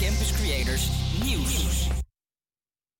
Campus 0.00 0.32
Creators 0.32 0.90
Nieuws. 1.24 1.88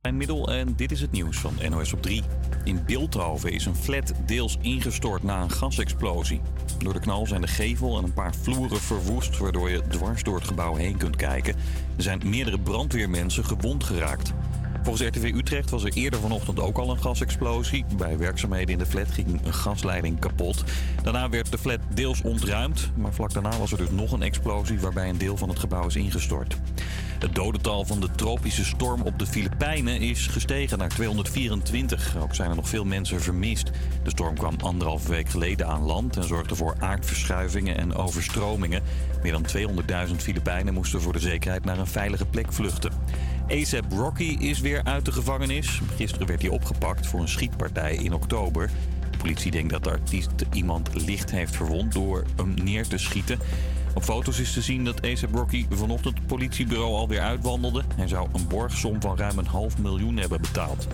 Mijn 0.01 0.17
middel 0.17 0.53
en 0.53 0.77
dit 0.77 0.93
is 0.93 1.01
het 1.01 1.13
nieuws 1.13 1.37
van 1.37 1.55
NOS 1.71 1.93
op 1.93 2.03
3. 2.03 2.23
In 2.65 2.85
Beeldhoven 2.85 3.53
is 3.53 3.67
een 3.67 3.77
flat 3.77 4.13
deels 4.27 4.59
ingestort 4.61 5.23
na 5.23 5.43
een 5.43 5.51
gasexplosie. 5.51 6.41
Door 6.79 6.93
de 6.93 7.01
knal 7.01 7.27
zijn 7.27 7.41
de 7.41 7.47
gevel 7.47 7.99
en 7.99 8.05
een 8.05 8.13
paar 8.13 8.35
vloeren 8.35 8.81
verwoest, 8.81 9.39
waardoor 9.39 9.71
je 9.71 9.83
dwars 9.89 10.23
door 10.23 10.35
het 10.35 10.47
gebouw 10.47 10.75
heen 10.75 10.97
kunt 10.97 11.17
kijken. 11.17 11.55
Er 11.97 12.03
zijn 12.03 12.21
meerdere 12.25 12.61
brandweermensen 12.61 13.45
gewond 13.45 13.85
geraakt. 13.85 14.33
Volgens 14.83 15.09
RTV 15.09 15.33
Utrecht 15.35 15.71
was 15.71 15.85
er 15.85 15.93
eerder 15.93 16.21
vanochtend 16.21 16.61
ook 16.61 16.79
al 16.79 16.91
een 16.91 17.01
gasexplosie. 17.01 17.85
Bij 17.97 18.19
werkzaamheden 18.19 18.69
in 18.69 18.79
de 18.79 18.87
flat 18.87 19.11
ging 19.11 19.41
een 19.45 19.55
gasleiding 19.55 20.19
kapot. 20.19 20.65
Daarna 21.03 21.29
werd 21.29 21.51
de 21.51 21.59
flat 21.59 21.79
deels 21.95 22.23
ontruimd, 22.23 22.91
maar 22.95 23.13
vlak 23.13 23.33
daarna 23.33 23.59
was 23.59 23.73
er 23.73 23.79
dus 23.79 23.91
nog 23.91 24.13
een 24.13 24.23
explosie 24.23 24.81
waarbij 24.81 25.09
een 25.09 25.19
deel 25.19 25.37
van 25.37 25.49
het 25.49 25.59
gebouw 25.59 25.87
is 25.87 25.97
ingestort. 25.97 26.57
Het 27.21 27.35
dodental 27.35 27.85
van 27.85 28.01
de 28.01 28.09
tropische 28.15 28.65
storm 28.65 29.03
op 29.03 29.19
de 29.19 29.27
Filipijnen 29.27 30.01
is 30.01 30.27
gestegen 30.27 30.79
naar 30.79 30.89
224. 30.89 32.17
Ook 32.23 32.35
zijn 32.35 32.51
er 32.51 32.57
nog 32.57 32.69
veel 32.69 32.85
mensen 32.85 33.21
vermist. 33.21 33.71
De 34.03 34.11
storm 34.11 34.35
kwam 34.35 34.55
anderhalve 34.61 35.11
week 35.11 35.29
geleden 35.29 35.67
aan 35.67 35.83
land 35.83 36.17
en 36.17 36.25
zorgde 36.25 36.57
voor 36.57 36.75
aardverschuivingen 36.79 37.77
en 37.77 37.95
overstromingen. 37.95 38.83
Meer 39.23 39.33
dan 39.33 39.47
200.000 40.09 40.15
Filipijnen 40.17 40.75
moesten 40.75 41.01
voor 41.01 41.13
de 41.13 41.19
zekerheid 41.19 41.65
naar 41.65 41.79
een 41.79 41.87
veilige 41.87 42.27
plek 42.27 42.53
vluchten. 42.53 42.93
ASAP 43.51 43.93
Rocky 43.93 44.37
is 44.41 44.61
weer 44.61 44.85
uit 44.85 45.05
de 45.05 45.13
gevangenis. 45.13 45.81
Gisteren 45.97 46.27
werd 46.27 46.43
hij 46.43 46.51
opgepakt 46.51 47.07
voor 47.07 47.21
een 47.21 47.29
schietpartij 47.29 47.95
in 47.95 48.13
oktober. 48.13 48.71
De 49.11 49.19
politie 49.19 49.51
denkt 49.51 49.71
dat 49.71 49.85
de 49.85 49.91
artiest 49.91 50.31
iemand 50.53 50.91
licht 51.07 51.31
heeft 51.31 51.57
verwond 51.57 51.93
door 51.93 52.25
hem 52.37 52.55
neer 52.63 52.87
te 52.87 52.99
schieten. 52.99 53.39
Op 53.95 54.03
foto's 54.03 54.39
is 54.39 54.53
te 54.53 54.61
zien 54.61 54.85
dat 54.85 55.03
ASAP 55.03 55.35
Rocky 55.35 55.67
vanochtend 55.71 56.19
het 56.19 56.27
politiebureau 56.27 56.95
alweer 56.95 57.21
uitwandelde. 57.21 57.83
Hij 57.97 58.09
zou 58.09 58.29
een 58.33 58.47
borgsom 58.49 59.01
van 59.01 59.17
ruim 59.17 59.39
een 59.39 59.47
half 59.47 59.79
miljoen 59.79 60.17
hebben 60.17 60.41
betaald. 60.41 60.87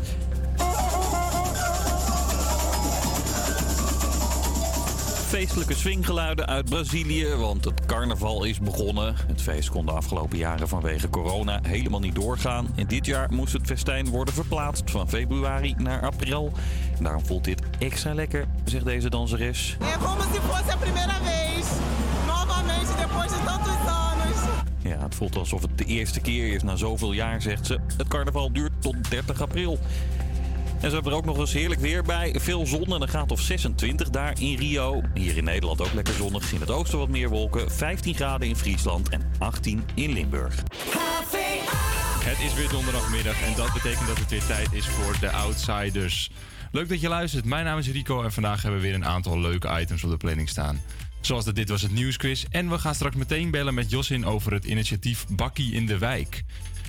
Feestelijke 5.27 5.74
swinggeluiden 5.74 6.46
uit 6.46 6.70
Brazilië, 6.70 7.34
want 7.34 7.64
het 7.64 7.86
carnaval 7.86 8.44
is 8.44 8.60
begonnen. 8.60 9.14
Het 9.27 9.42
feest 9.42 9.70
kon 9.70 9.86
de 9.86 9.92
afgelopen 9.92 10.38
jaren 10.38 10.68
vanwege 10.68 11.10
corona 11.10 11.60
helemaal 11.62 12.00
niet 12.00 12.14
doorgaan. 12.14 12.66
En 12.74 12.86
dit 12.86 13.06
jaar 13.06 13.33
moest 13.33 13.52
het 13.52 13.66
festijn 13.66 14.08
worden 14.08 14.34
verplaatst 14.34 14.91
van 14.91 15.08
februari 15.08 15.74
naar 15.78 16.02
april. 16.02 16.52
En 16.98 17.05
daarom 17.05 17.27
voelt 17.27 17.44
dit 17.44 17.62
extra 17.78 18.14
lekker, 18.14 18.46
zegt 18.64 18.84
deze 18.84 19.10
danseres. 19.10 19.77
É 19.80 19.98
como 19.98 20.20
se 20.20 20.41
fosse 20.41 20.72
a 20.72 20.77
primeira 20.77 21.18
vez. 21.22 21.66
Novamente, 22.27 22.92
depois 22.96 23.28
de 23.28 23.38
tantos 23.44 23.86
anos. 23.86 24.64
Ja, 24.83 25.02
het 25.02 25.14
voelt 25.14 25.36
alsof 25.36 25.62
het 25.62 25.78
de 25.78 25.84
eerste 25.84 26.20
keer 26.20 26.55
is 26.55 26.62
na 26.62 26.77
zoveel 26.77 27.12
jaar, 27.12 27.42
zegt 27.42 27.66
ze. 27.66 27.78
Het 27.96 28.08
carnaval 28.08 28.52
duurt 28.52 28.72
tot 28.78 29.11
30 29.11 29.40
april. 29.40 29.78
En 30.80 30.88
ze 30.88 30.94
hebben 30.94 31.12
er 31.12 31.19
ook 31.19 31.24
nog 31.24 31.38
eens 31.38 31.52
heerlijk 31.52 31.80
weer 31.80 32.02
bij. 32.02 32.34
Veel 32.38 32.66
zon 32.66 32.94
en 32.94 33.02
een 33.02 33.08
graad 33.08 33.32
of 33.32 33.41
26 33.41 34.10
daar 34.10 34.41
in 34.41 34.56
Rio. 34.56 35.02
Hier 35.14 35.36
in 35.36 35.44
Nederland 35.44 35.80
ook 35.80 35.92
lekker 35.92 36.14
zonnig. 36.14 36.52
In 36.52 36.60
het 36.60 36.70
oosten 36.70 36.98
wat 36.98 37.08
meer 37.08 37.28
wolken. 37.28 37.70
15 37.70 38.14
graden 38.14 38.48
in 38.48 38.56
Friesland 38.56 39.08
en 39.08 39.30
18 39.38 39.83
in 39.94 40.12
Limburg. 40.12 40.62
Het 42.24 42.41
is 42.41 42.55
weer 42.55 42.68
donderdagmiddag 42.68 43.42
en 43.42 43.55
dat 43.56 43.72
betekent 43.72 44.06
dat 44.06 44.18
het 44.18 44.30
weer 44.30 44.46
tijd 44.46 44.72
is 44.72 44.86
voor 44.86 45.16
de 45.20 45.30
Outsiders. 45.30 46.30
Leuk 46.72 46.88
dat 46.88 47.00
je 47.00 47.08
luistert. 47.08 47.44
Mijn 47.44 47.64
naam 47.64 47.78
is 47.78 47.88
Rico 47.88 48.22
en 48.22 48.33
vandaag 48.33 48.62
hebben 48.62 48.80
we 48.80 48.86
weer 48.86 48.96
een 48.96 49.05
aantal 49.05 49.40
leuke 49.40 49.80
items 49.80 50.05
op 50.05 50.11
de 50.11 50.16
planning 50.16 50.48
staan. 50.48 50.80
Zoals 51.20 51.44
de 51.44 51.52
Dit 51.52 51.68
Was 51.68 51.83
Het 51.83 51.92
Nieuwsquiz. 51.92 52.44
En 52.50 52.70
we 52.70 52.78
gaan 52.78 52.94
straks 52.94 53.16
meteen 53.16 53.50
bellen 53.50 53.74
met 53.74 53.90
Josin 53.90 54.27
over 54.27 54.52
het 54.52 54.64
initiatief 54.64 55.27
Bakkie 55.28 55.72
in 55.72 55.86
de 55.86 55.98
Wijk. 55.98 56.44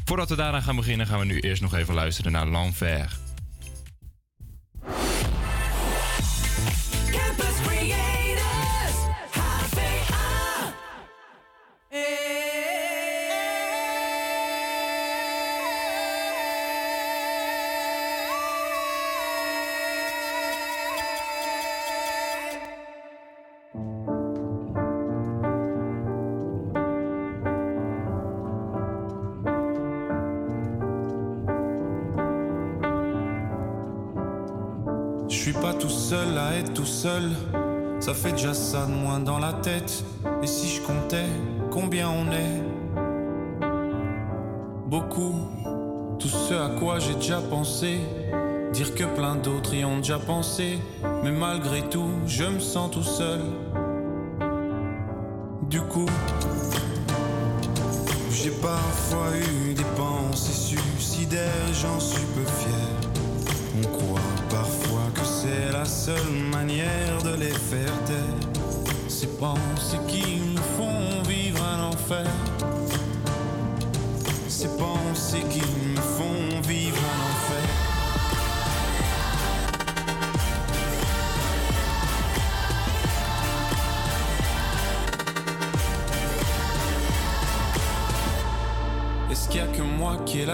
Voordat 0.05 0.29
we 0.29 0.35
daaraan 0.35 0.63
gaan 0.63 0.75
beginnen 0.75 1.07
gaan 1.07 1.19
we 1.19 1.25
nu 1.25 1.39
eerst 1.39 1.61
nog 1.61 1.73
even 1.73 1.93
luisteren 1.93 2.31
naar 2.31 2.47
L'Enfer. 2.47 3.26
Malgré 51.57 51.81
tout, 51.89 52.11
je 52.27 52.43
me 52.43 52.59
sens 52.59 52.91
tout 52.91 53.03
seul. 53.03 53.39
Du 55.63 55.81
coup, 55.81 56.05
j'ai 58.31 58.51
parfois 58.51 59.31
eu 59.35 59.73
des 59.73 59.89
pensées 59.95 60.75
suicidaires, 60.75 61.73
j'en 61.73 61.99
suis 61.99 62.25
peu 62.35 62.43
fier. 62.43 63.49
On 63.77 63.97
croit 63.97 64.19
parfois 64.49 65.09
que 65.15 65.25
c'est 65.25 65.71
la 65.71 65.85
seule 65.85 66.31
manière 66.51 67.23
de 67.23 67.35
les 67.35 67.53
faire 67.71 68.03
taire. 68.05 68.61
Ces 69.07 69.27
pensées 69.27 69.99
qui 70.07 70.41
nous 70.53 70.61
font 70.77 71.23
vivre 71.27 71.63
un 71.63 71.89
enfer. 71.89 72.27
Ces 74.47 74.69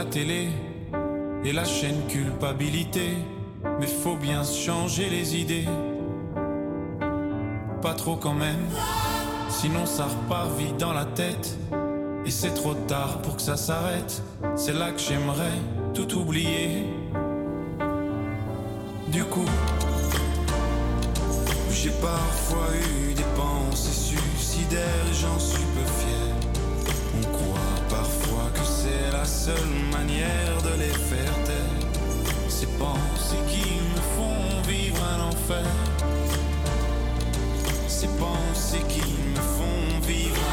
télé 0.05 0.49
et 1.45 1.51
la 1.51 1.65
chaîne 1.65 2.05
culpabilité 2.07 3.09
Mais 3.79 3.87
faut 3.87 4.15
bien 4.15 4.43
changer 4.43 5.09
les 5.09 5.35
idées. 5.35 5.67
Pas 7.81 7.93
trop 7.93 8.15
quand 8.15 8.33
même, 8.33 8.65
sinon 9.49 9.85
ça 9.85 10.05
repart 10.05 10.49
vite 10.57 10.77
dans 10.77 10.93
la 10.93 11.05
tête. 11.05 11.57
Et 12.25 12.31
c'est 12.31 12.53
trop 12.53 12.73
tard 12.73 13.21
pour 13.21 13.35
que 13.35 13.41
ça 13.41 13.57
s'arrête. 13.57 14.23
C'est 14.55 14.73
là 14.73 14.91
que 14.91 14.99
j'aimerais 14.99 15.59
tout 15.93 16.17
oublier. 16.17 16.85
Du 19.07 19.23
coup, 19.25 19.45
j'ai 21.71 21.91
parfois 21.91 22.69
eu 22.75 23.13
des 23.13 23.25
pensées 23.35 24.15
suicidaires 24.15 25.05
et 25.09 25.13
j'en 25.13 25.37
suis 25.37 25.63
peu 25.75 25.85
fier. 25.85 26.32
La 29.23 29.29
seule 29.29 29.55
manière 29.89 30.61
de 30.63 30.81
les 30.81 30.95
faire 31.09 31.35
taire. 31.45 31.89
Ces 32.49 32.67
pensées 32.77 33.43
qui 33.47 33.79
me 33.93 34.01
font 34.15 34.61
vivre 34.67 35.01
un 35.15 35.29
enfer. 35.29 35.65
Ces 37.87 38.09
pensées 38.19 38.83
qui 38.89 38.99
me 38.99 39.41
font 39.55 39.99
vivre 40.05 40.35
un 40.35 40.39
enfer. 40.39 40.52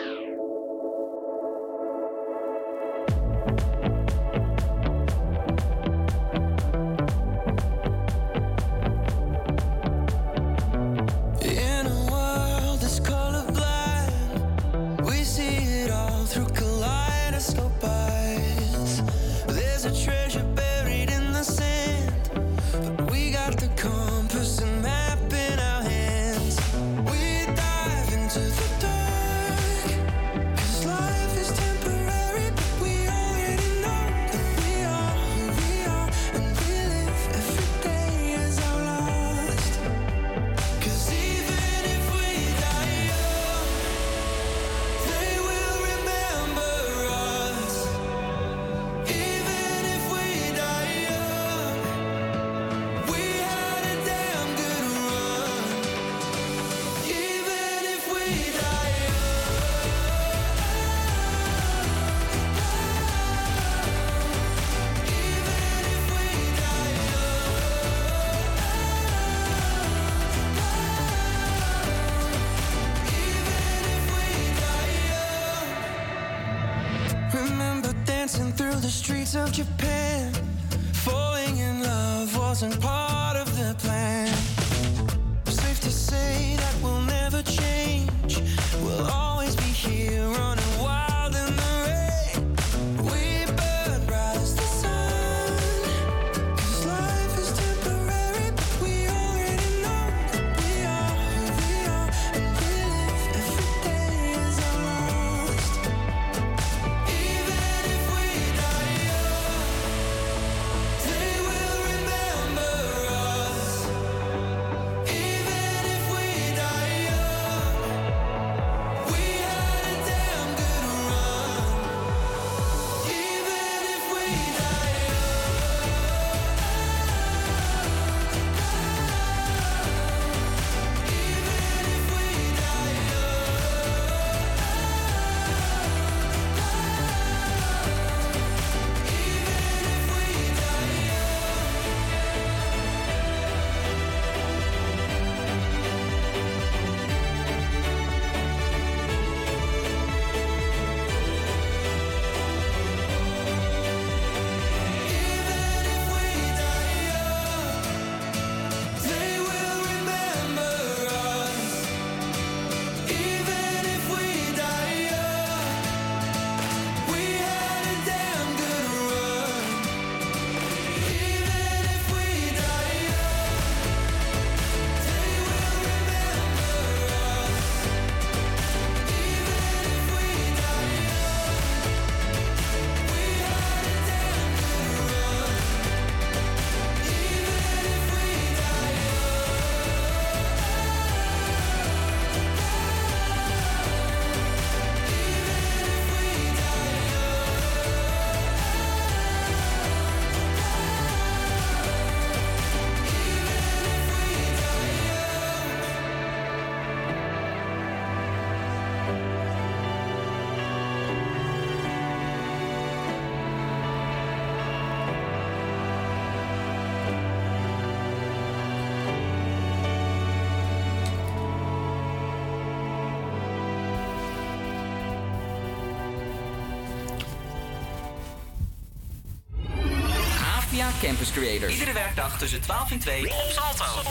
Campus 231.01 231.31
Creators. 231.31 231.73
Iedere 231.73 231.93
werkdag 231.93 232.37
tussen 232.37 232.61
12 232.61 232.91
en 232.91 232.99
2 232.99 233.23
op 233.23 233.49
Salto. 233.49 234.09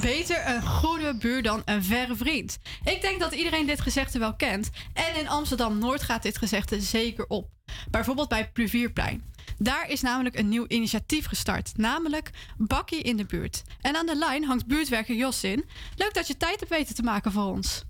Beter 0.00 0.48
een 0.48 0.62
goede 0.62 1.16
buur 1.16 1.42
dan 1.42 1.62
een 1.64 1.84
verre 1.84 2.16
vriend. 2.16 2.58
Ik 2.84 3.00
denk 3.00 3.20
dat 3.20 3.32
iedereen 3.32 3.66
dit 3.66 3.80
gezegde 3.80 4.18
wel 4.18 4.34
kent. 4.34 4.70
En 4.92 5.20
in 5.20 5.28
Amsterdam 5.28 5.78
Noord 5.78 6.02
gaat 6.02 6.22
dit 6.22 6.38
gezegde 6.38 6.80
zeker 6.80 7.26
op. 7.26 7.48
Bijvoorbeeld 7.90 8.28
bij 8.28 8.50
Pluvierplein. 8.50 9.22
Daar 9.58 9.88
is 9.88 10.00
namelijk 10.00 10.38
een 10.38 10.48
nieuw 10.48 10.64
initiatief 10.68 11.26
gestart, 11.26 11.72
namelijk 11.76 12.30
Bakkie 12.56 13.02
in 13.02 13.16
de 13.16 13.24
buurt. 13.24 13.62
En 13.80 13.96
aan 13.96 14.06
de 14.06 14.16
lijn 14.16 14.44
hangt 14.44 14.66
buurtwerker 14.66 15.14
Jos 15.14 15.44
in. 15.44 15.64
Leuk 15.96 16.14
dat 16.14 16.26
je 16.26 16.36
tijd 16.36 16.60
hebt 16.60 16.70
weten 16.70 16.94
te 16.94 17.02
maken 17.02 17.32
voor 17.32 17.50
ons. 17.50 17.84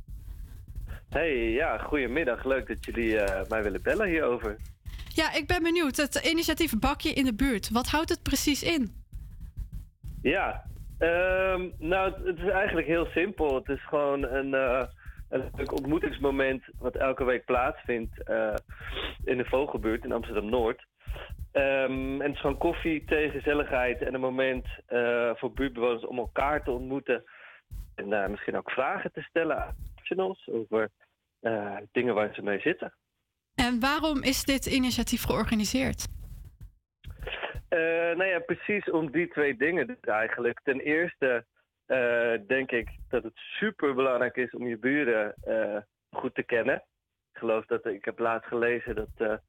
Hey, 1.13 1.51
ja, 1.51 1.79
goedemiddag. 1.79 2.45
Leuk 2.45 2.69
dat 2.69 2.85
jullie 2.85 3.19
eh, 3.19 3.49
mij 3.49 3.63
willen 3.63 3.83
bellen 3.83 4.09
hierover. 4.09 4.57
Ja, 5.15 5.35
ik 5.35 5.47
ben 5.47 5.63
benieuwd. 5.63 5.97
Het 5.97 6.31
initiatief 6.31 6.79
Bakje 6.79 7.11
in 7.11 7.25
de 7.25 7.35
buurt. 7.35 7.71
Wat 7.71 7.87
houdt 7.87 8.09
het 8.09 8.23
precies 8.23 8.63
in? 8.63 8.91
Ja, 10.23 10.63
ehm, 10.99 11.69
nou, 11.79 12.13
het, 12.13 12.27
het 12.27 12.39
is 12.39 12.49
eigenlijk 12.49 12.87
heel 12.87 13.07
simpel. 13.07 13.55
Het 13.55 13.69
is 13.69 13.87
gewoon 13.87 14.23
een, 14.23 14.55
eh, 14.55 14.85
een 15.29 15.71
ontmoetingsmoment 15.71 16.63
wat 16.79 16.97
elke 16.97 17.25
week 17.25 17.45
plaatsvindt 17.45 18.23
eh, 18.23 18.55
in 19.25 19.37
de 19.37 19.45
Vogelbuurt 19.45 20.05
in 20.05 20.13
Amsterdam-Noord. 20.13 20.87
Ehm, 21.53 22.21
en 22.21 22.27
het 22.27 22.35
is 22.35 22.41
gewoon 22.41 22.59
koffie, 22.59 23.05
thee, 23.05 23.31
gezelligheid 23.31 24.03
en 24.03 24.15
een 24.15 24.21
moment 24.21 24.67
voor 25.35 25.53
buurtbewoners 25.53 26.07
om 26.07 26.19
elkaar 26.19 26.65
te 26.65 26.71
ontmoeten. 26.71 27.25
En 27.95 28.31
misschien 28.31 28.57
ook 28.57 28.71
vragen 28.71 29.13
te 29.13 29.23
stellen 29.23 29.65
aan 29.65 29.75
professionals 30.13 30.49
over 30.49 30.91
eh, 31.43 31.77
dingen 31.93 32.15
waar 32.15 32.35
ze 32.35 32.43
mee 32.43 32.61
zitten. 32.61 32.95
En 33.55 33.81
waarom 33.81 34.23
is 34.23 34.45
dit 34.45 34.67
initiatief 34.67 35.23
georganiseerd? 35.23 36.07
Eh, 37.69 37.79
nou 38.19 38.25
ja, 38.25 38.39
precies 38.39 38.91
om 38.91 39.11
die 39.11 39.29
twee 39.29 39.57
dingen 39.57 39.87
dus 39.87 40.01
eigenlijk. 40.01 40.61
Ten 40.65 40.81
eerste 40.81 41.47
eh, 41.87 42.35
denk 42.47 42.71
ik 42.71 42.89
dat 43.09 43.23
het 43.23 43.37
super 43.37 43.95
belangrijk 43.95 44.37
is 44.37 44.51
om 44.51 44.67
je 44.67 44.79
buren 44.79 45.35
goed 46.11 46.35
te 46.35 46.43
kennen. 46.43 46.75
Ik 47.33 47.39
geloof 47.39 47.67
dat 47.67 47.87
ik 47.87 48.05
heb 48.05 48.19
laatst 48.19 48.49
gelezen 48.49 48.95
dat, 48.95 49.17
dat 49.17 49.41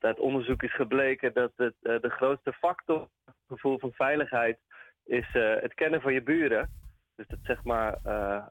uit 0.00 0.18
onderzoek 0.18 0.62
is 0.62 0.74
gebleken 0.74 1.32
dat 1.32 1.52
het, 1.56 1.74
de 1.80 2.10
grootste 2.10 2.52
factor 2.52 3.08
gevoel 3.48 3.78
van 3.78 3.92
veiligheid 3.92 4.58
is 5.04 5.26
het 5.32 5.74
kennen 5.74 6.00
van 6.00 6.12
je 6.12 6.22
buren. 6.22 6.70
Dus 7.16 7.26
dat 7.28 7.38
zeg 7.42 7.64
maar 7.64 7.98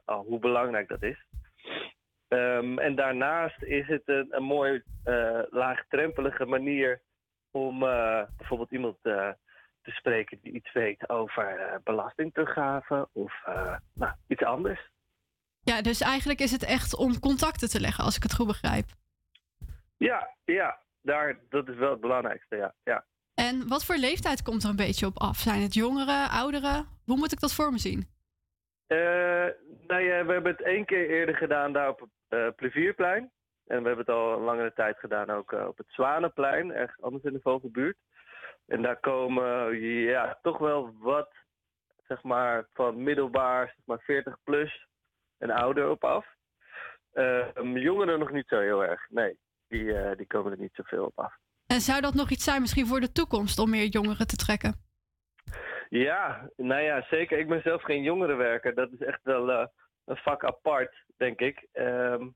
al 0.04 0.24
hoe 0.24 0.38
belangrijk 0.38 0.88
dat 0.88 1.02
is. 1.02 1.26
Ehm, 2.30 2.78
en 2.78 2.94
daarnaast 2.94 3.62
is 3.62 3.86
het 3.86 4.02
een, 4.04 4.26
een 4.30 4.42
mooi 4.42 4.82
eh, 5.04 5.40
laagdrempelige 5.50 6.44
manier 6.44 7.00
om 7.50 7.82
eh, 7.82 8.22
bijvoorbeeld 8.36 8.70
iemand 8.70 8.96
eh, 9.02 9.28
te 9.82 9.90
spreken 9.90 10.38
die 10.42 10.52
iets 10.52 10.72
weet 10.72 11.08
over 11.08 11.80
belastingteruggave 11.84 13.08
of 13.12 13.32
nou, 13.94 14.12
iets 14.26 14.42
anders. 14.42 14.90
Ja, 15.60 15.82
dus 15.82 16.00
eigenlijk 16.00 16.40
is 16.40 16.50
het 16.50 16.64
echt 16.64 16.96
om 16.96 17.20
contacten 17.20 17.68
te 17.68 17.80
leggen, 17.80 18.04
als 18.04 18.16
ik 18.16 18.22
het 18.22 18.34
goed 18.34 18.46
begrijp. 18.46 18.86
Ja, 19.96 20.34
ja 20.44 20.78
daar, 21.02 21.38
dat 21.48 21.68
is 21.68 21.76
wel 21.76 21.90
het 21.90 22.00
belangrijkste, 22.00 22.56
ja. 22.56 22.74
ja. 22.84 23.04
En 23.34 23.68
wat 23.68 23.84
voor 23.84 23.96
leeftijd 23.96 24.42
komt 24.42 24.62
er 24.62 24.70
een 24.70 24.76
beetje 24.76 25.06
op 25.06 25.18
af? 25.18 25.36
Zijn 25.36 25.62
het 25.62 25.74
jongeren, 25.74 26.30
ouderen? 26.30 26.86
Hoe 27.04 27.16
moet 27.16 27.32
ik 27.32 27.40
dat 27.40 27.54
voor 27.54 27.70
me 27.72 27.78
zien? 27.78 28.08
Nou 29.86 30.02
ja, 30.02 30.09
we 30.30 30.36
hebben 30.36 30.56
het 30.56 30.66
één 30.66 30.84
keer 30.84 31.10
eerder 31.10 31.36
gedaan 31.36 31.72
daar 31.72 31.88
op 31.88 32.00
het 32.00 32.10
eh, 32.28 32.48
Plevierplein. 32.56 33.30
En 33.66 33.82
we 33.82 33.86
hebben 33.88 34.06
het 34.06 34.14
al 34.14 34.32
een 34.32 34.44
langere 34.44 34.72
tijd 34.72 34.98
gedaan 34.98 35.30
ook 35.30 35.52
eh, 35.52 35.66
op 35.66 35.78
het 35.78 35.86
Zwanenplein, 35.88 36.72
ergens 36.72 37.02
anders 37.02 37.24
in 37.24 37.32
de 37.32 37.40
Vogelbuurt. 37.42 37.96
En 38.66 38.82
daar 38.82 39.00
komen 39.00 39.78
ja, 39.82 40.38
toch 40.42 40.58
wel 40.58 40.94
wat, 40.98 41.34
zeg 42.06 42.22
maar, 42.22 42.66
van 42.72 43.02
middelbaar, 43.02 43.66
zeg 43.66 43.84
maar 43.84 44.00
40 44.00 44.36
plus 44.44 44.86
en 45.38 45.50
ouder 45.50 45.90
op 45.90 46.04
af. 46.04 46.26
Eh, 47.12 47.46
jongeren 47.74 48.18
nog 48.18 48.30
niet 48.30 48.48
zo 48.48 48.60
heel 48.60 48.84
erg, 48.84 49.06
nee. 49.08 49.38
Die, 49.68 49.94
eh, 49.94 50.16
die 50.16 50.26
komen 50.26 50.52
er 50.52 50.58
niet 50.58 50.74
zoveel 50.74 51.04
op 51.04 51.18
af. 51.18 51.34
En 51.66 51.80
zou 51.80 52.00
dat 52.00 52.14
nog 52.14 52.30
iets 52.30 52.44
zijn 52.44 52.60
misschien 52.60 52.86
voor 52.86 53.00
de 53.00 53.12
toekomst 53.12 53.58
om 53.58 53.70
meer 53.70 53.86
jongeren 53.86 54.26
te 54.26 54.36
trekken? 54.36 54.74
Ja, 55.88 56.50
nou 56.56 56.82
ja, 56.82 57.06
zeker. 57.10 57.38
Ik 57.38 57.48
ben 57.48 57.62
zelf 57.62 57.82
geen 57.82 58.02
jongerenwerker. 58.02 58.74
Dat 58.74 58.92
is 58.92 59.00
echt 59.00 59.20
wel 59.22 59.68
een 60.10 60.16
vak 60.16 60.44
apart, 60.44 60.94
denk 61.16 61.40
ik. 61.40 61.66
Ehm, 61.72 62.28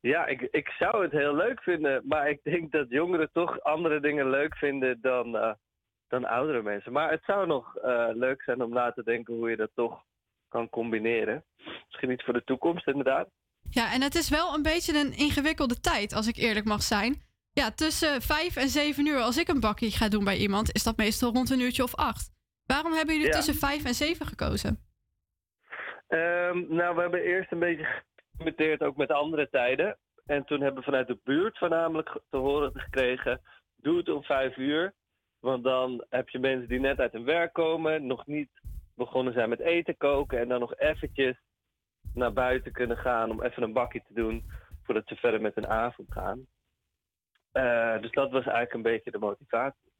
ja, 0.00 0.26
ik, 0.26 0.40
ik 0.40 0.68
zou 0.68 1.02
het 1.02 1.12
heel 1.12 1.34
leuk 1.34 1.62
vinden, 1.62 2.02
maar 2.06 2.30
ik 2.30 2.40
denk 2.42 2.72
dat 2.72 2.86
jongeren 2.88 3.30
toch 3.32 3.60
andere 3.62 4.00
dingen 4.00 4.30
leuk 4.30 4.56
vinden 4.56 4.98
dan, 5.00 5.36
eh, 5.36 5.52
dan 6.08 6.24
oudere 6.24 6.62
mensen. 6.62 6.92
Maar 6.92 7.10
het 7.10 7.24
zou 7.24 7.46
nog 7.46 7.76
eh, 7.76 8.08
leuk 8.12 8.42
zijn 8.42 8.62
om 8.62 8.72
na 8.72 8.92
te 8.92 9.02
denken 9.04 9.34
hoe 9.34 9.50
je 9.50 9.56
dat 9.56 9.70
toch 9.74 10.02
kan 10.48 10.68
combineren. 10.68 11.44
Misschien 11.86 12.10
iets 12.10 12.24
voor 12.24 12.34
de 12.34 12.44
toekomst, 12.44 12.86
inderdaad. 12.86 13.28
Ja, 13.70 13.92
en 13.92 14.02
het 14.02 14.14
is 14.14 14.28
wel 14.28 14.54
een 14.54 14.62
beetje 14.62 14.98
een 14.98 15.16
ingewikkelde 15.16 15.80
tijd, 15.80 16.12
als 16.12 16.26
ik 16.26 16.36
eerlijk 16.36 16.66
mag 16.66 16.82
zijn. 16.82 17.22
Ja, 17.52 17.70
tussen 17.70 18.22
vijf 18.22 18.56
en 18.56 18.68
zeven 18.68 19.06
uur, 19.06 19.18
als 19.20 19.38
ik 19.38 19.48
een 19.48 19.60
bakkie 19.60 19.90
ga 19.90 20.08
doen 20.08 20.24
bij 20.24 20.36
iemand, 20.36 20.72
is 20.74 20.82
dat 20.82 20.96
meestal 20.96 21.32
rond 21.32 21.50
een 21.50 21.60
uurtje 21.60 21.82
of 21.82 21.94
acht. 21.94 22.30
Waarom 22.66 22.92
hebben 22.92 23.14
jullie 23.14 23.30
Ja. 23.30 23.36
tussen 23.36 23.54
vijf 23.54 23.84
en 23.84 23.94
zeven 23.94 24.26
gekozen? 24.26 24.91
Ehm, 26.12 26.64
nou, 26.68 26.94
we 26.94 27.00
hebben 27.00 27.22
eerst 27.22 27.52
een 27.52 27.58
beetje 27.58 27.84
geïmplementeerd 27.84 28.82
ook 28.82 28.96
met 28.96 29.10
andere 29.10 29.48
tijden. 29.48 29.98
En 30.26 30.44
toen 30.44 30.60
hebben 30.60 30.78
we 30.78 30.84
vanuit 30.84 31.06
de 31.06 31.18
buurt 31.24 31.58
voornamelijk 31.58 32.20
te 32.30 32.36
horen 32.36 32.72
gekregen... 32.74 33.40
doe 33.76 33.96
het 33.96 34.08
om 34.08 34.22
vijf 34.22 34.56
uur. 34.56 34.92
Want 35.40 35.64
dan 35.64 36.04
heb 36.08 36.28
je 36.28 36.38
mensen 36.38 36.68
die 36.68 36.80
net 36.80 36.98
uit 36.98 37.12
hun 37.12 37.24
werk 37.24 37.52
komen... 37.52 38.06
nog 38.06 38.26
niet 38.26 38.50
begonnen 38.94 39.32
zijn 39.32 39.48
met 39.48 39.60
eten 39.60 39.96
koken... 39.96 40.38
en 40.38 40.48
dan 40.48 40.60
nog 40.60 40.76
eventjes 40.76 41.36
naar 42.14 42.32
buiten 42.32 42.72
kunnen 42.72 42.96
gaan 42.96 43.30
om 43.30 43.42
even 43.42 43.62
een 43.62 43.72
bakje 43.72 44.02
te 44.06 44.14
doen... 44.14 44.44
voordat 44.82 45.06
ze 45.06 45.16
verder 45.16 45.40
met 45.40 45.54
hun 45.54 45.68
avond 45.68 46.12
gaan. 46.12 46.46
Eh, 47.52 48.00
dus 48.00 48.10
dat 48.10 48.30
was 48.30 48.44
eigenlijk 48.44 48.72
een 48.72 48.82
beetje 48.82 49.10
de 49.10 49.18
motivatie. 49.18 49.91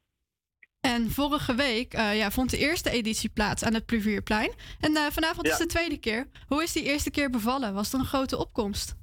En 0.91 1.09
vorige 1.09 1.55
week 1.55 1.93
eh, 1.93 2.17
ja, 2.17 2.29
vond 2.29 2.49
de 2.49 2.57
eerste 2.57 2.89
editie 2.89 3.29
plaats 3.29 3.63
aan 3.63 3.73
het 3.73 3.85
Pluvierplein. 3.85 4.51
En 4.79 4.95
eh, 4.95 5.03
vanavond 5.03 5.47
is 5.47 5.57
de 5.57 5.65
tweede 5.65 5.99
keer. 5.99 6.27
Hoe 6.47 6.63
is 6.63 6.73
die 6.73 6.83
eerste 6.83 7.11
keer 7.11 7.29
bevallen? 7.29 7.73
Was 7.73 7.91
het 7.91 8.01
een 8.01 8.07
grote 8.07 8.37
opkomst? 8.37 8.95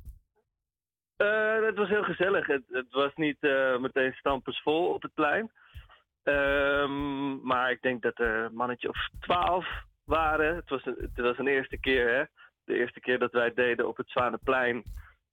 Eh, 1.16 1.62
het 1.62 1.76
was 1.76 1.88
heel 1.88 2.02
gezellig. 2.02 2.46
Het, 2.46 2.62
het 2.68 2.90
was 2.90 3.12
niet 3.14 3.40
meteen 3.80 4.12
stampensvol 4.12 4.86
op 4.94 5.02
het 5.02 5.14
plein. 5.14 5.50
Ehm, 6.22 7.40
maar 7.46 7.70
ik 7.70 7.82
denk 7.82 8.02
dat 8.02 8.18
er 8.18 8.44
een 8.44 8.54
mannetje 8.54 8.88
of 8.88 9.08
twaalf 9.20 9.66
waren. 10.04 10.56
Het 10.56 10.68
was, 10.68 10.86
een, 10.86 10.96
het 10.98 11.24
was 11.24 11.38
een 11.38 11.48
eerste 11.48 11.78
keer, 11.78 12.08
hè. 12.14 12.24
De 12.64 12.78
eerste 12.78 13.00
keer 13.00 13.18
dat 13.18 13.32
wij 13.32 13.44
het 13.44 13.56
deden 13.56 13.88
op 13.88 13.96
het 13.96 14.10
Zwanenplein. 14.10 14.82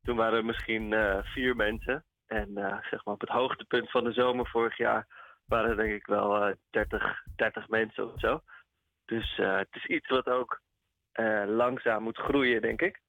Toen 0.03 0.15
waren 0.15 0.37
er 0.37 0.45
misschien 0.45 0.95
vier 1.23 1.55
mensen. 1.55 2.05
En 2.27 2.49
zeg 2.89 3.05
maar 3.05 3.13
op 3.13 3.21
het 3.21 3.29
hoogtepunt 3.29 3.91
van 3.91 4.03
de 4.03 4.13
zomer 4.13 4.47
vorig 4.47 4.77
jaar 4.77 5.16
waren 5.47 5.69
er 5.69 5.75
denk 5.75 5.93
ik 5.93 6.05
wel 6.05 6.45
eh 6.45 6.55
30, 6.69 7.23
30 7.35 7.67
mensen 7.67 8.13
of 8.13 8.19
zo. 8.19 8.41
Dus 9.05 9.37
eh, 9.37 9.57
het 9.57 9.67
is 9.71 9.85
iets 9.85 10.07
wat 10.07 10.25
ook 10.25 10.61
eh, 11.11 11.43
langzaam 11.45 12.03
moet 12.03 12.17
groeien, 12.17 12.61
denk 12.61 12.81
ik. 12.81 13.01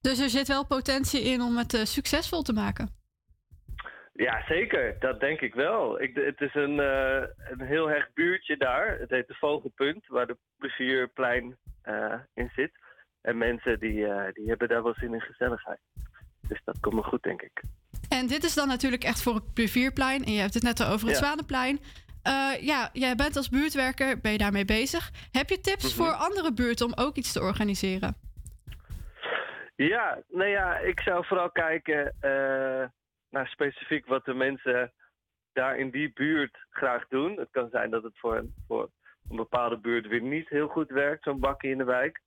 Dus 0.00 0.20
er 0.20 0.28
zit 0.28 0.48
wel 0.48 0.66
potentie 0.66 1.22
in 1.22 1.40
om 1.40 1.56
het 1.56 1.72
succesvol 1.72 2.42
te 2.42 2.52
maken. 2.52 2.98
Ja, 4.12 4.44
zeker. 4.46 4.98
Dat 4.98 5.20
denk 5.20 5.40
ik 5.40 5.54
wel. 5.54 6.00
Ik, 6.00 6.14
het 6.14 6.40
is 6.40 6.54
een, 6.54 6.78
een 6.78 7.60
heel 7.60 7.88
hecht 7.88 8.14
buurtje 8.14 8.56
daar. 8.56 8.98
Het 8.98 9.10
heet 9.10 9.28
de 9.28 9.34
Vogelpunt, 9.34 10.06
waar 10.06 10.26
de 10.26 10.36
plezierplein 10.56 11.56
in 12.34 12.50
zit. 12.54 12.72
En 13.20 13.38
mensen 13.38 13.78
die, 13.78 14.06
die 14.32 14.48
hebben 14.48 14.68
daar 14.68 14.82
wel 14.82 14.94
zin 14.94 15.14
in 15.14 15.20
gezelligheid. 15.20 15.80
Dus 16.48 16.60
dat 16.64 16.80
komt 16.80 16.94
me 16.94 17.02
goed, 17.02 17.22
denk 17.22 17.42
ik. 17.42 17.62
En 18.10 18.26
dit 18.26 18.44
is 18.44 18.54
dan 18.54 18.68
natuurlijk 18.68 19.04
echt 19.04 19.22
voor 19.22 19.34
het 19.34 19.54
Pluvierplein. 19.54 20.24
En 20.24 20.32
je 20.32 20.40
hebt 20.40 20.54
het 20.54 20.62
net 20.62 20.80
al 20.80 20.86
over 20.92 21.06
het 21.08 21.18
Ja. 21.18 21.24
Zwanenplein. 21.24 21.78
Eh, 22.22 22.52
ja, 22.60 22.90
jij 22.92 23.14
bent 23.14 23.36
als 23.36 23.48
buurtwerker, 23.48 24.20
ben 24.20 24.32
je 24.32 24.38
daarmee 24.38 24.64
bezig. 24.64 25.10
Heb 25.32 25.48
je 25.48 25.60
tips 25.60 25.84
Mhm. 25.84 26.02
voor 26.04 26.12
andere 26.12 26.52
buurten 26.52 26.86
om 26.86 26.92
ook 26.94 27.16
iets 27.16 27.32
te 27.32 27.40
organiseren? 27.40 28.14
Ja, 29.76 30.18
nou 30.28 30.48
ja, 30.48 30.78
ik 30.78 31.00
zou 31.00 31.24
vooral 31.26 31.50
kijken 31.50 32.14
eh, 32.20 32.84
naar 33.30 33.46
specifiek 33.48 34.06
wat 34.06 34.24
de 34.24 34.34
mensen 34.34 34.92
daar 35.52 35.78
in 35.78 35.90
die 35.90 36.12
buurt 36.12 36.58
graag 36.70 37.08
doen. 37.08 37.36
Het 37.38 37.48
kan 37.50 37.68
zijn 37.70 37.90
dat 37.90 38.02
het 38.02 38.18
voor, 38.18 38.36
een- 38.36 38.54
voor 38.66 38.90
een 39.30 39.36
bepaalde 39.36 39.78
buurt 39.78 40.06
weer 40.06 40.22
niet 40.22 40.48
heel 40.48 40.68
goed 40.68 40.90
werkt, 40.90 41.22
zo'n 41.22 41.40
bakje 41.40 41.68
in 41.68 41.78
de 41.78 41.84
wijk. 41.84 42.20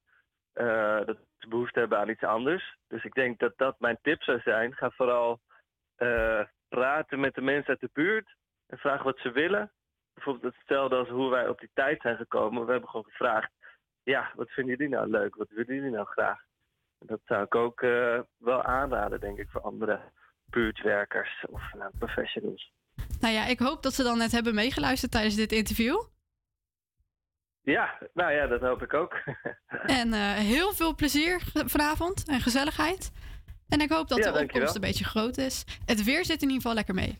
Eh, 0.53 1.05
dat 1.05 1.17
ze 1.37 1.47
behoefte 1.47 1.79
hebben 1.79 1.97
aan 1.99 2.09
iets 2.09 2.23
anders. 2.23 2.77
Dus 2.87 3.03
ik 3.03 3.13
denk 3.13 3.39
dat 3.39 3.53
dat 3.57 3.79
mijn 3.79 3.97
tip 4.01 4.23
zou 4.23 4.39
zijn. 4.43 4.73
Ga 4.73 4.89
vooral 4.89 5.39
praten 6.67 7.19
met 7.19 7.36
de 7.36 7.41
mensen 7.41 7.69
uit 7.69 7.79
de 7.79 7.89
buurt 7.93 8.36
en 8.67 8.77
vraag 8.77 9.03
wat 9.03 9.17
ze 9.17 9.31
willen. 9.31 9.72
Bijvoorbeeld 10.13 10.55
hetzelfde 10.55 10.95
als 10.95 11.10
hoe 11.10 11.29
wij 11.29 11.48
op 11.48 11.60
die 11.60 11.69
tijd 11.74 12.01
zijn 12.01 12.17
gekomen. 12.17 12.65
We 12.65 12.72
hebben 12.72 12.89
gewoon 12.89 13.05
gevraagd, 13.05 13.51
ja, 14.03 14.31
wat 14.36 14.50
vinden 14.50 14.75
jullie 14.77 14.93
nou 14.95 15.10
leuk? 15.10 15.36
Wat 15.36 15.50
willen 15.50 15.75
jullie 15.75 15.91
nou 15.91 16.05
graag? 16.05 16.39
Dat 17.00 17.19
zou 17.25 17.43
ik 17.43 17.55
ook 17.55 17.81
eh, 17.81 18.19
wel 18.38 18.63
aanraden, 18.63 19.19
denk 19.19 19.38
ik, 19.38 19.50
voor 19.50 19.62
andere 19.62 20.00
buurtwerkers 20.45 21.45
of 21.50 21.74
nou, 21.74 21.91
professionals. 21.98 22.72
Nou 23.19 23.33
ja, 23.33 23.45
ik 23.45 23.60
hoop 23.60 23.83
dat 23.83 23.93
ze 23.93 24.03
dan 24.03 24.17
net 24.17 24.31
hebben 24.31 24.55
meegeluisterd 24.55 25.12
tijdens 25.12 25.36
dit 25.36 25.51
interview. 25.51 26.01
Ja, 27.62 27.98
nou 28.13 28.31
ja, 28.31 28.48
dat 28.48 28.62
hoop 28.62 28.81
ik 28.81 28.93
ook. 28.93 29.13
En 29.83 30.13
eh, 30.13 30.33
heel 30.33 30.74
veel 30.74 30.95
plezier 30.95 31.41
vanavond 31.53 32.29
en 32.29 32.39
gezelligheid. 32.39 33.12
En 33.74 33.82
ik 33.82 33.89
hoop 33.92 34.08
dat 34.08 34.18
Ja, 34.18 34.24
de 34.24 34.32
dankjewel. 34.32 34.48
opkomst 34.68 34.75
een 34.75 34.82
beetje 34.82 35.03
groot 35.06 35.38
is. 35.38 35.63
Het 35.86 36.03
weer 36.03 36.25
zit 36.25 36.36
in 36.42 36.48
ieder 36.48 36.56
geval 36.56 36.74
lekker 36.74 36.94
mee. 36.94 37.18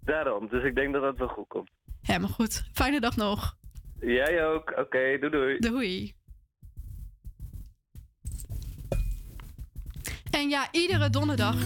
Daarom, 0.00 0.48
dus 0.48 0.64
ik 0.64 0.74
denk 0.74 0.92
dat 0.92 1.02
dat 1.02 1.16
wel 1.16 1.28
goed 1.28 1.48
komt. 1.48 1.70
Helemaal 2.02 2.28
goed. 2.28 2.64
Fijne 2.72 3.00
dag 3.00 3.16
nog. 3.16 3.56
Jij 4.00 4.46
ook. 4.46 4.70
Oké, 4.78 5.18
doei 5.20 5.30
doei. 5.30 5.58
Doei. 5.58 6.14
En 10.30 10.48
ja, 10.48 10.68
iedere 10.72 11.10
donderdag 11.10 11.56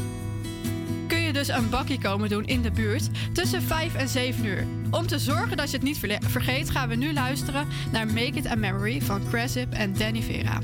kun 1.09 1.21
je 1.21 1.33
dus 1.33 1.49
een 1.49 1.71
bakkie 1.71 1.99
komen 2.01 2.29
doen 2.29 2.45
in 2.45 2.63
de 2.63 2.71
buurt 2.71 3.35
tussen 3.35 3.63
5 3.63 3.95
en 3.95 4.09
7 4.09 4.45
uur. 4.45 4.67
Om 4.91 5.07
te 5.07 5.19
zorgen 5.19 5.57
dat 5.57 5.71
je 5.71 5.77
het 5.77 5.87
niet 5.87 5.99
vergeet, 6.21 6.71
gaan 6.71 6.89
we 6.89 6.95
nu 6.95 7.13
luisteren 7.13 7.67
naar 7.93 8.07
Make 8.07 8.21
It 8.33 8.47
a 8.47 8.55
Memory 8.55 9.01
van 9.01 9.29
Cressip 9.29 9.73
en 9.73 9.93
Danny 9.99 10.23
Vera. 10.23 10.61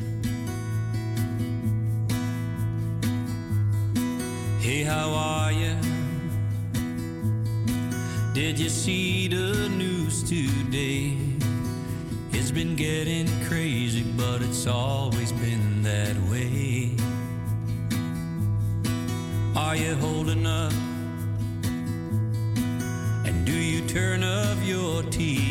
Hey, 4.67 4.83
how 4.83 5.11
are 5.11 5.53
you? 5.53 5.77
Did 8.35 8.59
you 8.59 8.69
see 8.69 9.29
the 9.29 9.69
news 9.69 10.25
today? 10.25 11.17
It's 12.33 12.51
been 12.51 12.75
getting 12.75 13.29
crazy, 13.45 14.03
but 14.03 14.43
it's 14.43 14.67
always 14.67 15.31
been 15.31 15.85
that 15.85 16.17
way. 16.29 16.97
Are 19.55 19.77
you 19.77 19.95
holding 19.95 20.45
up? 20.45 20.73
And 23.25 23.47
do 23.47 23.53
you 23.53 23.87
turn 23.87 24.25
off 24.25 24.61
your 24.65 25.05
TV? 25.05 25.46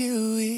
You 0.00 0.49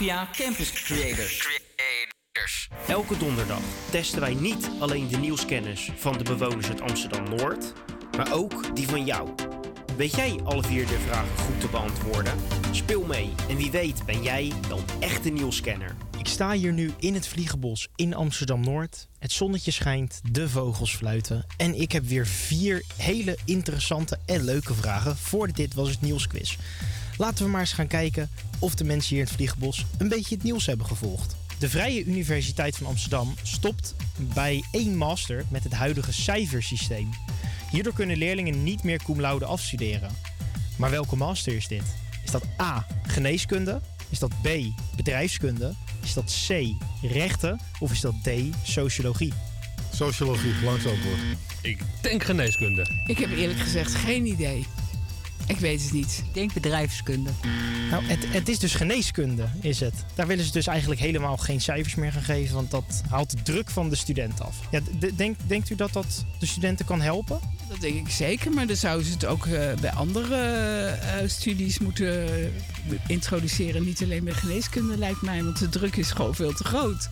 Havia 0.00 0.28
Campus 0.32 0.72
Creators. 0.72 1.38
Creators. 1.38 2.68
Elke 2.86 3.18
donderdag 3.18 3.60
testen 3.90 4.20
wij 4.20 4.34
niet 4.34 4.70
alleen 4.78 5.08
de 5.08 5.16
nieuwskennis 5.16 5.90
van 5.96 6.18
de 6.18 6.24
bewoners 6.24 6.68
uit 6.68 6.80
Amsterdam-Noord, 6.80 7.72
maar 8.16 8.32
ook 8.32 8.76
die 8.76 8.88
van 8.88 9.04
jou. 9.04 9.28
Weet 9.96 10.14
jij 10.14 10.40
alle 10.44 10.62
vier 10.62 10.86
de 10.86 10.98
vragen 10.98 11.38
goed 11.38 11.60
te 11.60 11.66
beantwoorden? 11.68 12.32
Speel 12.70 13.04
mee 13.04 13.32
en 13.48 13.56
wie 13.56 13.70
weet 13.70 14.06
ben 14.06 14.22
jij 14.22 14.52
dan 14.68 14.80
echt 15.00 15.26
een 15.26 15.34
nieuwscanner. 15.34 15.96
Ik 16.18 16.26
sta 16.26 16.52
hier 16.52 16.72
nu 16.72 16.92
in 16.98 17.14
het 17.14 17.28
Vliegenbos 17.28 17.88
in 17.96 18.14
Amsterdam-Noord. 18.14 19.08
Het 19.18 19.32
zonnetje 19.32 19.70
schijnt, 19.70 20.20
de 20.30 20.48
vogels 20.48 20.96
fluiten. 20.96 21.46
En 21.56 21.80
ik 21.80 21.92
heb 21.92 22.04
weer 22.04 22.26
vier 22.26 22.84
hele 22.96 23.38
interessante 23.44 24.18
en 24.26 24.44
leuke 24.44 24.74
vragen 24.74 25.16
voor 25.16 25.46
de 25.46 25.52
Dit 25.52 25.74
Was 25.74 25.88
Het 25.88 26.00
Nieuwsquiz. 26.00 26.56
Laten 27.16 27.44
we 27.44 27.50
maar 27.50 27.60
eens 27.60 27.72
gaan 27.72 27.86
kijken 27.86 28.30
of 28.60 28.74
de 28.74 28.84
mensen 28.84 29.08
hier 29.08 29.18
in 29.18 29.24
het 29.24 29.34
Vliegenbos 29.34 29.84
een 29.98 30.08
beetje 30.08 30.34
het 30.34 30.44
nieuws 30.44 30.66
hebben 30.66 30.86
gevolgd. 30.86 31.36
De 31.58 31.68
Vrije 31.68 32.04
Universiteit 32.04 32.76
van 32.76 32.86
Amsterdam 32.86 33.34
stopt 33.42 33.94
bij 34.34 34.64
één 34.70 34.96
master 34.96 35.44
met 35.48 35.64
het 35.64 35.72
huidige 35.72 36.12
cijfersysteem. 36.12 37.08
Hierdoor 37.70 37.92
kunnen 37.92 38.16
leerlingen 38.16 38.62
niet 38.62 38.82
meer 38.82 39.02
cum 39.02 39.20
laude 39.20 39.44
afstuderen. 39.44 40.10
Maar 40.76 40.90
welke 40.90 41.16
master 41.16 41.52
is 41.52 41.68
dit? 41.68 41.82
Is 42.24 42.30
dat 42.30 42.44
A. 42.60 42.86
Geneeskunde? 43.06 43.80
Is 44.08 44.18
dat 44.18 44.32
B. 44.42 44.48
Bedrijfskunde? 44.96 45.74
Is 46.02 46.14
dat 46.14 46.44
C. 46.48 46.74
Rechten? 47.02 47.60
Of 47.78 47.92
is 47.92 48.00
dat 48.00 48.14
D. 48.22 48.28
Sociologie? 48.62 49.32
Sociologie, 49.94 50.54
langs 50.64 50.86
antwoord. 50.86 51.18
Ik 51.62 51.78
denk 52.00 52.24
geneeskunde. 52.24 52.86
Ik 53.06 53.18
heb 53.18 53.30
eerlijk 53.30 53.58
gezegd 53.58 53.94
geen 53.94 54.26
idee. 54.26 54.66
Ik 55.50 55.58
weet 55.58 55.82
het 55.82 55.92
niet. 55.92 56.22
Ik 56.26 56.34
denk 56.34 56.52
bedrijfskunde. 56.52 57.30
Nou, 57.90 58.04
het, 58.04 58.26
het 58.28 58.48
is 58.48 58.58
dus 58.58 58.74
geneeskunde, 58.74 59.48
is 59.60 59.80
het. 59.80 59.94
Daar 60.14 60.26
willen 60.26 60.44
ze 60.44 60.52
dus 60.52 60.66
eigenlijk 60.66 61.00
helemaal 61.00 61.36
geen 61.36 61.60
cijfers 61.60 61.94
meer 61.94 62.12
gaan 62.12 62.22
geven, 62.22 62.54
want 62.54 62.70
dat 62.70 63.02
haalt 63.08 63.30
de 63.30 63.42
druk 63.42 63.70
van 63.70 63.88
de 63.88 63.96
student 63.96 64.40
af. 64.40 64.56
Ja, 64.70 64.80
denk, 65.14 65.36
denkt 65.46 65.70
u 65.70 65.74
dat 65.74 65.92
dat 65.92 66.24
de 66.38 66.46
studenten 66.46 66.86
kan 66.86 67.00
helpen? 67.00 67.40
Dat 67.68 67.80
denk 67.80 67.94
ik 67.94 68.08
zeker, 68.08 68.52
maar 68.52 68.66
dan 68.66 68.76
zouden 68.76 69.06
ze 69.06 69.12
het 69.12 69.24
ook 69.24 69.46
eh, 69.46 69.72
bij 69.80 69.90
andere 69.90 70.36
eh, 70.36 71.28
studies 71.28 71.78
moeten 71.78 72.28
eh, 72.28 72.98
introduceren. 73.06 73.84
Niet 73.84 74.02
alleen 74.02 74.24
bij 74.24 74.34
geneeskunde, 74.34 74.98
lijkt 74.98 75.22
mij, 75.22 75.44
want 75.44 75.58
de 75.58 75.68
druk 75.68 75.96
is 75.96 76.10
gewoon 76.10 76.34
veel 76.34 76.52
te 76.52 76.64
groot. 76.64 77.08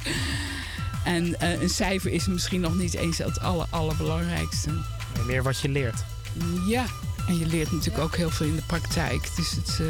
En 1.05 1.41
eh, 1.41 1.63
een 1.63 1.69
cijfer 1.69 2.13
is 2.13 2.27
misschien 2.27 2.61
nog 2.61 2.77
niet 2.77 2.95
eens 2.95 3.19
het 3.19 3.41
aller, 3.41 3.67
allerbelangrijkste. 3.71 4.71
Nee, 4.71 5.25
meer 5.27 5.43
wat 5.43 5.61
je 5.61 5.69
leert. 5.69 6.05
Ja, 6.67 6.85
en 7.29 7.39
je 7.39 7.47
leert 7.47 7.73
natuurlijk 7.73 8.05
ook 8.05 8.17
heel 8.17 8.31
veel 8.31 8.47
in 8.47 8.57
de 8.57 8.63
praktijk. 8.67 9.29
Dus 9.37 9.51
het, 9.51 9.79
eh, 9.81 9.87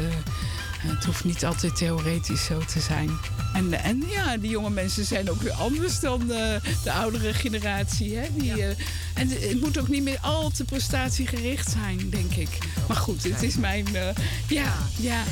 het 0.79 1.05
hoeft 1.05 1.23
niet 1.23 1.45
altijd 1.45 1.75
theoretisch 1.75 2.45
zo 2.45 2.59
te 2.59 2.79
zijn. 2.79 3.09
En, 3.53 3.73
en 3.73 4.03
ja, 4.07 4.37
die 4.37 4.49
jonge 4.49 4.69
mensen 4.69 5.05
zijn 5.05 5.29
ook 5.29 5.41
weer 5.41 5.51
anders 5.51 5.99
dan 5.99 6.21
eh, 6.21 6.55
de 6.83 6.91
oudere 6.91 7.33
generatie. 7.33 8.17
Hè? 8.17 8.27
Die, 8.33 8.63
eh, 8.63 8.75
en 9.13 9.29
het 9.29 9.59
moet 9.61 9.79
ook 9.79 9.87
niet 9.87 10.03
meer 10.03 10.19
al 10.21 10.49
te 10.49 10.63
prestatiegericht 10.63 11.69
zijn, 11.69 12.09
denk 12.09 12.31
ik. 12.33 12.57
Maar 12.87 12.97
goed, 12.97 13.23
het 13.23 13.43
is 13.43 13.55
mijn... 13.57 13.95
eh, 13.95 14.15
ja, 14.47 14.73
ja. 14.95 15.23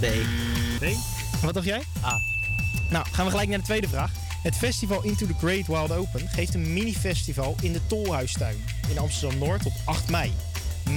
B. 0.00 0.04
B? 0.78 0.82
En 0.82 0.96
wat 1.44 1.54
dacht 1.54 1.66
jij? 1.66 1.82
A. 2.04 2.20
Nou, 2.90 3.06
gaan 3.12 3.24
we 3.24 3.30
gelijk 3.30 3.48
naar 3.48 3.58
de 3.58 3.64
tweede 3.64 3.88
vraag. 3.88 4.10
Het 4.42 4.56
festival 4.56 5.02
Into 5.02 5.26
the 5.26 5.34
Great 5.38 5.66
Wild 5.66 5.90
Open 5.92 6.28
geeft 6.28 6.54
een 6.54 6.72
mini-festival 6.72 7.56
in 7.60 7.72
de 7.72 7.80
Tolhuistuin 7.86 8.56
in 8.88 8.98
Amsterdam-Noord 8.98 9.66
op 9.66 9.72
8 9.84 10.10
mei. 10.10 10.32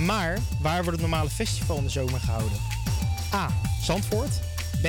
Maar 0.06 0.38
waar 0.62 0.84
wordt 0.84 0.92
het 0.92 1.10
normale 1.10 1.30
festival 1.30 1.78
in 1.78 1.84
de 1.84 1.90
zomer 1.90 2.20
gehouden? 2.20 2.58
A. 3.34 3.48
Zandvoort. 3.82 4.40
B. 4.82 4.84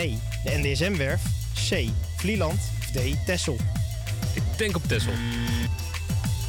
De 0.44 0.50
NDSM-werf. 0.62 1.22
C. 1.68 1.88
Vlieland. 2.16 2.60
Of 2.78 2.86
D. 2.90 3.26
Tessel. 3.26 3.56
Ik 4.34 4.42
denk 4.56 4.76
op 4.76 4.82
Tessel. 4.88 5.12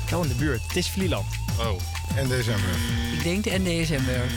Wel 0.10 0.22
in 0.22 0.28
de 0.28 0.36
buurt. 0.36 0.62
Het 0.68 0.76
is 0.76 0.90
Vlieland. 0.90 1.26
Oh. 1.60 1.80
December. 2.28 2.70
Ik 3.14 3.24
denk 3.24 3.44
de 3.44 3.50
NDSM-werf. 3.50 4.34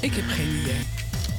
Ik 0.00 0.14
heb 0.14 0.24
geen 0.28 0.48
idee. 0.48 0.86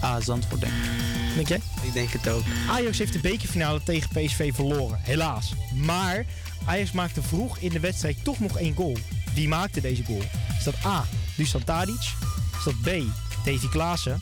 Ah, 0.02 0.22
Zandvoort 0.22 0.62
denk 0.62 0.74
ik. 0.74 1.36
Denk 1.36 1.48
jij? 1.48 1.60
Ik 1.84 1.94
denk 1.94 2.10
het 2.10 2.30
ook. 2.30 2.44
Ajax 2.70 2.98
heeft 2.98 3.13
de 3.13 3.20
bekerfinale 3.20 3.84
tegen 3.84 4.10
PSV 4.10 4.54
verloren, 4.54 5.00
helaas. 5.02 5.54
Maar 5.74 6.26
Ajax 6.65 6.92
maakte 6.92 7.22
vroeg 7.22 7.58
in 7.58 7.70
de 7.70 7.80
wedstrijd 7.80 8.24
toch 8.24 8.39
nog 8.39 8.58
één 8.58 8.76
goal. 8.76 8.98
Wie 9.34 9.48
maakte 9.48 9.82
deze 9.82 10.04
goal? 10.04 10.22
Is 10.58 10.63
dat 10.63 10.86
A. 10.86 11.06
Dusan 11.39 11.63
Tadic? 11.63 12.13
Is 12.58 12.63
dat 12.63 12.82
B. 12.82 12.89
Davy 13.45 13.67
Klaassen? 13.69 14.21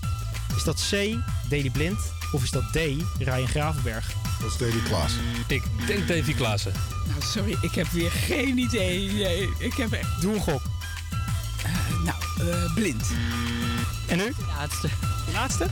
Is 0.56 0.64
dat 0.64 0.88
C. 0.90 1.16
Deli 1.50 1.72
Blind? 1.72 2.00
Of 2.32 2.44
is 2.44 2.52
dat 2.52 2.64
D. 2.72 2.76
Ryan 3.18 3.48
Gravenberg? 3.48 4.14
Dat 4.42 4.52
is 4.52 4.58
Davy 4.58 4.88
Klaassen. 4.88 5.22
Ik 5.48 5.64
denk 5.88 6.08
Davy 6.08 6.34
Klaassen. 6.34 6.74
Nou, 7.08 7.22
sorry, 7.22 7.58
ik 7.62 7.72
heb 7.72 7.88
weer 7.88 8.12
geen 8.12 8.58
idee. 8.58 9.12
Nee, 9.12 9.50
ik 9.60 9.74
heb 9.74 9.92
echt... 9.92 10.22
Doe 10.22 10.34
een 10.34 10.42
gok. 10.42 10.62
nou, 12.04 12.50
eh, 12.52 12.74
blind. 12.74 13.08
En 14.08 14.18
nu? 14.18 14.34
Laatste. 14.48 14.90
Laatste? 15.34 15.68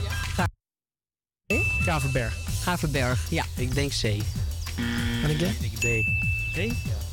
Gravenberg. 1.80 2.34
Gravenberg, 2.62 3.30
ja. 3.30 3.44
Ik 3.56 3.74
denk 3.74 3.90
C. 3.90 4.00
Denk 4.00 5.38
jij? 5.38 5.56
Ik 5.60 5.80
denk 5.80 6.06
D. 6.54 6.74
D? 6.74 7.05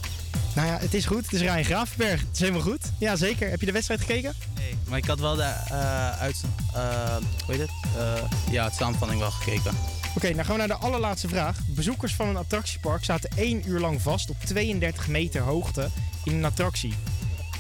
Nou 0.56 0.68
ja, 0.68 0.78
het 0.78 0.94
is 0.94 1.06
goed. 1.06 1.24
Het 1.24 1.34
is 1.34 1.42
Ryan 1.42 1.64
Gravenberg. 1.64 2.20
Het 2.20 2.30
is 2.34 2.40
helemaal 2.40 2.62
goed. 2.62 2.92
Ja, 2.98 3.16
zeker. 3.16 3.50
Heb 3.50 3.60
je 3.60 3.66
de 3.66 3.72
wedstrijd 3.72 4.00
gekeken? 4.00 4.34
Nee, 4.56 4.78
maar 4.90 4.98
ik 4.98 5.06
had 5.06 5.20
wel 5.20 5.36
de 5.36 5.42
eh, 5.42 6.20
uit, 6.22 6.44
eh, 6.74 7.16
hoe 7.46 7.56
heet 7.56 7.60
het? 7.60 7.72
Eh, 7.98 8.52
ja, 8.52 8.64
het 8.64 8.74
samenvatting 8.74 9.20
wel 9.20 9.32
gekeken. 9.32 9.74
Oké, 10.16 10.34
dan 10.34 10.46
gaan 10.46 10.54
we 10.54 10.60
naar 10.60 10.80
de 10.80 10.86
allerlaatste 10.86 11.28
vraag. 11.28 11.58
Bezoekers 11.68 12.14
van 12.14 12.28
een 12.28 12.38
attractiepark 12.38 13.04
zaten 13.04 13.30
één 13.36 13.70
uur 13.70 13.80
lang 13.80 14.02
vast 14.02 14.30
op 14.30 14.36
32 14.46 15.08
meter 15.08 15.42
hoogte 15.42 15.90
in 16.24 16.34
een 16.34 16.46
attractie. 16.46 16.94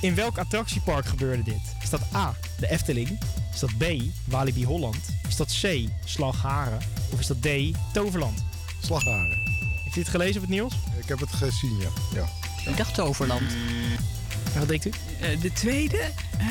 In 0.02 0.16
welk 0.16 0.38
attractiepark 0.38 1.06
gebeurde 1.06 1.44
dit? 1.44 1.62
Is 1.82 1.90
dat 1.90 2.02
A, 2.16 2.34
de 2.60 2.70
Efteling? 2.70 3.20
Is 3.54 3.60
dat 3.60 3.78
B, 3.78 3.84
Walibi 4.26 4.66
Holland? 4.66 5.10
Is 5.28 5.36
dat 5.36 5.60
C, 5.62 5.88
Slagharen? 6.06 6.80
Of 7.12 7.20
is 7.20 7.28
dat 7.28 7.42
D, 7.42 7.48
Toverland? 7.94 8.44
Slagharen. 8.82 9.42
Heeft 9.84 9.96
u 9.96 10.00
het 10.00 10.10
gelezen 10.10 10.36
op 10.36 10.42
het 10.42 10.50
nieuws? 10.50 10.74
Ik 11.02 11.08
heb 11.08 11.20
het 11.20 11.32
gezien, 11.34 11.78
ja. 11.80 11.90
ja. 12.14 12.43
Ik 12.66 12.78
dacht 12.78 12.96
Toverland. 12.96 13.52
En 14.54 14.60
wat 14.60 14.68
denkt 14.68 14.86
u? 14.86 14.90
Eh, 15.22 15.42
de 15.42 15.52
tweede? 15.54 15.98
eh, 15.98 16.48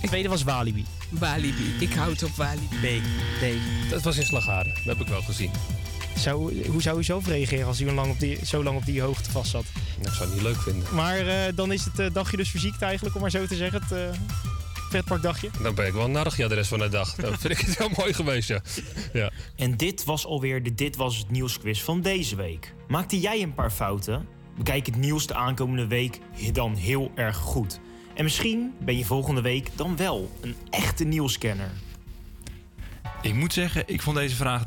De 0.00 0.08
tweede 0.08 0.28
was 0.28 0.42
Walibi. 0.42 0.84
Walibi. 1.10 1.74
Ik 1.80 1.92
houd 1.94 2.22
op 2.22 2.30
Walibi. 2.36 2.66
B. 2.80 3.02
D. 3.40 3.44
Dat 3.90 4.02
was 4.02 4.16
in 4.16 4.24
Slagharen. 4.26 4.74
Dat 4.74 4.84
heb 4.96 5.00
ik 5.00 5.08
wel 5.08 5.22
gezien. 5.22 5.50
Zou, 6.16 6.66
hoe 6.68 6.82
zou 6.82 6.98
u 6.98 7.04
zelf 7.04 7.26
reageren 7.26 7.66
als 7.66 7.80
u 7.80 7.88
een 7.88 7.94
lang 7.94 8.10
op 8.10 8.20
die, 8.20 8.38
zo 8.46 8.62
lang 8.62 8.76
op 8.76 8.84
die 8.86 9.00
hoogte 9.00 9.30
vast 9.30 9.50
zat? 9.50 9.64
Ik 10.00 10.08
zou 10.12 10.24
het 10.24 10.32
niet 10.34 10.42
leuk 10.42 10.60
vinden. 10.62 10.94
Maar 10.94 11.26
eh, 11.26 11.52
dan 11.54 11.72
is 11.72 11.84
het 11.84 11.98
eh, 11.98 12.06
dagje 12.12 12.36
dus 12.36 12.50
verziekt 12.50 12.82
eigenlijk, 12.82 13.14
om 13.14 13.20
maar 13.20 13.30
zo 13.30 13.46
te 13.46 13.56
zeggen. 13.56 13.80
Het 13.82 13.92
uh, 13.92 14.18
pretparkdagje. 14.88 15.50
Dan 15.62 15.74
ben 15.74 15.86
ik 15.86 15.92
wel 15.92 16.08
narig 16.08 16.36
ja, 16.36 16.48
de 16.48 16.54
rest 16.54 16.68
van 16.68 16.78
de 16.78 16.88
dag. 16.88 17.14
Dan 17.14 17.38
vind 17.38 17.52
ik 17.60 17.66
het 17.66 17.78
wel 17.78 17.90
mooi 17.96 18.12
geweest, 18.14 18.48
ja. 18.48 18.60
ja. 19.12 19.30
En 19.56 19.76
dit 19.76 20.04
was 20.04 20.26
alweer 20.26 20.62
de 20.62 20.74
Dit 20.74 20.96
Was 20.96 21.16
Het 21.18 21.30
Nieuwsquiz 21.30 21.80
van 21.80 22.00
deze 22.00 22.36
week. 22.36 22.74
Maakte 22.88 23.20
jij 23.20 23.42
een 23.42 23.54
paar 23.54 23.70
fouten? 23.70 24.26
Bekijk 24.56 24.86
het 24.86 24.96
nieuws 24.96 25.26
de 25.26 25.34
aankomende 25.34 25.86
week 25.86 26.20
dan 26.52 26.74
heel 26.74 27.12
erg 27.14 27.36
goed. 27.36 27.80
En 28.14 28.24
misschien 28.24 28.74
ben 28.78 28.98
je 28.98 29.04
volgende 29.04 29.40
week 29.40 29.70
dan 29.74 29.96
wel 29.96 30.30
een 30.40 30.56
echte 30.70 31.04
nieuwscanner. 31.04 31.70
Ik 33.22 33.34
moet 33.34 33.52
zeggen, 33.52 33.82
ik 33.86 34.02
vond 34.02 34.16
deze 34.16 34.34
vraag 34.34 34.64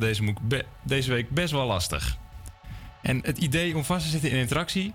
deze, 0.83 1.11
week 1.11 1.29
best 1.29 1.51
wel 1.51 1.65
lastig. 1.65 2.17
En 3.01 3.19
het 3.23 3.37
idee 3.37 3.75
om 3.75 3.83
vast 3.83 4.03
te 4.03 4.09
zitten 4.11 4.29
in 4.29 4.37
een 4.37 4.43
attractie... 4.43 4.93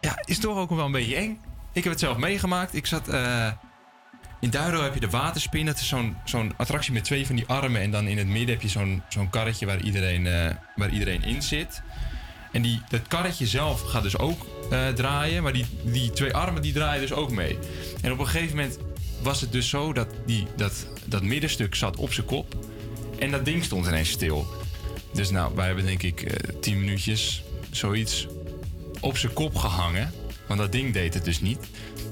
Ja, 0.00 0.22
is 0.24 0.38
toch 0.38 0.56
ook 0.56 0.70
wel 0.70 0.84
een 0.84 0.92
beetje 0.92 1.16
eng. 1.16 1.40
Ik 1.72 1.82
heb 1.82 1.92
het 1.92 2.00
zelf 2.00 2.16
meegemaakt. 2.16 2.74
Ik 2.74 2.86
zat... 2.86 3.08
eh, 3.08 3.52
in 4.40 4.50
Duiro 4.50 4.82
heb 4.82 4.94
je 4.94 5.00
de 5.00 5.10
waterspin. 5.10 5.66
Dat 5.66 5.78
is 5.78 5.88
zo'n 5.88 6.16
zo'n 6.24 6.52
attractie 6.56 6.92
met 6.92 7.04
twee 7.04 7.26
van 7.26 7.36
die 7.36 7.46
armen. 7.46 7.80
En 7.80 7.90
dan 7.90 8.06
in 8.06 8.18
het 8.18 8.26
midden 8.26 8.54
heb 8.54 8.62
je 8.62 8.68
zo'n 8.68 9.02
zo'n 9.08 9.30
karretje 9.30 9.66
waar 9.66 9.80
iedereen, 9.80 10.26
eh, 10.26 10.54
waar 10.76 10.90
iedereen 10.90 11.22
in 11.22 11.42
zit. 11.42 11.82
En 12.52 12.62
die, 12.62 12.80
dat 12.88 13.00
karretje 13.08 13.46
zelf 13.46 13.80
gaat 13.80 14.02
dus 14.02 14.18
ook 14.18 14.46
eh, 14.70 14.88
draaien. 14.88 15.42
Maar 15.42 15.52
die, 15.52 15.66
die 15.82 16.10
twee 16.10 16.34
armen 16.34 16.62
die 16.62 16.72
draaien 16.72 17.00
dus 17.00 17.12
ook 17.12 17.30
mee. 17.30 17.58
En 18.00 18.12
op 18.12 18.18
een 18.18 18.26
gegeven 18.28 18.56
moment 18.56 18.78
was 19.22 19.40
het 19.40 19.52
dus 19.52 19.68
zo 19.68 19.92
dat 19.92 20.08
die, 20.26 20.46
dat, 20.56 20.86
dat 21.04 21.22
middenstuk 21.22 21.74
zat 21.74 21.96
op 21.96 22.12
zijn 22.12 22.26
kop. 22.26 22.54
En 23.18 23.30
dat 23.30 23.44
ding 23.44 23.64
stond 23.64 23.86
ineens 23.86 24.10
stil. 24.10 24.46
Dus 25.12 25.30
nou, 25.30 25.54
wij 25.54 25.66
hebben 25.66 25.84
denk 25.84 26.02
ik 26.02 26.22
eh, 26.22 26.54
tien 26.60 26.78
minuutjes 26.78 27.42
zoiets 27.70 28.26
op 29.00 29.16
zijn 29.16 29.32
kop 29.32 29.56
gehangen. 29.56 30.12
Want 30.46 30.60
dat 30.60 30.72
ding 30.72 30.92
deed 30.92 31.14
het 31.14 31.24
dus 31.24 31.40
niet. 31.40 31.58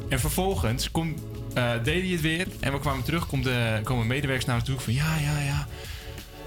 En 0.09 0.21
vervolgens 0.21 0.91
kom, 0.91 1.15
eh, 1.55 1.73
deed 1.83 2.03
hij 2.03 2.13
het 2.13 2.21
weer. 2.21 2.47
En 2.61 2.73
we 2.73 2.79
kwamen 2.79 3.05
terug, 3.05 3.27
komt 3.27 3.45
de, 3.45 3.81
komen 3.83 4.07
medewerkers 4.07 4.47
naar 4.47 4.57
ons 4.57 4.65
toe 4.65 4.81
van 4.81 4.93
ja, 4.93 5.17
ja, 5.17 5.41
ja. 5.41 5.69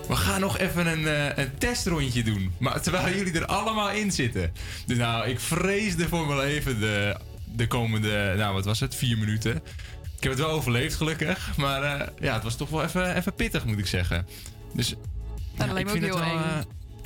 We 0.07 0.15
gaan 0.15 0.39
nog 0.41 0.57
even 0.57 0.87
een, 0.87 1.07
eh, 1.07 1.43
een 1.43 1.57
testrondje 1.57 2.23
doen. 2.23 2.53
Maar 2.57 2.81
terwijl 2.81 3.15
jullie 3.15 3.33
er 3.33 3.45
allemaal 3.45 3.91
in 3.91 4.11
zitten. 4.11 4.53
Dus 4.85 4.97
nou, 4.97 5.27
ik 5.27 5.39
vreesde 5.39 6.07
voor 6.07 6.27
mijn 6.27 6.39
leven 6.39 6.79
de, 6.79 7.17
de 7.45 7.67
komende, 7.67 8.33
nou 8.37 8.53
wat 8.53 8.65
was 8.65 8.79
het, 8.79 8.95
vier 8.95 9.17
minuten. 9.17 9.55
Ik 10.17 10.29
heb 10.29 10.31
het 10.31 10.41
wel 10.41 10.49
overleefd, 10.49 10.95
gelukkig. 10.95 11.57
Maar 11.57 11.83
eh, 11.83 12.07
ja, 12.19 12.33
het 12.33 12.43
was 12.43 12.55
toch 12.55 12.69
wel 12.69 12.83
even, 12.83 13.15
even 13.15 13.33
pittig, 13.33 13.65
moet 13.65 13.79
ik 13.79 13.87
zeggen. 13.87 14.27
Dus 14.73 14.89
dat 14.89 14.97
ja, 15.57 15.65
ik 15.65 15.71
me 15.73 15.79
ook 15.79 15.89
vind 15.89 16.03
het 16.03 16.13
heel 16.13 16.23
wel... 16.23 16.43
eh, 16.43 16.57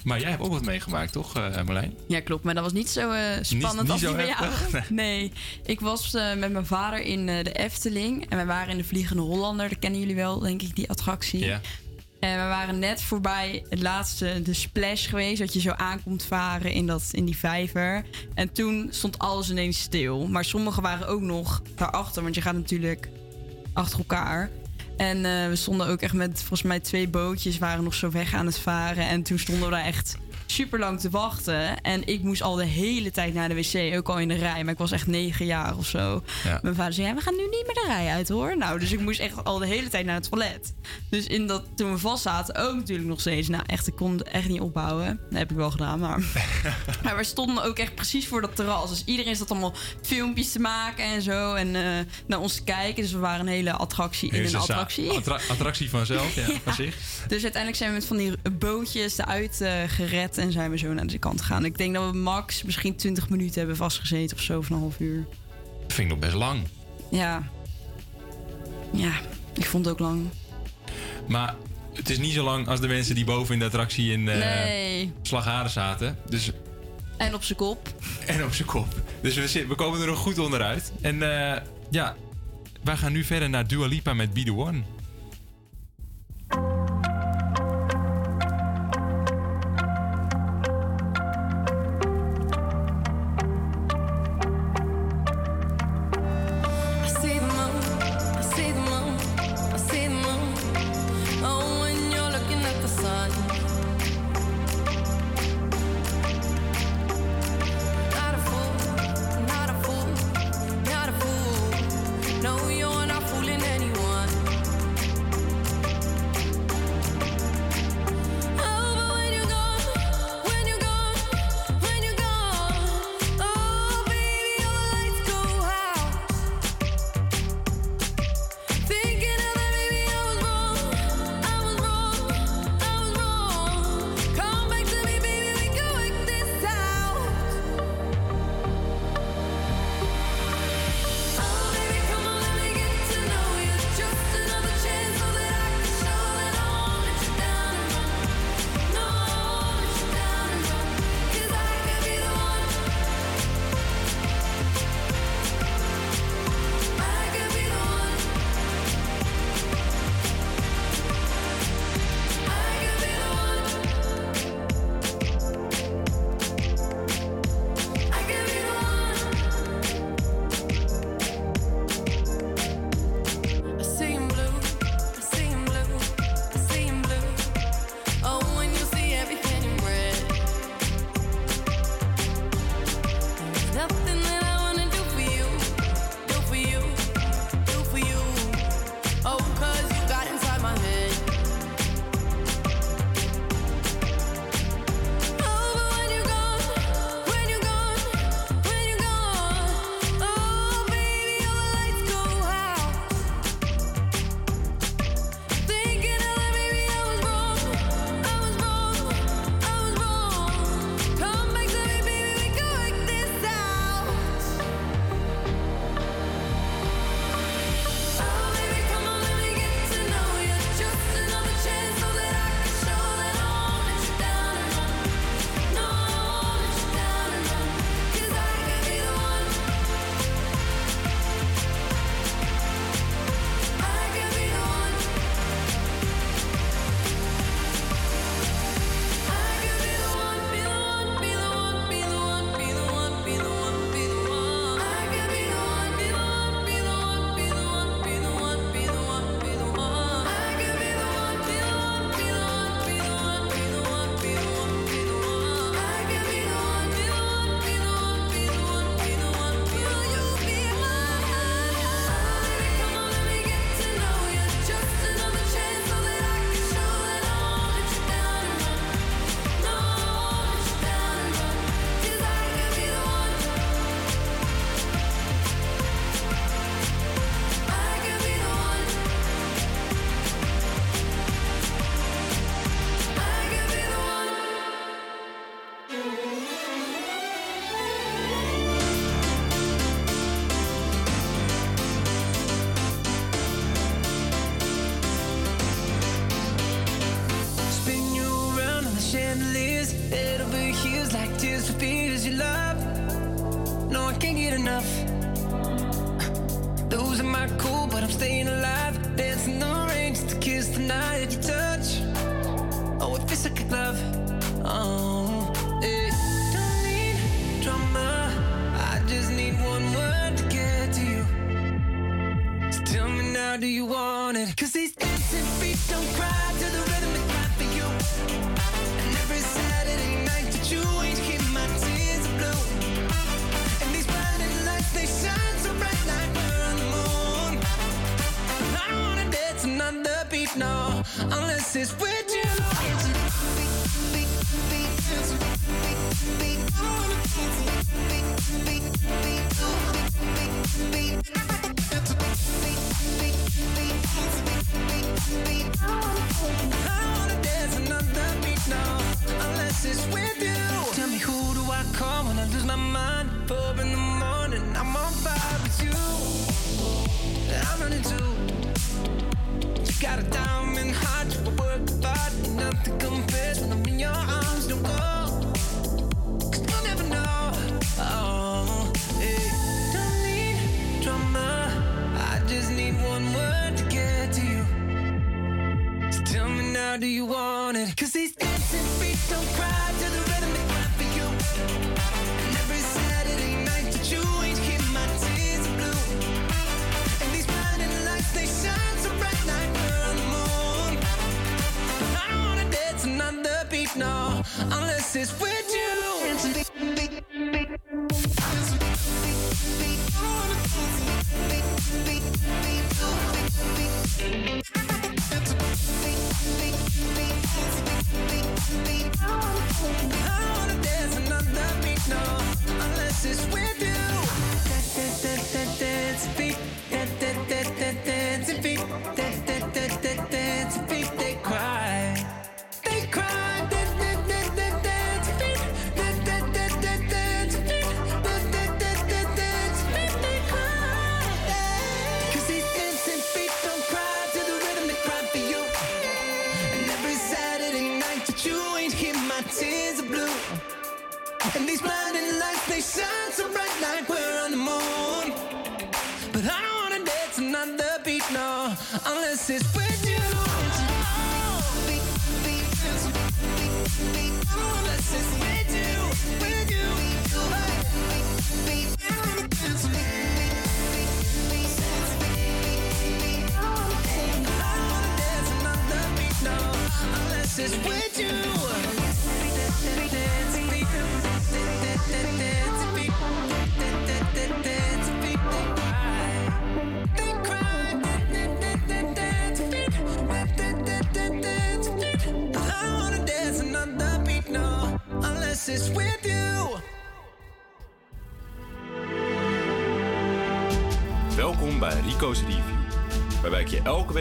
maar 0.04 0.20
jij 0.20 0.30
hebt 0.30 0.42
ook 0.42 0.52
wat 0.52 0.66
meegemaakt, 0.66 1.12
toch, 1.12 1.34
Marlijn? 1.34 1.94
Ja, 2.08 2.20
klopt. 2.20 2.44
Maar 2.44 2.54
dat 2.54 2.64
was 2.64 2.74
niet 2.74 2.90
zo 2.90 3.12
spannend 3.42 3.82
niet 3.82 3.92
als 3.92 4.02
die 4.02 4.16
bij 4.16 4.28
jou. 4.28 4.52
Nee. 4.90 5.32
Ik 5.66 5.80
was 5.80 6.12
met 6.12 6.52
mijn 6.52 6.66
vader 6.66 7.02
in 7.02 7.26
de 7.26 7.52
Efteling. 7.52 8.30
En 8.30 8.38
we 8.38 8.46
waren 8.46 8.70
in 8.70 8.78
de 8.78 8.84
Vliegende 8.84 9.22
Hollander. 9.22 9.70
Dat 9.70 9.80
kennen 9.80 10.00
jullie 10.00 10.16
wel, 10.16 10.40
denk 10.40 10.62
ik, 10.62 10.76
die 10.76 10.90
attractie. 10.90 11.46
Ja. 11.46 11.62
En 12.20 12.42
we 12.42 12.48
waren 12.48 12.80
net 12.80 13.02
voorbij 13.02 13.66
het 13.70 13.82
laatste, 13.82 14.42
de 14.42 14.54
splash 14.54 15.10
geweest. 15.10 15.40
Dat 15.40 15.54
je 15.54 15.60
zo 15.60 15.72
aankomt 15.72 16.24
varen 16.24 16.72
in, 16.72 16.88
dat, 16.88 17.10
in 17.12 17.26
die 17.26 17.38
vijver. 17.38 18.04
En 18.34 18.52
toen 18.52 18.88
stond 18.92 19.20
alles 19.20 19.50
ineens 19.50 19.80
stil. 19.80 20.28
Maar 20.28 20.46
sommige 20.46 20.82
waren 20.82 21.08
ook 21.08 21.22
nog 21.22 21.62
daarachter. 21.76 22.24
Want 22.24 22.36
je 22.36 22.42
gaat 22.42 22.56
natuurlijk 22.56 23.10
achter 23.74 23.98
elkaar. 23.98 24.50
En 24.98 25.26
eh, 25.26 25.48
we 25.48 25.56
stonden 25.56 25.88
ook 25.88 26.02
echt 26.02 26.14
met 26.14 26.38
volgens 26.38 26.62
mij 26.62 26.80
twee 26.80 27.08
bootjes. 27.08 27.58
Waren 27.58 27.84
nog 27.84 27.94
zo 27.94 28.12
weg 28.12 28.34
aan 28.34 28.46
het 28.46 28.60
varen. 28.60 29.08
En 29.08 29.24
toen 29.24 29.40
stonden 29.40 29.66
we 29.66 29.72
daar 29.72 29.86
echt 29.86 30.18
super 30.48 30.80
lang 30.80 31.00
te 31.00 31.10
wachten. 31.10 31.82
En 31.82 32.08
ik 32.08 32.22
moest 32.24 32.42
al 32.42 32.56
de 32.56 32.66
hele 32.66 33.12
tijd 33.12 33.34
naar 33.34 33.50
de 33.50 33.56
wc. 33.56 33.96
Ook 33.98 34.10
al 34.10 34.20
in 34.20 34.28
de 34.28 34.36
rij. 34.36 34.64
Maar 34.64 34.74
ik 34.74 34.80
was 34.80 34.92
echt 34.92 35.08
negen 35.08 35.46
jaar 35.46 35.78
of 35.78 35.88
zo. 35.88 36.24
Ja. 36.44 36.60
Mijn 36.62 36.76
vader 36.76 36.94
zei, 36.94 37.08
ja, 37.08 37.14
we 37.16 37.22
gaan 37.22 37.36
nu 37.36 37.42
niet 37.44 37.64
meer 37.66 37.74
de 37.74 37.86
rij 37.88 38.08
uit 38.08 38.30
hoor. 38.30 38.58
Nou, 38.58 38.80
dus 38.80 38.92
ik 38.92 39.00
moest 39.00 39.20
echt 39.20 39.44
al 39.44 39.58
de 39.58 39.68
hele 39.68 39.90
tijd 39.90 40.06
naar 40.06 40.16
het 40.16 40.30
toilet. 40.30 40.74
Dus 41.10 41.26
in 41.28 41.48
dat, 41.48 41.64
toen 41.76 41.92
we 41.92 41.98
vast 41.98 42.24
zaten, 42.24 42.56
ook 42.56 42.76
natuurlijk 42.76 43.08
nog 43.08 43.20
steeds. 43.20 43.48
Nou, 43.48 43.64
echt, 43.66 43.88
ik 43.88 43.96
kon 43.96 44.12
het 44.18 44.24
echt 44.24 44.48
niet 44.48 44.62
ophouden. 44.62 45.20
Dat 45.30 45.40
heb 45.40 45.52
ik 45.52 45.58
wel 45.58 45.72
gedaan, 45.72 46.00
maar... 46.00 46.20
maar 47.04 47.18
we 47.18 47.24
stonden 47.24 47.64
ook 47.64 47.78
echt 47.80 47.96
precies 47.96 48.28
voor 48.28 48.42
dat 48.42 48.56
terras. 48.56 48.90
Dus 48.90 49.04
iedereen 49.06 49.36
zat 49.36 49.52
allemaal 49.52 49.74
filmpjes 50.02 50.52
te 50.52 50.60
maken 50.60 51.04
en 51.06 51.22
zo. 51.22 51.54
En 51.54 51.76
eh, 51.76 52.06
naar 52.28 52.40
ons 52.40 52.56
te 52.56 52.64
kijken. 52.64 53.02
Dus 53.04 53.12
we 53.12 53.18
waren 53.20 53.40
een 53.40 53.48
hele 53.52 53.72
attractie 53.72 54.32
in 54.32 54.46
een 54.46 54.56
attractie. 54.56 55.10
attra- 55.12 55.40
attractie 55.50 55.90
vanzelf, 55.90 56.36
ja, 56.36 56.46
van 56.64 56.74
zich. 56.74 56.96
Dus 57.28 57.42
uiteindelijk 57.44 57.76
zijn 57.76 57.90
we 57.90 57.96
met 57.96 58.06
van 58.06 58.18
die 58.18 58.32
bootjes 58.60 59.18
eruit 59.18 59.62
eh, 59.62 59.74
gered 59.88 60.37
en 60.38 60.52
zijn 60.52 60.72
we 60.72 60.78
zo 60.78 60.94
naar 60.94 61.08
de 61.08 61.18
kant 61.18 61.42
gegaan. 61.42 61.66
Ik 61.66 61.78
denk 61.78 61.94
dat 61.94 62.12
we 62.12 62.18
max 62.18 62.64
misschien 62.64 62.96
20 62.96 63.30
minuten 63.30 63.60
hebben 63.60 63.76
vastgezeten 63.78 64.38
of 64.38 64.44
zo, 64.44 64.58
of 64.58 64.70
een 64.70 64.78
half 64.80 65.00
uur. 65.00 65.26
Dat 65.82 65.94
vind 65.94 66.00
ik 66.00 66.08
nog 66.08 66.20
best 66.20 66.34
lang. 66.34 66.64
Ja. 67.12 67.50
Ja, 68.94 69.12
ik 69.54 69.66
vond 69.66 69.86
het 69.86 69.94
ook 69.94 70.00
lang. 70.00 70.26
Maar 71.28 71.56
het 71.94 72.10
is 72.10 72.18
niet 72.18 72.34
zo 72.34 72.44
lang 72.44 72.68
als 72.68 72.80
de 72.82 72.88
mensen 72.88 73.16
die 73.16 73.26
boven 73.26 73.54
in 73.54 73.60
de 73.60 73.66
attractie 73.66 74.12
in 74.12 74.24
Nee. 74.24 75.12
Slagharen 75.22 75.70
zaten. 75.70 76.18
Dus, 76.30 76.52
En 77.18 77.34
op 77.34 77.44
zijn 77.44 77.58
kop. 77.58 77.94
en 78.26 78.44
op 78.44 78.54
zijn 78.54 78.68
kop. 78.68 79.02
Dus 79.22 79.36
we, 79.36 79.48
zit- 79.48 79.68
we 79.68 79.76
komen 79.76 80.02
er 80.02 80.08
nog 80.08 80.20
goed 80.20 80.40
onderuit. 80.40 80.92
En 81.02 81.22
eh, 81.56 81.62
ja, 81.90 82.16
wij 82.84 82.98
gaan 82.98 83.12
nu 83.12 83.24
verder 83.24 83.50
naar 83.50 83.68
Dua 83.68 83.86
Lipa 83.88 84.14
met 84.14 84.34
Be 84.34 84.44
The 84.44 84.54
One. 84.54 84.82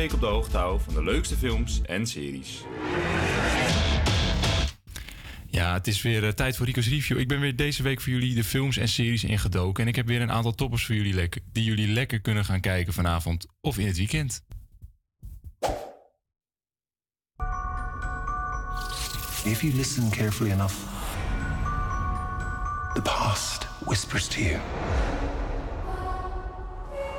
Week 0.06 0.14
op 0.14 0.28
de 0.28 0.34
hoogte 0.34 0.56
hou 0.56 0.80
van 0.80 0.94
de 0.94 1.02
leukste 1.02 1.36
films 1.36 1.82
en 1.82 2.06
series. 2.06 2.62
Ja, 5.46 5.72
het 5.72 5.86
is 5.86 6.02
weer 6.02 6.24
eh, 6.24 6.30
tijd 6.30 6.56
voor 6.56 6.66
Rico's 6.66 6.88
Review. 6.88 7.18
Ik 7.18 7.28
ben 7.28 7.40
weer 7.40 7.56
deze 7.56 7.82
week 7.82 8.00
voor 8.00 8.12
jullie 8.12 8.34
de 8.34 8.44
films 8.44 8.76
en 8.76 8.88
series 8.88 9.24
ingedoken. 9.24 9.82
En 9.82 9.88
ik 9.88 9.96
heb 9.96 10.06
weer 10.06 10.20
een 10.20 10.30
aantal 10.30 10.54
toppers 10.54 10.86
voor 10.86 10.94
jullie 10.94 11.14
lekker, 11.14 11.40
die 11.52 11.64
jullie 11.64 11.88
lekker 11.88 12.20
kunnen 12.20 12.44
gaan 12.44 12.60
kijken 12.60 12.92
vanavond 12.92 13.46
of 13.60 13.78
in 13.78 13.86
het 13.86 13.96
weekend. 13.96 14.44
If 19.44 19.60
you 19.60 19.74
listen 19.74 20.10
carefully 20.10 20.50
enough, 20.50 20.74
the 22.94 23.02
past 23.02 23.66
whispers 23.84 24.28
to 24.28 24.40
you. 24.40 24.60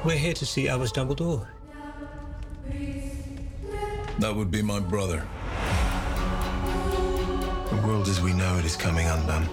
We're 0.04 0.20
here 0.20 0.34
to 0.34 0.46
see 0.46 0.72
Albus 0.72 0.92
Dumbledore. 0.92 1.57
That 4.20 4.36
would 4.36 4.50
be 4.50 4.62
my 4.62 4.80
brother. 4.80 5.28
The 7.70 7.88
world 7.88 8.08
as 8.08 8.20
we 8.20 8.34
know 8.34 8.58
it 8.58 8.66
is 8.66 8.76
coming 8.76 9.08
undone. 9.08 9.48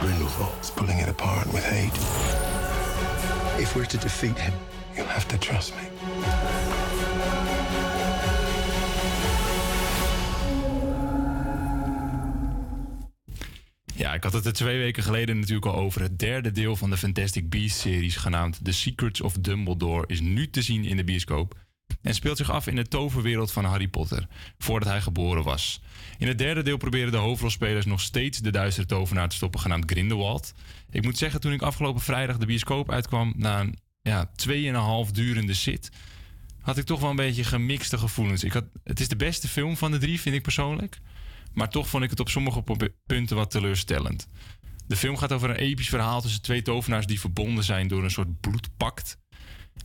Grindelwald's 0.00 0.70
pulling 0.70 0.98
it 0.98 1.08
apart 1.08 1.46
with 1.52 1.64
hate. 1.64 1.92
If 3.60 3.74
we're 3.76 3.84
to 3.86 3.98
defeat 3.98 4.38
him, 4.38 4.54
you'll 4.96 5.06
have 5.06 5.28
to 5.28 5.38
trust 5.38 5.76
me. 5.76 5.99
Ja, 14.00 14.14
ik 14.14 14.22
had 14.22 14.32
het 14.32 14.46
er 14.46 14.52
twee 14.52 14.78
weken 14.78 15.02
geleden 15.02 15.38
natuurlijk 15.38 15.66
al 15.66 15.74
over. 15.74 16.02
Het 16.02 16.18
derde 16.18 16.50
deel 16.50 16.76
van 16.76 16.90
de 16.90 16.96
Fantastic 16.96 17.50
Beasts-series, 17.50 18.16
genaamd 18.16 18.64
The 18.64 18.72
Secrets 18.72 19.20
of 19.20 19.32
Dumbledore, 19.32 20.04
is 20.06 20.20
nu 20.20 20.50
te 20.50 20.62
zien 20.62 20.84
in 20.84 20.96
de 20.96 21.04
bioscoop. 21.04 21.54
En 22.02 22.14
speelt 22.14 22.36
zich 22.36 22.50
af 22.50 22.66
in 22.66 22.76
de 22.76 22.88
toverwereld 22.88 23.52
van 23.52 23.64
Harry 23.64 23.88
Potter, 23.88 24.26
voordat 24.58 24.88
hij 24.88 25.00
geboren 25.00 25.42
was. 25.42 25.82
In 26.18 26.28
het 26.28 26.38
derde 26.38 26.62
deel 26.62 26.76
proberen 26.76 27.12
de 27.12 27.18
hoofdrolspelers 27.18 27.86
nog 27.86 28.00
steeds 28.00 28.38
de 28.38 28.50
duistere 28.50 28.86
tovenaar 28.86 29.28
te 29.28 29.36
stoppen, 29.36 29.60
genaamd 29.60 29.90
Grindelwald. 29.90 30.54
Ik 30.90 31.02
moet 31.02 31.18
zeggen, 31.18 31.40
toen 31.40 31.52
ik 31.52 31.62
afgelopen 31.62 32.02
vrijdag 32.02 32.38
de 32.38 32.46
bioscoop 32.46 32.90
uitkwam, 32.90 33.32
na 33.36 33.60
een 33.60 33.78
ja, 34.02 34.30
2,5 35.06 35.10
durende 35.12 35.54
zit, 35.54 35.90
had 36.60 36.78
ik 36.78 36.84
toch 36.84 37.00
wel 37.00 37.10
een 37.10 37.16
beetje 37.16 37.44
gemixte 37.44 37.98
gevoelens. 37.98 38.44
Ik 38.44 38.52
had, 38.52 38.64
het 38.84 39.00
is 39.00 39.08
de 39.08 39.16
beste 39.16 39.48
film 39.48 39.76
van 39.76 39.90
de 39.90 39.98
drie, 39.98 40.20
vind 40.20 40.34
ik 40.34 40.42
persoonlijk. 40.42 41.00
Maar 41.52 41.70
toch 41.70 41.88
vond 41.88 42.04
ik 42.04 42.10
het 42.10 42.20
op 42.20 42.28
sommige 42.28 42.62
punten 43.06 43.36
wat 43.36 43.50
teleurstellend. 43.50 44.28
De 44.86 44.96
film 44.96 45.16
gaat 45.16 45.32
over 45.32 45.50
een 45.50 45.56
episch 45.56 45.88
verhaal 45.88 46.20
tussen 46.20 46.42
twee 46.42 46.62
tovenaars 46.62 47.06
die 47.06 47.20
verbonden 47.20 47.64
zijn 47.64 47.88
door 47.88 48.04
een 48.04 48.10
soort 48.10 48.40
bloedpact. 48.40 49.18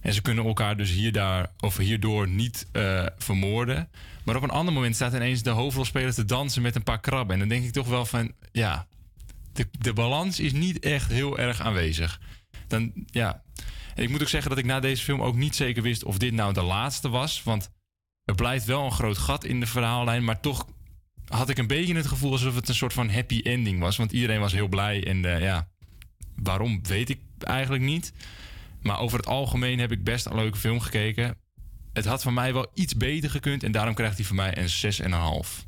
En 0.02 0.14
ze 0.14 0.22
kunnen 0.22 0.46
elkaar 0.46 0.78
dus 0.78 0.92
hier 0.92 1.12
daar, 1.12 1.52
of 1.60 1.78
hierdoor 1.78 2.28
niet 2.28 2.68
eh, 2.72 3.06
vermoorden. 3.18 3.90
Maar 4.24 4.36
op 4.36 4.44
een 4.44 4.50
ander 4.50 4.74
moment 4.74 4.96
staat 4.96 5.14
ineens 5.14 5.44
de 5.44 5.50
hoofdrolspeler 5.50 6.14
te 6.14 6.26
dansen 6.26 6.62
met 6.62 6.76
een 6.76 6.84
paar 6.84 7.00
krabben. 7.00 7.34
En 7.34 7.40
dan 7.40 7.50
denk 7.50 7.66
ik 7.66 7.72
toch 7.72 7.88
wel 7.88 8.06
van, 8.06 8.32
ja, 8.52 8.88
de, 9.54 9.68
de 9.80 9.94
balans 9.94 10.40
is 10.40 10.52
niet 10.52 10.80
echt 10.80 11.12
heel 11.12 11.38
erg 11.38 11.62
aanwezig. 11.62 12.22
Dan, 12.68 12.92
ja. 13.06 13.44
En 13.96 14.04
ik 14.04 14.10
moet 14.10 14.22
ook 14.22 14.28
zeggen 14.28 14.50
dat 14.50 14.60
ik 14.60 14.66
na 14.66 14.80
deze 14.80 15.04
film 15.04 15.22
ook 15.22 15.36
niet 15.36 15.56
zeker 15.56 15.84
wist 15.84 16.04
of 16.04 16.18
dit 16.18 16.34
nou 16.34 16.54
de 16.54 16.62
laatste 16.62 17.10
was. 17.10 17.44
Want 17.44 17.70
er 18.24 18.36
blijft 18.36 18.66
wel 18.66 18.86
een 18.86 18.92
groot 18.92 19.18
gat 19.18 19.44
in 19.44 19.60
de 19.60 19.66
verhaallijn. 19.66 20.24
Maar 20.24 20.40
toch 20.40 20.66
had 21.28 21.50
ik 21.50 21.58
een 21.58 21.68
beetje 21.68 21.96
het 21.96 22.08
gevoel 22.08 22.32
alsof 22.32 22.56
het 22.56 22.68
een 22.70 22.76
soort 22.76 22.94
van 22.94 23.10
happy 23.10 23.42
ending 23.44 23.80
was. 23.80 23.98
Want 23.98 24.12
iedereen 24.12 24.40
was 24.40 24.54
heel 24.54 24.68
blij. 24.68 25.08
En 25.08 25.26
eh, 25.26 25.42
ja, 25.42 25.68
waarom 26.36 26.84
weet 26.84 27.10
ik 27.10 27.20
eigenlijk 27.40 27.84
niet. 27.84 28.14
Maar 28.82 29.00
over 29.00 29.18
het 29.18 29.28
algemeen 29.28 29.80
heb 29.80 29.92
ik 29.92 30.04
best 30.04 30.26
een 30.26 30.36
leuke 30.36 30.58
film 30.58 30.80
gekeken. 30.80 31.38
Het 31.94 32.06
had 32.06 32.22
van 32.22 32.34
mij 32.34 32.54
wel 32.54 32.68
iets 32.74 32.96
beter 32.98 33.30
gekund. 33.30 33.64
En 33.64 33.72
daarom 33.72 33.94
krijgt 33.94 34.18
hij 34.18 34.26
van 34.26 34.36
mij 34.36 34.58
een 34.58 34.70
6,5. 35.50 35.66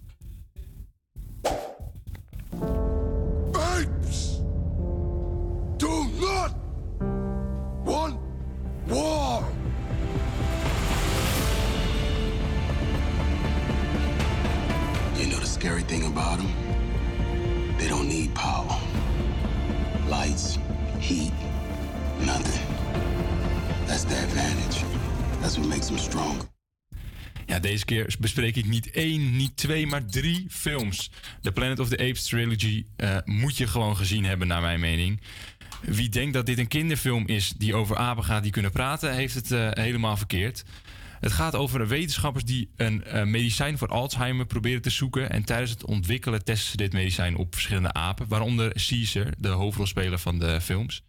Deze 27.67 27.85
keer 27.85 28.15
bespreek 28.19 28.55
ik 28.55 28.65
niet 28.65 28.91
één, 28.91 29.35
niet 29.35 29.57
twee, 29.57 29.87
maar 29.87 30.05
drie 30.05 30.45
films. 30.49 31.11
De 31.41 31.51
Planet 31.51 31.79
of 31.79 31.89
the 31.89 31.97
Apes 31.97 32.23
trilogy 32.23 32.85
eh, 32.95 33.17
moet 33.25 33.57
je 33.57 33.67
gewoon 33.67 33.97
gezien 33.97 34.25
hebben, 34.25 34.47
naar 34.47 34.61
mijn 34.61 34.79
mening. 34.79 35.21
Wie 35.81 36.09
denkt 36.09 36.33
dat 36.33 36.45
dit 36.45 36.57
een 36.57 36.67
kinderfilm 36.67 37.27
is 37.27 37.53
die 37.57 37.75
over 37.75 37.97
apen 37.97 38.23
gaat 38.23 38.43
die 38.43 38.51
kunnen 38.51 38.71
praten, 38.71 39.13
heeft 39.13 39.33
het 39.33 39.51
eh, 39.51 39.69
helemaal 39.71 40.17
verkeerd. 40.17 40.63
Het 41.19 41.31
gaat 41.31 41.55
over 41.55 41.87
wetenschappers 41.87 42.43
die 42.43 42.69
een 42.75 43.03
eh, 43.03 43.23
medicijn 43.23 43.77
voor 43.77 43.87
Alzheimer 43.87 44.45
proberen 44.45 44.81
te 44.81 44.89
zoeken. 44.89 45.29
En 45.29 45.43
tijdens 45.43 45.71
het 45.71 45.85
ontwikkelen 45.85 46.43
testen 46.43 46.71
ze 46.71 46.77
dit 46.77 46.93
medicijn 46.93 47.35
op 47.35 47.53
verschillende 47.53 47.93
apen, 47.93 48.27
waaronder 48.27 48.73
Caesar, 48.87 49.33
de 49.37 49.47
hoofdrolspeler 49.47 50.19
van 50.19 50.39
de 50.39 50.61
films. 50.61 51.06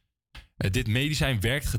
Eh, 0.59 0.71
dit 0.71 0.87
medicijn 0.87 1.41
werkt 1.41 1.77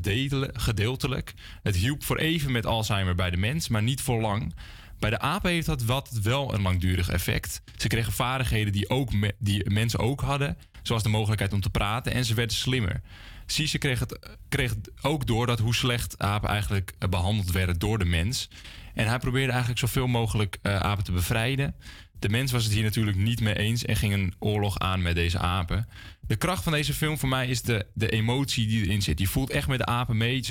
gedeeltelijk. 0.53 1.33
Het 1.63 1.75
hielp 1.75 2.03
voor 2.03 2.17
even 2.17 2.51
met 2.51 2.65
Alzheimer 2.65 3.15
bij 3.15 3.29
de 3.29 3.37
mens, 3.37 3.67
maar 3.67 3.83
niet 3.83 4.01
voor 4.01 4.21
lang. 4.21 4.53
Bij 4.99 5.09
de 5.09 5.19
apen 5.19 5.51
heeft 5.51 5.65
dat 5.65 5.83
wat 5.83 6.19
wel 6.23 6.53
een 6.53 6.61
langdurig 6.61 7.09
effect. 7.09 7.61
Ze 7.77 7.87
kregen 7.87 8.13
vaardigheden 8.13 8.73
die, 8.73 8.89
ook 8.89 9.11
die 9.37 9.69
mensen 9.69 9.99
ook 9.99 10.21
hadden, 10.21 10.57
zoals 10.81 11.03
de 11.03 11.09
mogelijkheid 11.09 11.53
om 11.53 11.61
te 11.61 11.69
praten, 11.69 12.13
en 12.13 12.25
ze 12.25 12.33
werden 12.33 12.55
slimmer. 12.55 13.01
Cisse 13.45 13.77
kreeg, 13.77 13.99
het, 13.99 14.37
kreeg 14.49 14.75
ook 15.01 15.27
door 15.27 15.45
dat 15.45 15.59
hoe 15.59 15.75
slecht 15.75 16.19
apen 16.19 16.49
eigenlijk 16.49 16.93
eh, 16.99 17.09
behandeld 17.09 17.51
werden 17.51 17.79
door 17.79 17.99
de 17.99 18.05
mens. 18.05 18.49
En 18.93 19.07
hij 19.07 19.19
probeerde 19.19 19.51
eigenlijk 19.51 19.79
zoveel 19.79 20.07
mogelijk 20.07 20.57
eh, 20.61 20.75
apen 20.75 21.03
te 21.03 21.11
bevrijden. 21.11 21.75
De 22.19 22.29
mens 22.29 22.51
was 22.51 22.63
het 22.63 22.73
hier 22.73 22.83
natuurlijk 22.83 23.17
niet 23.17 23.41
mee 23.41 23.57
eens 23.57 23.85
en 23.85 23.95
ging 23.95 24.13
een 24.13 24.33
oorlog 24.39 24.79
aan 24.79 25.01
met 25.01 25.15
deze 25.15 25.39
apen. 25.39 25.87
De 26.29 26.35
kracht 26.35 26.63
van 26.63 26.71
deze 26.71 26.93
film 26.93 27.17
voor 27.17 27.29
mij 27.29 27.47
is 27.47 27.61
de, 27.61 27.85
de 27.93 28.09
emotie 28.09 28.67
die 28.67 28.83
erin 28.83 29.01
zit. 29.01 29.19
Je 29.19 29.27
voelt 29.27 29.49
echt 29.49 29.67
met 29.67 29.77
de 29.79 29.85
apen 29.85 30.17
mee. 30.17 30.43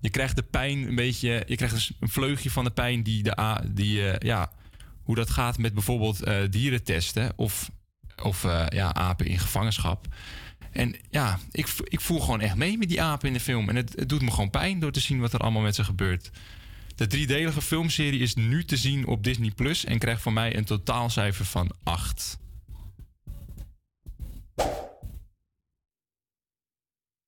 Je, 0.00 0.10
krijgt 0.10 0.36
de 0.36 0.42
pijn 0.42 0.88
een 0.88 0.94
beetje. 0.94 1.42
Je 1.46 1.56
krijgt 1.56 1.90
een 2.00 2.08
vleugje 2.08 2.50
van 2.50 2.64
de 2.64 2.70
pijn 2.70 3.02
die 3.02 3.22
de 3.22 3.60
die, 3.70 4.10
eh, 4.10 4.28
ja, 4.28 4.52
hoe 5.02 5.14
dat 5.14 5.30
gaat 5.30 5.58
met 5.58 5.74
bijvoorbeeld 5.74 6.22
eh, 6.22 6.36
dierentesten 6.50 7.32
of, 7.36 7.70
of 8.22 8.44
eh, 8.44 8.66
ja, 8.68 8.94
apen 8.94 9.26
in 9.26 9.38
gevangenschap. 9.38 10.06
En 10.70 10.96
ja, 11.10 11.38
ik, 11.50 11.66
ik 11.84 12.00
voel 12.00 12.20
gewoon 12.20 12.40
echt 12.40 12.56
mee 12.56 12.78
met 12.78 12.88
die 12.88 13.02
apen 13.02 13.28
in 13.28 13.34
de 13.34 13.40
film. 13.40 13.68
En 13.68 13.76
het, 13.76 13.92
het 13.96 14.08
doet 14.08 14.22
me 14.22 14.30
gewoon 14.30 14.50
pijn 14.50 14.80
door 14.80 14.92
te 14.92 15.00
zien 15.00 15.20
wat 15.20 15.32
er 15.32 15.40
allemaal 15.40 15.62
met 15.62 15.74
ze 15.74 15.84
gebeurt. 15.84 16.30
De 16.94 17.06
driedelige 17.06 17.62
filmserie 17.62 18.20
is 18.20 18.34
nu 18.34 18.64
te 18.64 18.76
zien 18.76 19.06
op 19.06 19.24
Disney 19.24 19.50
Plus 19.50 19.84
en 19.84 19.98
krijgt 19.98 20.22
van 20.22 20.32
mij 20.32 20.56
een 20.56 20.64
totaalcijfer 20.64 21.44
van 21.44 21.72
8. 21.82 22.40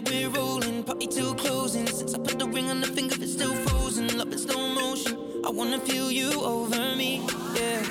Tonight 0.00 0.22
we're 0.22 0.40
rolling, 0.40 0.82
party 0.82 1.06
till 1.06 1.34
closing. 1.34 1.86
Since 1.86 2.14
I 2.14 2.18
put 2.18 2.38
the 2.38 2.46
ring 2.46 2.70
on 2.70 2.80
the 2.80 2.86
finger, 2.86 3.16
it's 3.20 3.32
still 3.32 3.54
frozen. 3.54 4.16
Love 4.16 4.32
in 4.32 4.38
slow 4.38 4.68
motion. 4.68 5.18
I 5.44 5.50
wanna 5.50 5.78
feel 5.78 6.10
you 6.10 6.30
over 6.42 6.96
me, 6.96 7.22
yeah. 7.54 7.82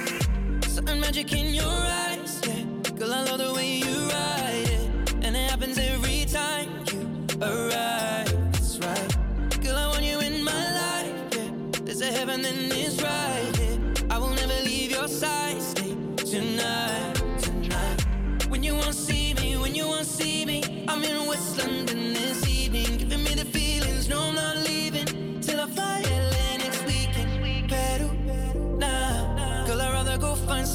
Certain 0.61 0.99
magic 0.99 1.31
in 1.33 1.53
your 1.53 1.65
eyes, 1.65 2.41
yeah. 2.47 2.63
Girl, 2.97 3.13
I 3.13 3.23
love 3.25 3.37
the 3.37 3.53
way 3.53 3.77
you 3.77 3.95
ride 4.09 4.69
it, 4.75 5.13
and 5.23 5.35
it 5.35 5.49
happens 5.51 5.77
every 5.77 6.25
time 6.25 6.69
you 6.91 7.41
arrive. 7.41 8.51
That's 8.53 8.79
right. 8.79 9.61
Girl, 9.61 9.77
I 9.77 9.87
want 9.87 10.03
you 10.03 10.19
in 10.19 10.43
my 10.43 10.65
life, 10.81 11.13
yeah. 11.33 11.51
There's 11.83 12.01
a 12.01 12.11
heaven 12.11 12.43
and 12.43 12.71
it's 12.73 13.01
right 13.03 13.55
here. 13.57 13.79
I 14.09 14.17
will 14.17 14.33
never 14.33 14.59
leave 14.63 14.91
your 14.91 15.07
side. 15.07 15.61
Stay 15.61 15.95
tonight, 16.15 17.13
tonight. 17.39 18.47
When 18.49 18.63
you 18.63 18.73
won't 18.73 18.95
see 18.95 19.35
me, 19.35 19.57
when 19.57 19.75
you 19.75 19.85
won't 19.85 20.07
see 20.07 20.45
me, 20.45 20.85
I'm 20.87 21.03
in 21.03 21.27
West 21.27 21.57
London 21.59 21.88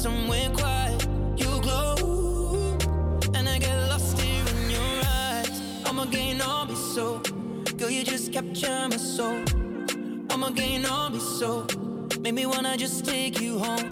somewhere 0.05 0.51
quiet. 0.51 1.07
You 1.35 1.51
glow, 1.65 2.77
and 3.33 3.49
I 3.49 3.57
get 3.57 3.75
lost 3.89 4.21
here 4.21 4.45
in 4.53 4.69
your 4.69 4.93
eyes. 5.03 5.59
I'ma 5.83 6.05
gain 6.05 6.41
all 6.41 6.67
be 6.67 6.75
so. 6.75 7.17
Girl, 7.79 7.89
you 7.89 8.03
just 8.03 8.31
capture 8.31 8.87
my 8.87 8.97
soul. 8.97 9.41
I'ma 10.29 10.49
gain 10.51 10.85
all 10.85 11.09
be 11.09 11.19
so. 11.19 11.65
Make 12.19 12.35
me 12.35 12.45
wanna 12.45 12.77
just 12.77 13.03
take 13.03 13.41
you 13.41 13.57
home. 13.57 13.89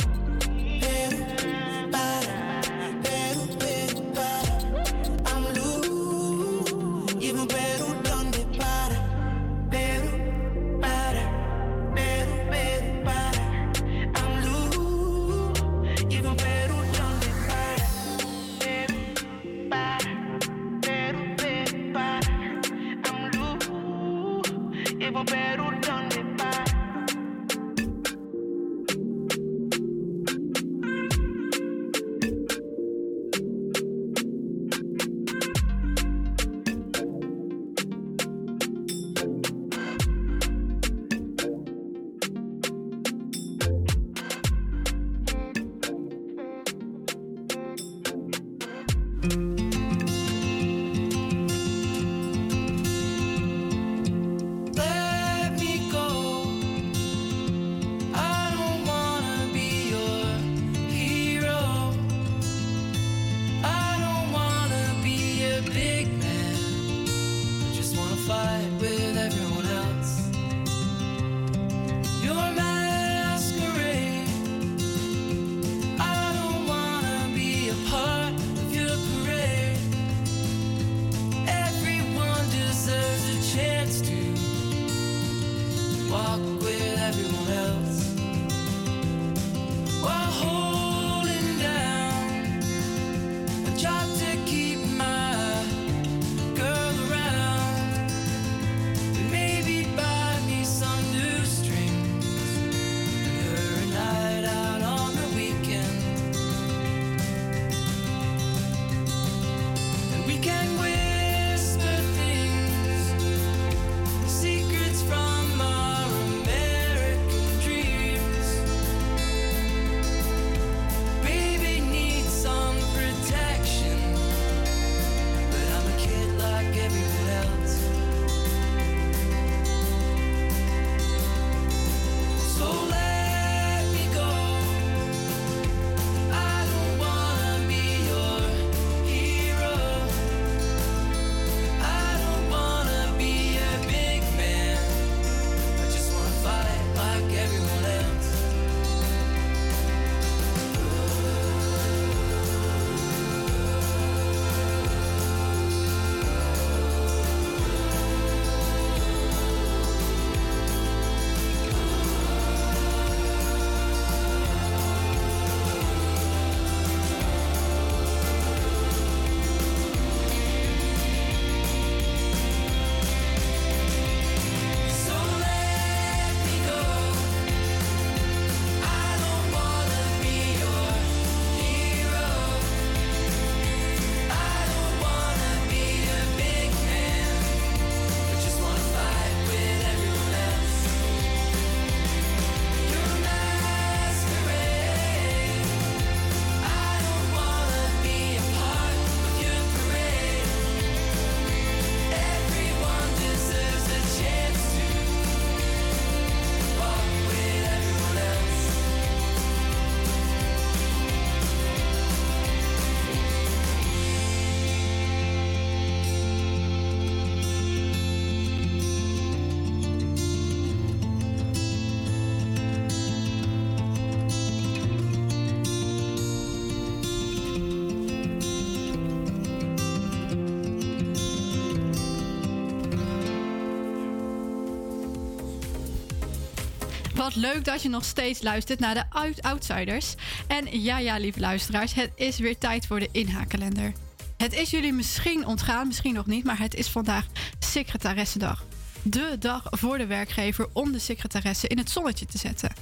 Wat 237.23 237.35
leuk 237.35 237.65
dat 237.65 237.81
je 237.81 237.89
nog 237.89 238.05
steeds 238.05 238.41
luistert 238.41 238.79
naar 238.79 238.93
de 238.93 239.03
Out- 239.09 239.41
Outsiders. 239.41 240.15
En 240.47 240.81
ja, 240.81 240.97
ja, 240.97 241.17
lieve 241.17 241.39
luisteraars, 241.39 241.93
het 241.93 242.11
is 242.15 242.39
weer 242.39 242.57
tijd 242.57 242.87
voor 242.87 242.99
de 242.99 243.09
inhaakkalender. 243.11 243.93
Het 244.37 244.53
is 244.53 244.69
jullie 244.69 244.93
misschien 244.93 245.45
ontgaan, 245.45 245.87
misschien 245.87 246.13
nog 246.13 246.25
niet, 246.25 246.43
maar 246.43 246.59
het 246.59 246.75
is 246.75 246.87
vandaag 246.87 247.25
secretaressendag. 247.59 248.63
De 249.01 249.35
dag 249.39 249.63
voor 249.69 249.97
de 249.97 250.05
werkgever 250.05 250.67
om 250.73 250.91
de 250.91 250.99
secretaresse 250.99 251.67
in 251.67 251.77
het 251.77 251.89
zonnetje 251.89 252.25
te 252.25 252.37
zetten. 252.37 252.73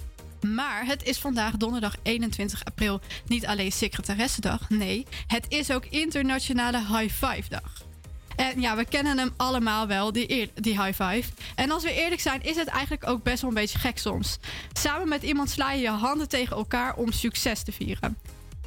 Maar 0.42 0.86
het 0.86 1.04
is 1.04 1.20
vandaag 1.20 1.58
donderdag 1.58 1.96
21 2.02 2.66
april 2.66 3.00
niet 3.26 3.46
alleen 3.46 3.72
secretaressendag, 3.72 4.70
nee, 4.70 5.06
het 5.28 5.46
is 5.50 5.72
ook 5.72 5.86
internationale 5.86 6.78
high 6.78 7.26
five 7.26 7.50
dag. 7.50 7.91
En 8.42 8.62
ja, 8.62 8.76
we 8.76 8.86
kennen 8.86 9.18
hem 9.18 9.34
allemaal 9.38 9.88
wel, 9.88 10.12
die, 10.12 10.52
die 10.56 10.84
high 10.84 11.04
five. 11.04 11.24
En 11.56 11.72
als 11.72 11.84
we 11.84 11.94
eerlijk 11.94 12.22
zijn, 12.22 12.44
is 12.44 12.56
het 12.56 12.68
eigenlijk 12.68 13.08
ook 13.08 13.24
best 13.24 13.42
wel 13.42 13.50
een 13.50 13.56
beetje 13.56 13.80
gek 13.80 13.98
soms. 13.98 14.38
Samen 14.74 15.08
met 15.08 15.24
iemand 15.24 15.50
sla 15.50 15.72
je 15.72 15.82
je 15.82 15.90
handen 15.90 16.30
tegen 16.30 16.56
elkaar 16.56 16.96
om 16.96 17.12
succes 17.12 17.64
te 17.64 17.72
vieren. 17.72 18.18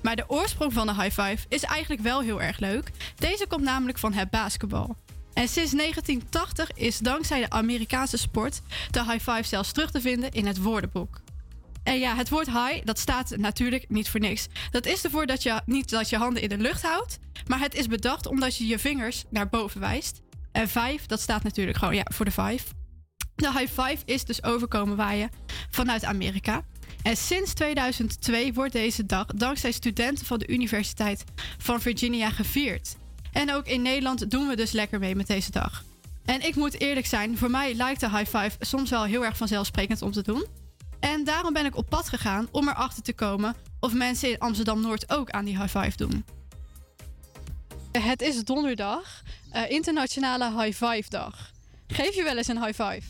Maar 0.02 0.16
de 0.16 0.24
oorsprong 0.26 0.72
van 0.72 0.86
de 0.86 0.94
high 0.94 1.20
five 1.20 1.46
is 1.48 1.62
eigenlijk 1.62 2.02
wel 2.02 2.20
heel 2.20 2.42
erg 2.42 2.58
leuk. 2.58 2.90
Deze 3.16 3.46
komt 3.46 3.62
namelijk 3.62 3.98
van 3.98 4.12
het 4.12 4.30
basketbal. 4.30 4.96
En 5.32 5.48
sinds 5.48 5.72
1980 5.72 6.72
is 6.72 6.98
dankzij 6.98 7.40
de 7.40 7.50
Amerikaanse 7.50 8.18
sport 8.18 8.60
de 8.90 9.04
high 9.04 9.30
five 9.30 9.48
zelfs 9.48 9.72
terug 9.72 9.90
te 9.90 10.00
vinden 10.00 10.30
in 10.30 10.46
het 10.46 10.62
woordenboek. 10.62 11.20
En 11.84 11.98
ja, 11.98 12.16
het 12.16 12.28
woord 12.28 12.46
high, 12.46 12.84
dat 12.84 12.98
staat 12.98 13.36
natuurlijk 13.36 13.88
niet 13.88 14.08
voor 14.08 14.20
niks. 14.20 14.46
Dat 14.70 14.86
is 14.86 15.04
ervoor 15.04 15.26
dat 15.26 15.42
je 15.42 15.60
niet 15.66 15.90
dat 15.90 16.08
je 16.08 16.16
handen 16.16 16.42
in 16.42 16.48
de 16.48 16.58
lucht 16.58 16.82
houdt, 16.82 17.18
maar 17.46 17.60
het 17.60 17.74
is 17.74 17.86
bedacht 17.86 18.26
omdat 18.26 18.56
je 18.56 18.66
je 18.66 18.78
vingers 18.78 19.24
naar 19.30 19.48
boven 19.48 19.80
wijst. 19.80 20.20
En 20.52 20.68
vijf, 20.68 21.06
dat 21.06 21.20
staat 21.20 21.42
natuurlijk 21.42 21.76
gewoon 21.76 21.94
ja, 21.94 22.06
voor 22.14 22.24
de 22.24 22.30
vijf. 22.30 22.72
De 23.34 23.52
high 23.52 23.80
five 23.82 23.98
is 24.04 24.24
dus 24.24 24.42
overkomen 24.42 24.96
waaien 24.96 25.30
vanuit 25.70 26.04
Amerika. 26.04 26.64
En 27.02 27.16
sinds 27.16 27.52
2002 27.52 28.54
wordt 28.54 28.72
deze 28.72 29.06
dag 29.06 29.26
dankzij 29.26 29.72
studenten 29.72 30.26
van 30.26 30.38
de 30.38 30.46
Universiteit 30.46 31.24
van 31.58 31.80
Virginia 31.80 32.30
gevierd. 32.30 32.96
En 33.32 33.54
ook 33.54 33.66
in 33.66 33.82
Nederland 33.82 34.30
doen 34.30 34.48
we 34.48 34.56
dus 34.56 34.72
lekker 34.72 34.98
mee 34.98 35.14
met 35.14 35.26
deze 35.26 35.50
dag. 35.50 35.84
En 36.24 36.46
ik 36.46 36.54
moet 36.54 36.80
eerlijk 36.80 37.06
zijn, 37.06 37.38
voor 37.38 37.50
mij 37.50 37.74
lijkt 37.74 38.00
de 38.00 38.10
high 38.10 38.36
five 38.36 38.56
soms 38.60 38.90
wel 38.90 39.04
heel 39.04 39.24
erg 39.24 39.36
vanzelfsprekend 39.36 40.02
om 40.02 40.12
te 40.12 40.22
doen. 40.22 40.46
En 41.04 41.24
daarom 41.24 41.52
ben 41.52 41.64
ik 41.64 41.76
op 41.76 41.88
pad 41.88 42.08
gegaan 42.08 42.48
om 42.50 42.68
erachter 42.68 43.02
te 43.02 43.12
komen 43.12 43.54
of 43.80 43.94
mensen 43.94 44.30
in 44.30 44.38
Amsterdam 44.38 44.80
Noord 44.80 45.10
ook 45.10 45.30
aan 45.30 45.44
die 45.44 45.58
high 45.58 45.78
five 45.78 45.96
doen. 45.96 46.24
Het 47.92 48.22
is 48.22 48.44
donderdag, 48.44 49.22
eh, 49.50 49.70
internationale 49.70 50.62
high 50.62 50.84
five 50.84 51.04
dag. 51.08 51.52
Geef 51.86 52.14
je 52.14 52.22
wel 52.22 52.36
eens 52.36 52.48
een 52.48 52.64
high 52.64 52.82
five? 52.82 53.02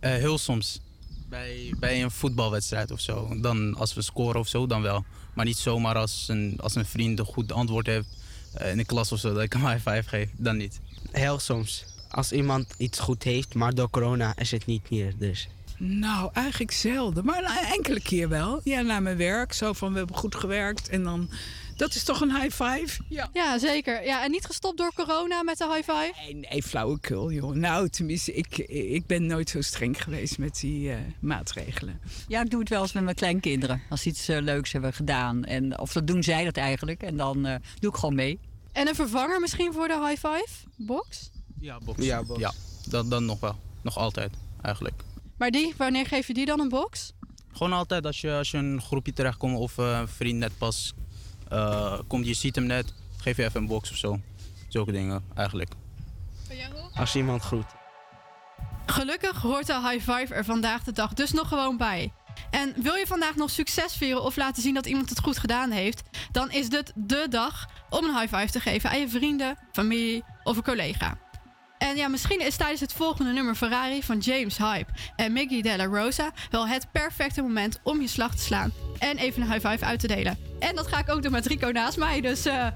Eh, 0.00 0.10
heel 0.10 0.38
soms. 0.38 0.80
Bij, 1.28 1.74
bij 1.78 2.02
een 2.02 2.10
voetbalwedstrijd 2.10 2.90
of 2.90 3.00
zo. 3.00 3.40
Dan 3.40 3.74
als 3.74 3.94
we 3.94 4.02
scoren 4.02 4.40
of 4.40 4.48
zo, 4.48 4.66
dan 4.66 4.82
wel. 4.82 5.04
Maar 5.34 5.44
niet 5.44 5.58
zomaar 5.58 5.96
als 5.96 6.24
een, 6.28 6.58
als 6.62 6.74
een 6.74 6.86
vriend 6.86 7.18
een 7.18 7.24
goed 7.24 7.52
antwoord 7.52 7.86
heeft 7.86 8.08
eh, 8.54 8.70
in 8.70 8.76
de 8.76 8.84
klas 8.84 9.12
of 9.12 9.18
zo, 9.18 9.32
dat 9.32 9.42
ik 9.42 9.52
hem 9.52 9.66
high 9.66 9.90
five 9.90 10.08
geef. 10.08 10.30
Dan 10.36 10.56
niet. 10.56 10.80
Heel 11.10 11.38
soms. 11.38 11.84
Als 12.10 12.32
iemand 12.32 12.74
iets 12.76 12.98
goed 12.98 13.22
heeft, 13.22 13.54
maar 13.54 13.74
door 13.74 13.90
corona 13.90 14.36
is 14.36 14.50
het 14.50 14.66
niet 14.66 14.90
meer. 14.90 15.14
Dus. 15.18 15.48
Nou, 15.78 16.30
eigenlijk 16.32 16.70
zelden. 16.70 17.24
Maar 17.24 17.38
een 17.38 17.72
enkele 17.72 18.00
keer 18.00 18.28
wel. 18.28 18.60
Ja, 18.64 18.80
naar 18.80 19.02
mijn 19.02 19.16
werk. 19.16 19.52
Zo 19.52 19.72
van, 19.72 19.92
we 19.92 19.98
hebben 19.98 20.16
goed 20.16 20.34
gewerkt. 20.34 20.88
En 20.88 21.02
dan... 21.02 21.30
Dat 21.76 21.94
is 21.94 22.04
toch 22.04 22.20
een 22.20 22.40
high 22.40 22.64
five? 22.64 23.02
Ja. 23.08 23.30
Ja, 23.32 23.58
zeker. 23.58 24.04
Ja, 24.04 24.24
en 24.24 24.30
niet 24.30 24.46
gestopt 24.46 24.78
door 24.78 24.92
corona 24.94 25.42
met 25.42 25.58
de 25.58 25.64
high 25.64 25.90
five? 25.90 26.12
Nee, 26.24 26.34
nee 26.34 26.62
flauwekul, 26.62 27.32
joh. 27.32 27.54
Nou, 27.54 27.88
tenminste, 27.88 28.34
ik, 28.34 28.58
ik 28.68 29.06
ben 29.06 29.26
nooit 29.26 29.50
zo 29.50 29.60
streng 29.60 30.02
geweest 30.02 30.38
met 30.38 30.60
die 30.60 30.92
eh, 30.92 30.98
maatregelen. 31.20 32.00
Ja, 32.28 32.42
ik 32.42 32.50
doe 32.50 32.60
het 32.60 32.68
wel 32.68 32.82
eens 32.82 32.92
met 32.92 33.02
mijn 33.02 33.16
kleinkinderen. 33.16 33.82
Als 33.90 34.02
ze 34.02 34.08
iets 34.08 34.28
eh, 34.28 34.40
leuks 34.40 34.72
hebben 34.72 34.92
gedaan. 34.92 35.44
En, 35.44 35.78
of 35.78 35.92
dat 35.92 36.06
doen 36.06 36.22
zij 36.22 36.44
dat 36.44 36.56
eigenlijk. 36.56 37.02
En 37.02 37.16
dan 37.16 37.46
eh, 37.46 37.54
doe 37.78 37.90
ik 37.90 37.96
gewoon 37.96 38.14
mee. 38.14 38.40
En 38.72 38.88
een 38.88 38.94
vervanger 38.94 39.40
misschien 39.40 39.72
voor 39.72 39.88
de 39.88 40.06
high 40.06 40.26
five 40.26 40.48
box? 40.76 41.30
Ja, 41.60 41.78
box. 41.84 42.04
Ja, 42.04 42.22
box. 42.22 42.40
Ja, 42.40 42.52
dat, 42.88 43.10
dan 43.10 43.24
nog 43.24 43.40
wel. 43.40 43.56
Nog 43.82 43.96
altijd, 43.96 44.32
eigenlijk. 44.62 45.02
Maar 45.38 45.50
die, 45.50 45.74
wanneer 45.76 46.06
geef 46.06 46.26
je 46.26 46.34
die 46.34 46.46
dan 46.46 46.60
een 46.60 46.68
box? 46.68 47.12
Gewoon 47.52 47.72
altijd 47.72 48.06
als 48.06 48.20
je, 48.20 48.32
als 48.32 48.50
je 48.50 48.56
een 48.56 48.80
groepje 48.82 49.12
terechtkomt 49.12 49.58
of 49.58 49.78
eh, 49.78 49.98
een 49.98 50.08
vriend 50.08 50.38
net 50.38 50.58
pas 50.58 50.94
eh, 51.48 51.98
komt, 52.06 52.26
je 52.26 52.34
ziet 52.34 52.54
hem 52.54 52.66
net, 52.66 52.94
geef 53.16 53.36
je 53.36 53.44
even 53.44 53.60
een 53.60 53.66
box 53.66 53.90
of 53.90 53.96
zo. 53.96 54.20
Zulke 54.68 54.92
dingen, 54.92 55.24
eigenlijk. 55.34 55.72
Als 56.94 57.16
iemand 57.16 57.42
groet. 57.42 57.66
Gelukkig 58.86 59.42
hoort 59.42 59.66
de 59.66 59.88
high 59.88 60.10
five 60.10 60.34
er 60.34 60.44
vandaag 60.44 60.84
de 60.84 60.92
dag 60.92 61.14
dus 61.14 61.32
nog 61.32 61.48
gewoon 61.48 61.76
bij. 61.76 62.12
En 62.50 62.74
wil 62.76 62.94
je 62.94 63.06
vandaag 63.06 63.34
nog 63.34 63.50
succes 63.50 63.96
vieren 63.96 64.22
of 64.22 64.36
laten 64.36 64.62
zien 64.62 64.74
dat 64.74 64.86
iemand 64.86 65.08
het 65.08 65.20
goed 65.20 65.38
gedaan 65.38 65.70
heeft, 65.70 66.02
dan 66.32 66.50
is 66.50 66.68
dit 66.68 66.92
de 66.94 67.26
dag 67.30 67.68
om 67.90 68.04
een 68.04 68.18
high 68.18 68.36
five 68.36 68.52
te 68.52 68.60
geven 68.60 68.90
aan 68.90 69.00
je 69.00 69.08
vrienden, 69.08 69.58
familie 69.72 70.24
of 70.42 70.56
een 70.56 70.62
collega. 70.62 71.18
En 71.78 71.96
ja, 71.96 72.08
misschien 72.08 72.40
is 72.40 72.56
tijdens 72.56 72.80
het 72.80 72.92
volgende 72.92 73.32
nummer 73.32 73.54
Ferrari 73.54 74.02
van 74.02 74.18
James 74.18 74.58
Hype 74.58 74.92
en 75.16 75.32
Miggy 75.32 75.62
Della 75.62 75.84
Rosa 75.84 76.32
wel 76.50 76.68
het 76.68 76.86
perfecte 76.92 77.42
moment 77.42 77.80
om 77.82 78.00
je 78.00 78.08
slag 78.08 78.34
te 78.34 78.42
slaan 78.42 78.72
en 78.98 79.16
even 79.16 79.42
een 79.42 79.52
high 79.52 79.68
five 79.68 79.84
uit 79.84 80.00
te 80.00 80.06
delen. 80.06 80.38
En 80.58 80.74
dat 80.74 80.86
ga 80.86 80.98
ik 80.98 81.10
ook 81.10 81.22
doen 81.22 81.32
met 81.32 81.46
Rico 81.46 81.70
naast 81.70 81.96
mij, 81.96 82.20
dus 82.20 82.44
eh, 82.44 82.66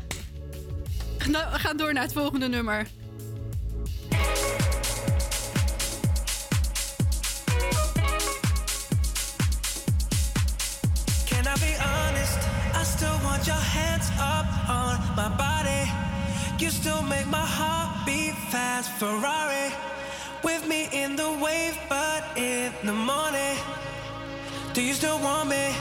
we 1.18 1.59
gaan 1.59 1.76
door 1.76 1.92
naar 1.92 2.03
het 2.03 2.12
volgende 2.12 2.48
nummer. 2.48 2.86
Can 11.28 11.46
I 11.46 11.59
be 11.59 11.76
honest? 11.78 12.38
I 12.74 12.84
still 12.84 13.18
want 13.22 13.44
your 13.44 13.61
up 14.18 14.68
on 14.68 14.98
my 15.16 15.36
body. 15.36 15.90
You 16.62 16.70
still 16.70 17.02
make 17.02 17.26
my 17.26 17.44
heart 17.44 18.06
beat 18.06 18.36
fast. 18.52 18.88
Ferrari 18.92 19.74
with 20.44 20.64
me 20.68 20.88
in 20.92 21.16
the 21.16 21.28
wave, 21.42 21.76
but 21.88 22.22
in 22.36 22.70
the 22.84 22.92
morning. 22.92 23.56
Do 24.72 24.80
you 24.80 24.92
still 24.94 25.18
want 25.18 25.48
me? 25.48 25.74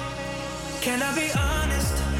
Can 0.82 1.04
I 1.04 1.14
be 1.14 1.30
honest? 1.38 2.11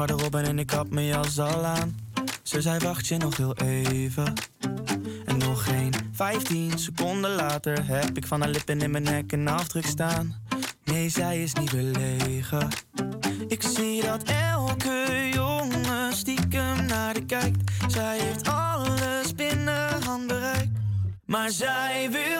garderobe 0.00 0.38
en 0.38 0.58
ik 0.58 0.70
had 0.70 0.90
mijn 0.90 1.06
jas 1.06 1.38
al 1.38 1.64
aan. 1.64 1.98
Ze 2.42 2.60
zei 2.60 2.78
wacht 2.78 3.06
je 3.06 3.16
nog 3.16 3.36
heel 3.36 3.56
even. 3.56 4.32
En 5.24 5.38
nog 5.38 5.64
geen 5.64 5.92
15 6.12 6.78
seconden 6.78 7.30
later 7.30 7.86
heb 7.86 8.16
ik 8.16 8.26
van 8.26 8.40
haar 8.40 8.50
lippen 8.50 8.80
in 8.80 8.90
mijn 8.90 9.02
nek 9.02 9.32
een 9.32 9.48
afdruk 9.48 9.86
staan. 9.86 10.34
Nee, 10.84 11.08
zij 11.08 11.42
is 11.42 11.52
niet 11.52 11.70
belegen. 11.70 12.68
Ik 13.48 13.62
zie 13.62 14.02
dat 14.02 14.22
elke 14.22 15.28
jongen 15.32 16.12
stiekem 16.12 16.84
naar 16.86 17.14
de 17.14 17.24
kijkt. 17.24 17.72
Zij 17.88 18.18
heeft 18.18 18.48
alles 18.48 19.34
binnen 19.34 20.02
handbereik. 20.02 20.68
Maar 21.26 21.50
zij 21.50 22.08
wil 22.10 22.39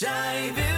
Shine. 0.00 0.69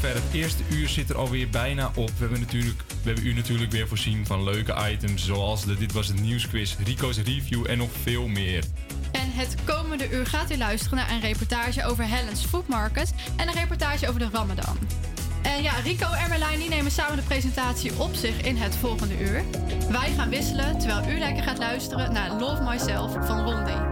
zover. 0.00 0.22
Het 0.22 0.32
eerste 0.32 0.62
uur 0.68 0.88
zit 0.88 1.10
er 1.10 1.16
alweer 1.16 1.48
bijna 1.48 1.90
op. 1.94 2.08
We 2.08 2.18
hebben, 2.18 2.40
natuurlijk, 2.40 2.82
we 2.88 3.10
hebben 3.10 3.26
u 3.26 3.34
natuurlijk 3.34 3.72
weer 3.72 3.88
voorzien 3.88 4.26
van 4.26 4.42
leuke 4.42 4.74
items 4.90 5.24
zoals 5.24 5.64
de 5.64 5.76
Dit 5.76 5.92
Was 5.92 6.08
Het 6.08 6.20
nieuwsquiz, 6.20 6.76
Rico's 6.84 7.16
Review 7.16 7.66
en 7.70 7.78
nog 7.78 7.90
veel 8.02 8.28
meer. 8.28 8.64
En 9.12 9.32
het 9.32 9.54
komende 9.64 10.10
uur 10.10 10.26
gaat 10.26 10.52
u 10.52 10.56
luisteren 10.56 10.98
naar 10.98 11.10
een 11.10 11.20
reportage 11.20 11.84
over 11.84 12.08
Hellen's 12.08 12.44
Food 12.44 12.68
Market 12.68 13.12
en 13.36 13.48
een 13.48 13.54
reportage 13.54 14.08
over 14.08 14.20
de 14.20 14.28
Ramadan. 14.32 14.78
En 15.42 15.62
ja, 15.62 15.72
Rico 15.84 16.12
en 16.12 16.28
Merlijn 16.28 16.58
die 16.58 16.68
nemen 16.68 16.90
samen 16.90 17.16
de 17.16 17.22
presentatie 17.22 17.92
op 17.98 18.14
zich 18.14 18.40
in 18.40 18.56
het 18.56 18.76
volgende 18.76 19.20
uur. 19.20 19.44
Wij 19.90 20.12
gaan 20.16 20.28
wisselen 20.28 20.78
terwijl 20.78 21.16
u 21.16 21.18
lekker 21.18 21.42
gaat 21.42 21.58
luisteren 21.58 22.12
naar 22.12 22.30
Love 22.30 22.62
Myself 22.62 23.12
van 23.26 23.44
Rondi. 23.44 23.89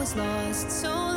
was 0.00 0.16
lost 0.16 0.70
so 0.70 1.09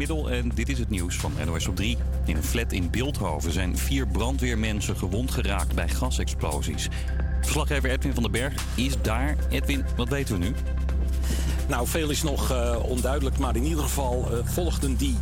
middel 0.00 0.30
en 0.30 0.50
dit 0.54 0.68
is 0.68 0.78
het 0.78 0.90
nieuws 0.90 1.16
van 1.16 1.32
NOS 1.46 1.66
op 1.66 1.76
3. 1.76 1.96
In 2.24 2.36
een 2.36 2.42
flat 2.42 2.72
in 2.72 2.90
Beeldhoven 2.90 3.52
zijn 3.52 3.78
vier 3.78 4.06
brandweermensen 4.06 4.96
gewond 4.96 5.30
geraakt 5.30 5.74
bij 5.74 5.88
gasexplosies. 5.88 6.88
Verslaggever 7.40 7.90
Edwin 7.90 8.14
van 8.14 8.22
den 8.22 8.32
Berg 8.32 8.54
is 8.74 8.94
daar. 9.02 9.36
Edwin, 9.50 9.84
wat 9.96 10.08
weten 10.08 10.38
we 10.38 10.44
nu? 10.44 10.54
Nou, 11.68 11.86
veel 11.86 12.10
is 12.10 12.22
nog 12.22 12.50
eh, 12.50 12.76
onduidelijk, 12.82 13.38
maar 13.38 13.56
in 13.56 13.64
ieder 13.64 13.82
geval 13.82 14.28
eh, 14.30 14.38
volgden 14.44 14.96
die 14.96 15.16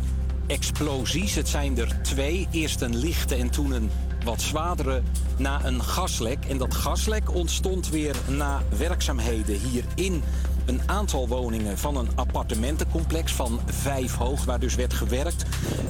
explosies. 0.47 1.35
Het 1.35 1.47
zijn 1.47 1.77
er 1.77 2.01
twee. 2.01 2.47
Eerst 2.51 2.81
een 2.81 2.97
lichte 2.97 3.35
en 3.35 3.49
toen 3.49 3.71
een 3.71 3.89
wat 4.23 4.41
zwaardere 4.41 5.01
na 5.37 5.65
een 5.65 5.83
gaslek. 5.83 6.45
En 6.45 6.57
dat 6.57 6.75
gaslek 6.75 7.33
ontstond 7.33 7.89
weer 7.89 8.15
na 8.27 8.61
werkzaamheden 8.77 9.59
hier 9.59 9.83
in 9.95 10.23
een 10.69 10.81
aantal 10.85 11.27
woningen 11.27 11.77
van 11.77 11.95
een 11.95 12.09
appartementencomplex 12.15 13.33
van 13.33 13.59
vijf 13.65 14.15
hoog, 14.15 14.45
waar 14.45 14.59
dus 14.59 14.75
werd 14.75 14.93
gewerkt. 14.93 15.43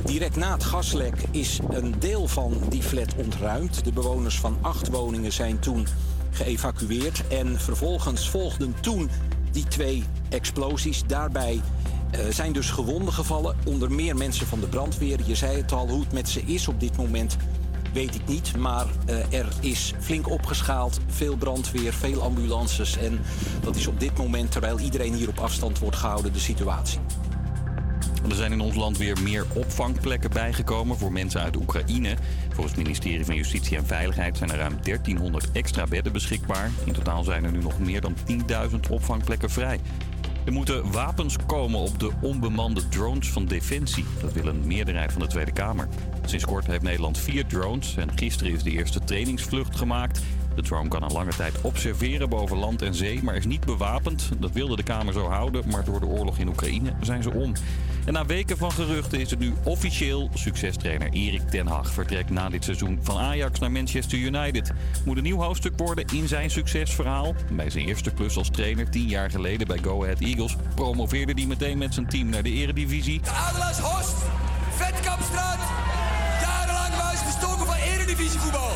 Direct 0.06 0.36
na 0.36 0.52
het 0.54 0.64
gaslek 0.64 1.24
is 1.32 1.60
een 1.70 1.96
deel 2.00 2.28
van 2.28 2.62
die 2.70 2.84
flat 2.84 3.16
ontruimd. 3.16 3.84
De 3.84 3.92
bewoners 3.92 4.40
van 4.40 4.58
acht 4.62 4.88
woningen 4.88 5.32
zijn 5.32 5.60
toen 5.60 5.88
geëvacueerd. 6.32 7.28
En 7.28 7.60
vervolgens 7.60 8.30
volgden 8.30 8.76
toen 8.82 9.10
die 9.52 9.68
twee 9.68 10.04
explosies. 10.30 11.04
Daarbij 11.08 11.62
eh, 12.12 12.20
zijn 12.30 12.54
dus 12.54 12.70
gewonden 12.70 13.14
gevallen, 13.14 13.56
onder 13.66 13.92
meer 13.92 14.16
mensen 14.16 14.48
van 14.48 14.60
de 14.60 14.68
brandweer. 14.68 15.20
Je 15.26 15.36
zei 15.36 15.58
het 15.58 15.72
al, 15.72 15.88
hoe 15.90 16.00
het 16.00 16.12
met 16.12 16.30
ze 16.30 16.42
is 16.42 16.68
op 16.68 16.80
dit 16.80 16.98
moment 16.98 17.38
weet 17.94 18.16
ik 18.16 18.28
niet. 18.28 18.58
Maar 18.58 18.86
eh, 19.06 19.40
er 19.40 19.48
is 19.62 19.94
flink 20.00 20.30
opgeschaald, 20.30 21.00
veel 21.08 21.36
brandweer, 21.36 21.94
veel 21.94 22.22
ambulances. 22.22 22.98
En 22.98 23.20
dat 23.62 23.76
is 23.76 23.88
op 23.88 24.00
dit 24.00 24.18
moment, 24.18 24.52
terwijl 24.52 24.80
iedereen 24.80 25.14
hier 25.14 25.30
op 25.30 25.40
afstand 25.40 25.80
wordt 25.80 25.98
gehouden, 25.98 26.34
de 26.34 26.40
situatie. 26.40 27.00
Er 28.30 28.36
zijn 28.36 28.52
in 28.52 28.62
ons 28.62 28.76
land 28.76 28.98
weer 28.98 29.22
meer 29.22 29.46
opvangplekken 29.54 30.30
bijgekomen 30.30 30.98
voor 30.98 31.12
mensen 31.12 31.42
uit 31.42 31.56
Oekraïne. 31.56 32.16
Volgens 32.48 32.76
het 32.76 32.84
ministerie 32.86 33.26
van 33.26 33.36
Justitie 33.36 33.78
en 33.78 33.86
Veiligheid 33.86 34.38
zijn 34.38 34.52
er 34.52 34.58
ruim 34.58 34.78
1300 34.82 35.52
extra 35.52 35.84
bedden 35.86 36.14
beschikbaar. 36.14 36.72
In 36.86 36.94
totaal 36.94 37.24
zijn 37.24 37.44
er 37.44 37.52
nu 37.52 37.62
nog 37.62 37.80
meer 37.80 38.02
dan 38.02 38.16
10.000 38.72 38.80
opvangplekken 38.90 39.50
vrij. 39.50 39.80
Er 40.50 40.56
moeten 40.56 40.92
wapens 40.92 41.36
komen 41.46 41.80
op 41.80 42.00
de 42.00 42.12
onbemande 42.22 42.88
drones 42.88 43.30
van 43.30 43.46
Defensie. 43.46 44.06
Dat 44.22 44.34
wil 44.34 44.48
een 44.48 44.68
meerderheid 44.68 45.12
van 45.12 45.22
de 45.22 45.28
Tweede 45.28 45.52
Kamer. 45.52 45.88
Sinds 46.26 46.46
kort 46.46 46.68
heeft 46.68 46.82
Nederland 46.82 47.18
vier 47.18 47.46
drones 47.46 47.96
en 47.98 48.18
gisteren 48.18 48.54
is 48.54 48.64
de 48.64 48.72
eerste 48.72 49.00
trainingsvlucht 49.04 49.76
gemaakt. 49.76 50.22
De 50.56 50.62
drone 50.62 50.90
kan 50.90 51.04
een 51.04 51.12
lange 51.12 51.32
tijd 51.32 51.62
observeren 51.62 52.30
boven 52.30 52.58
land 52.58 52.82
en 52.82 52.96
zee, 52.96 53.24
maar 53.24 53.36
is 53.36 53.46
niet 53.46 53.66
bewapend. 53.66 54.30
Dat 54.40 54.52
wilde 54.52 54.76
de 54.76 54.84
Kamer 54.84 55.14
zo 55.14 55.28
houden, 55.28 55.70
maar 55.70 55.84
door 55.84 56.00
de 56.00 56.06
oorlog 56.06 56.38
in 56.38 56.48
Oekraïne 56.48 56.94
zijn 57.02 57.24
ze 57.24 57.32
om. 57.32 57.54
En 58.10 58.16
na 58.16 58.26
weken 58.26 58.58
van 58.58 58.72
geruchten 58.72 59.20
is 59.20 59.30
het 59.30 59.40
nu 59.40 59.54
officieel. 59.64 60.30
Succestrainer 60.34 61.10
Erik 61.12 61.50
ten 61.50 61.68
Hag 61.68 61.92
vertrekt 61.92 62.30
na 62.30 62.50
dit 62.50 62.64
seizoen 62.64 63.00
van 63.02 63.18
Ajax 63.18 63.60
naar 63.60 63.72
Manchester 63.72 64.18
United. 64.18 64.72
Moet 65.06 65.18
een 65.18 65.24
nieuw 65.24 65.42
hoofdstuk 65.42 65.74
worden 65.78 66.06
in 66.14 66.28
zijn 66.28 66.50
succesverhaal. 66.50 67.36
Bij 67.52 67.70
zijn 67.70 67.86
eerste 67.86 68.12
klus 68.12 68.38
als 68.38 68.50
trainer 68.50 68.90
tien 68.90 69.08
jaar 69.08 69.30
geleden 69.30 69.68
bij 69.68 69.78
Go 69.82 70.04
Ahead 70.04 70.20
Eagles 70.20 70.56
promoveerde 70.76 71.34
hij 71.34 71.46
meteen 71.46 71.78
met 71.78 71.94
zijn 71.94 72.08
team 72.08 72.30
naar 72.30 72.44
de 72.44 72.52
eredivisie. 72.52 73.22
De 73.22 73.30
Adelaars 73.30 73.80
Horst, 73.80 74.16
Vetkampstraat. 74.70 75.60
Jarenlang 76.42 76.96
waren 76.96 77.18
ze 77.18 77.24
verstoken 77.24 77.66
van 77.66 77.76
eredivisievoetbal. 77.76 78.72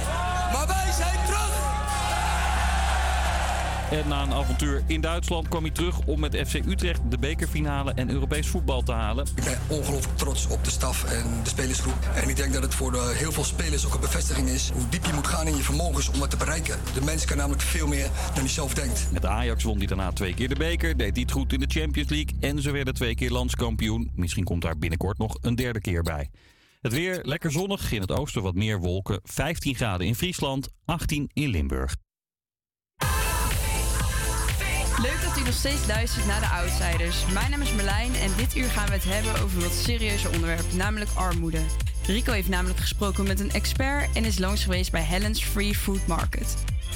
En 3.94 4.08
na 4.08 4.24
een 4.24 4.34
avontuur 4.34 4.84
in 4.88 5.02
Duitsland 5.02 5.48
kwam 5.48 5.62
hij 5.62 5.72
terug 5.72 6.06
om 6.06 6.20
met 6.20 6.36
FC 6.48 6.54
Utrecht 6.54 7.02
de 7.10 7.18
bekerfinale 7.18 7.94
en 7.94 8.10
Europees 8.10 8.48
voetbal 8.48 8.84
te 8.84 8.92
halen. 8.92 9.26
Ik 9.36 9.44
ben 9.44 9.60
ongelooflijk 9.68 10.18
trots 10.18 10.48
op 10.48 10.64
de 10.64 10.70
staf 10.70 11.04
en 11.04 11.44
de 11.44 11.50
spelersgroep. 11.50 12.10
En 12.16 12.30
ik 12.30 12.36
denk 12.36 12.54
dat 12.54 12.62
het 12.62 12.74
voor 12.74 12.92
de 12.92 13.14
heel 13.16 13.32
veel 13.32 13.44
spelers 13.44 13.86
ook 13.86 13.94
een 13.94 14.00
bevestiging 14.00 14.50
is 14.50 14.70
hoe 14.70 14.90
diep 14.90 15.06
je 15.06 15.14
moet 15.14 15.28
gaan 15.28 15.48
in 15.48 15.56
je 15.56 15.64
vermogens 15.64 16.10
om 16.10 16.22
het 16.22 16.30
te 16.30 16.38
bereiken. 16.38 16.80
De 16.94 17.02
mens 17.02 17.26
kan 17.26 17.38
namelijk 17.38 17.62
veel 17.62 17.88
meer 17.88 18.10
dan 18.34 18.44
hij 18.44 18.48
zelf 18.48 18.74
denkt. 18.74 19.08
Met 19.12 19.26
Ajax 19.26 19.64
won 19.64 19.78
hij 19.78 19.88
daarna 19.88 20.12
twee 20.12 20.34
keer 20.34 20.50
de 20.50 20.56
beker, 20.56 20.98
deed 20.98 21.14
hij 21.14 21.22
het 21.22 21.32
goed 21.32 21.54
in 21.54 21.60
de 21.60 21.80
Champions 21.80 22.10
League 22.10 22.36
en 22.40 22.62
ze 22.62 22.72
werden 22.72 22.94
twee 22.94 23.16
keer 23.16 23.32
landskampioen. 23.32 24.12
Misschien 24.16 24.44
komt 24.44 24.62
daar 24.62 24.78
binnenkort 24.78 25.18
nog 25.18 25.38
een 25.42 25.56
derde 25.56 25.82
keer 25.82 26.04
bij. 26.04 26.30
Het 26.82 26.94
weer 26.94 27.20
lekker 27.24 27.52
zonnig, 27.52 27.92
in 27.92 28.02
het 28.02 28.12
oosten 28.12 28.42
wat 28.42 28.56
meer 28.56 28.80
wolken, 28.80 29.20
15 29.24 29.76
graden 29.76 30.08
in 30.08 30.16
Friesland, 30.16 30.70
18 30.86 31.30
in 31.34 31.50
Limburg. 31.50 31.96
Leuk 35.02 35.22
dat 35.22 35.38
u 35.40 35.44
nog 35.44 35.54
steeds 35.54 35.88
luistert 35.88 36.26
naar 36.26 36.40
de 36.40 36.48
Outsiders. 36.48 37.26
Mijn 37.34 37.52
naam 37.52 37.62
is 37.62 37.74
Merlijn 37.74 38.16
en 38.16 38.32
dit 38.38 38.56
uur 38.56 38.70
gaan 38.70 38.86
we 38.86 38.92
het 38.92 39.04
hebben 39.04 39.42
over 39.44 39.60
wat 39.60 39.74
serieuzer 39.74 40.34
onderwerp, 40.34 40.74
namelijk 40.74 41.10
armoede. 41.14 41.60
Rico 42.06 42.32
heeft 42.32 42.50
namelijk 42.50 42.80
gesproken 42.80 43.28
met 43.28 43.40
een 43.40 43.52
expert 43.52 44.16
en 44.16 44.26
is 44.26 44.40
langs 44.40 44.64
geweest 44.64 44.92
bij 44.92 45.02
Helen's 45.02 45.44
Free 45.44 45.76
Food 45.76 46.08
Market. 46.08 46.56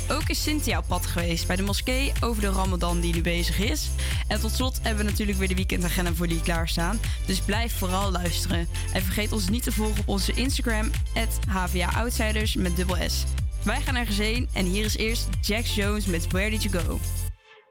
Ook 0.09 0.29
is 0.29 0.43
Cynthia 0.43 0.77
op 0.77 0.87
pad 0.87 1.05
geweest 1.05 1.47
bij 1.47 1.55
de 1.55 1.63
moskee 1.63 2.11
over 2.21 2.41
de 2.41 2.49
Ramadan 2.49 2.99
die 2.99 3.13
nu 3.13 3.21
bezig 3.21 3.59
is. 3.59 3.89
En 4.27 4.39
tot 4.39 4.51
slot 4.51 4.79
hebben 4.81 5.05
we 5.05 5.09
natuurlijk 5.09 5.37
weer 5.37 5.47
de 5.47 5.55
weekendagenda 5.55 6.13
voor 6.13 6.27
die 6.27 6.41
klaarstaan. 6.41 6.99
Dus 7.25 7.39
blijf 7.39 7.77
vooral 7.77 8.11
luisteren. 8.11 8.67
En 8.93 9.01
vergeet 9.01 9.31
ons 9.31 9.49
niet 9.49 9.63
te 9.63 9.71
volgen 9.71 9.99
op 9.99 10.07
onze 10.07 10.33
Instagram, 10.33 10.91
HVA 11.47 12.07
met 12.55 12.75
dubbel 12.75 13.09
S. 13.09 13.23
Wij 13.63 13.81
gaan 13.81 13.95
ergens 13.95 14.17
heen 14.17 14.49
en 14.53 14.65
hier 14.65 14.85
is 14.85 14.97
eerst 14.97 15.27
Jax 15.41 15.75
Jones 15.75 16.05
met 16.05 16.31
Where 16.31 16.49
Did 16.49 16.63
You 16.63 16.83
Go? 16.83 16.99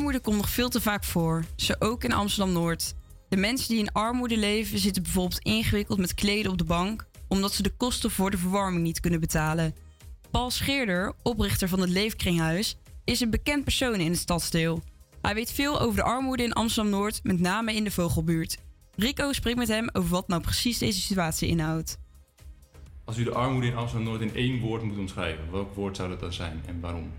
Armoede 0.00 0.20
komt 0.20 0.36
nog 0.36 0.50
veel 0.50 0.68
te 0.68 0.80
vaak 0.80 1.04
voor, 1.04 1.44
zo 1.56 1.72
ook 1.78 2.04
in 2.04 2.12
Amsterdam-Noord. 2.12 2.94
De 3.28 3.36
mensen 3.36 3.68
die 3.68 3.78
in 3.78 3.92
armoede 3.92 4.36
leven 4.36 4.78
zitten 4.78 5.02
bijvoorbeeld 5.02 5.42
ingewikkeld 5.42 5.98
met 5.98 6.14
kleden 6.14 6.52
op 6.52 6.58
de 6.58 6.64
bank... 6.64 7.06
omdat 7.28 7.52
ze 7.52 7.62
de 7.62 7.76
kosten 7.76 8.10
voor 8.10 8.30
de 8.30 8.38
verwarming 8.38 8.82
niet 8.82 9.00
kunnen 9.00 9.20
betalen. 9.20 9.74
Paul 10.30 10.50
Scheerder, 10.50 11.12
oprichter 11.22 11.68
van 11.68 11.80
het 11.80 11.90
Leefkringhuis, 11.90 12.76
is 13.04 13.20
een 13.20 13.30
bekend 13.30 13.64
persoon 13.64 13.94
in 13.94 14.10
het 14.10 14.20
stadsdeel. 14.20 14.82
Hij 15.22 15.34
weet 15.34 15.52
veel 15.52 15.80
over 15.80 15.96
de 15.96 16.02
armoede 16.02 16.42
in 16.42 16.52
Amsterdam-Noord, 16.52 17.20
met 17.22 17.40
name 17.40 17.74
in 17.74 17.84
de 17.84 17.90
Vogelbuurt. 17.90 18.58
Rico 18.96 19.32
spreekt 19.32 19.58
met 19.58 19.68
hem 19.68 19.88
over 19.92 20.10
wat 20.10 20.28
nou 20.28 20.42
precies 20.42 20.78
deze 20.78 21.00
situatie 21.00 21.48
inhoudt. 21.48 21.98
Als 23.04 23.18
u 23.18 23.24
de 23.24 23.34
armoede 23.34 23.66
in 23.66 23.76
Amsterdam-Noord 23.76 24.20
in 24.20 24.34
één 24.34 24.60
woord 24.60 24.82
moet 24.82 24.98
omschrijven, 24.98 25.50
welk 25.50 25.74
woord 25.74 25.96
zou 25.96 26.08
dat 26.08 26.20
dan 26.20 26.32
zijn 26.32 26.62
en 26.66 26.80
waarom? 26.80 27.10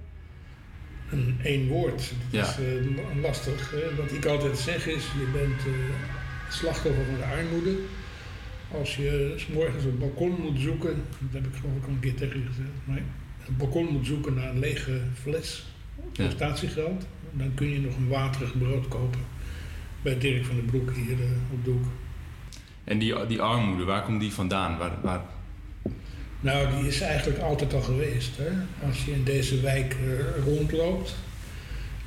Een 1.11 1.39
één 1.43 1.67
woord. 1.67 2.11
Dat 2.31 2.47
is 2.47 2.55
eh, 2.65 3.21
lastig. 3.21 3.71
Hè? 3.71 3.95
Wat 3.95 4.11
ik 4.11 4.25
altijd 4.25 4.57
zeg 4.57 4.87
is, 4.87 5.03
je 5.03 5.29
bent 5.33 5.59
eh, 5.59 5.73
slachtoffer 6.49 7.05
van 7.05 7.15
de 7.17 7.35
armoede. 7.37 7.75
Als 8.71 8.95
je 8.95 9.33
's 9.37 9.47
morgens 9.47 9.83
een 9.83 9.97
balkon 9.97 10.35
moet 10.41 10.59
zoeken, 10.59 11.03
dat 11.19 11.41
heb 11.41 11.45
ik 11.45 11.59
geloof 11.59 11.75
ik 11.77 11.83
al 11.83 11.89
een 11.89 11.99
keer 11.99 12.15
tegen 12.15 12.39
je 12.39 12.45
gezegd, 12.45 12.69
nee, 12.83 13.01
een 13.47 13.57
balkon 13.57 13.85
moet 13.91 14.05
zoeken 14.05 14.33
naar 14.33 14.49
een 14.49 14.59
lege 14.59 15.01
fles 15.21 15.65
Ja. 16.13 16.29
statiegeld, 16.29 17.05
dan 17.31 17.53
kun 17.53 17.69
je 17.69 17.79
nog 17.81 17.95
een 17.97 18.07
waterig 18.07 18.57
brood 18.57 18.87
kopen 18.87 19.19
bij 20.01 20.17
Dirk 20.17 20.45
van 20.45 20.55
den 20.55 20.65
Broek 20.65 20.91
hier 20.95 21.19
eh, 21.19 21.53
op 21.53 21.65
de 21.65 21.71
hoek. 21.71 21.85
En 22.83 22.99
die, 22.99 23.25
die 23.25 23.41
armoede, 23.41 23.83
waar 23.83 24.03
komt 24.03 24.19
die 24.21 24.31
vandaan? 24.33 24.77
Waar, 24.77 24.91
waar, 25.03 25.21
Nou, 26.41 26.75
die 26.75 26.87
is 26.87 27.01
eigenlijk 27.01 27.39
altijd 27.39 27.73
al 27.73 27.81
geweest. 27.81 28.37
Hè? 28.37 28.49
Als 28.87 29.05
je 29.05 29.11
in 29.11 29.23
deze 29.23 29.61
wijk 29.61 29.93
eh, 29.93 30.43
rondloopt, 30.45 31.15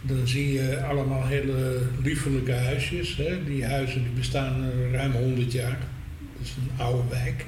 dan 0.02 0.28
zie 0.28 0.52
je 0.52 0.82
allemaal 0.82 1.26
hele 1.26 1.80
liefelijke 2.02 2.52
huisjes. 2.52 3.16
Hè? 3.16 3.44
Die 3.44 3.64
huizen 3.64 4.02
die 4.02 4.12
bestaan 4.12 4.62
eh, 4.62 4.92
ruim 4.92 5.12
100 5.12 5.52
jaar. 5.52 5.78
Dat 6.36 6.46
is 6.46 6.54
een 6.56 6.84
oude 6.84 7.08
wijk. 7.08 7.46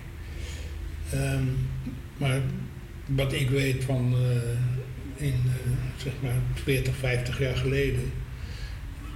Ehm, 1.12 1.44
maar 2.16 2.40
wat 3.06 3.32
ik 3.32 3.50
weet 3.50 3.84
van 3.84 4.14
eh, 4.14 5.26
in 5.26 5.40
zeg 5.96 6.12
maar 6.22 6.38
40, 6.54 6.94
50 6.94 7.38
jaar 7.38 7.56
geleden, 7.56 8.12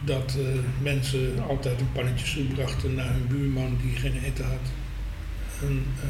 dat 0.05 0.37
mensen 0.83 1.43
altijd 1.49 1.81
een 1.81 1.93
pannetje 1.93 2.27
soep 2.27 2.55
brachten 2.55 2.95
naar 2.95 3.13
hun 3.13 3.27
buurman 3.29 3.79
die 3.83 3.97
geen 3.97 4.23
eten 4.25 4.45
had. 4.45 4.80
En 5.63 5.85
eh, 6.03 6.09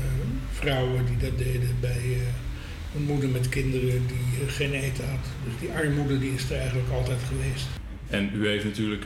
vrouwen 0.53 1.07
die 1.07 1.17
dat 1.17 1.39
deden 1.39 1.77
bij 1.81 1.91
eh, 1.91 2.97
een 2.97 3.03
moeder 3.03 3.29
met 3.29 3.49
kinderen 3.49 4.07
die 4.07 4.47
eh, 4.47 4.53
geen 4.53 4.73
eten 4.73 5.09
had. 5.09 5.27
Dus 5.45 5.53
die 5.61 5.73
armoede 5.73 6.19
die 6.19 6.35
is 6.35 6.51
er 6.51 6.59
eigenlijk 6.59 6.91
altijd 6.91 7.19
geweest. 7.29 7.67
En 8.07 8.31
u 8.35 8.49
heeft 8.49 8.65
natuurlijk, 8.65 9.05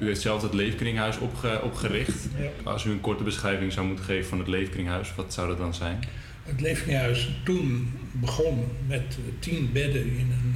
u 0.00 0.06
heeft 0.06 0.20
zelf 0.20 0.42
het 0.42 0.54
Leefkringhuis 0.54 1.18
opge- 1.18 1.60
opgericht. 1.62 2.28
Ja. 2.38 2.70
Als 2.70 2.84
u 2.84 2.90
een 2.90 3.00
korte 3.00 3.22
beschrijving 3.22 3.72
zou 3.72 3.86
moeten 3.86 4.04
geven 4.04 4.28
van 4.28 4.38
het 4.38 4.48
Leefkringhuis, 4.48 5.14
wat 5.14 5.34
zou 5.34 5.48
dat 5.48 5.58
dan 5.58 5.74
zijn? 5.74 5.98
Het 6.42 6.60
Leefkringhuis 6.60 7.30
toen 7.44 7.92
begon 8.12 8.64
met 8.86 9.18
tien 9.38 9.70
bedden 9.72 10.02
in 10.04 10.32
een, 10.32 10.54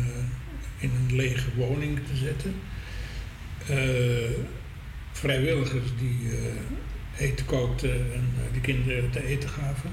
in 0.79 0.91
een 0.91 1.17
lege 1.17 1.49
woning 1.57 1.99
te 1.99 2.17
zetten. 2.17 2.55
Vrijwilligers 5.13 5.91
die 5.99 6.31
eten 7.19 7.47
kookten 7.47 7.93
en 7.93 8.33
eh, 8.37 8.53
de 8.53 8.61
kinderen 8.61 9.11
te 9.11 9.27
eten 9.27 9.49
gaven. 9.49 9.91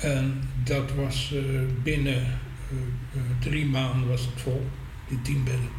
En 0.00 0.42
dat 0.64 0.92
was 0.94 1.32
eh, 1.34 1.42
binnen 1.82 2.14
eh, 2.14 2.76
eh, 3.14 3.20
drie 3.40 3.66
maanden 3.66 4.08
was 4.08 4.20
het 4.20 4.40
vol, 4.40 4.66
die 5.08 5.22
tien 5.22 5.44
bedden. 5.44 5.70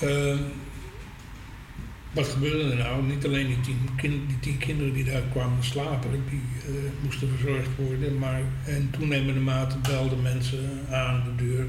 Ehm, 0.00 0.42
wat 2.12 2.28
gebeurde 2.28 2.70
er 2.70 2.76
nou? 2.76 3.02
Niet 3.02 3.24
alleen 3.24 3.46
die 3.46 3.60
tien, 3.60 4.26
die 4.26 4.38
tien 4.40 4.58
kinderen 4.58 4.92
die 4.92 5.04
daar 5.04 5.22
kwamen 5.32 5.64
slapen, 5.64 6.10
die 6.30 6.42
eh, 6.66 6.72
moesten 7.02 7.28
verzorgd 7.28 7.68
worden. 7.76 8.18
Maar 8.18 8.40
in 8.66 8.90
toenemende 8.90 9.40
mate 9.40 9.78
belden 9.78 10.22
mensen 10.22 10.80
aan 10.90 11.22
de 11.24 11.44
deur. 11.44 11.66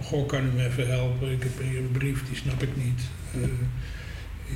Goh, 0.00 0.28
kan 0.28 0.44
u 0.44 0.50
me 0.56 0.66
even 0.66 0.88
helpen? 0.88 1.32
Ik 1.32 1.42
heb 1.42 1.62
hier 1.62 1.78
een 1.78 1.90
brief, 1.92 2.24
die 2.28 2.36
snap 2.36 2.62
ik 2.62 2.76
niet. 2.76 3.02
Eh, 3.34 3.40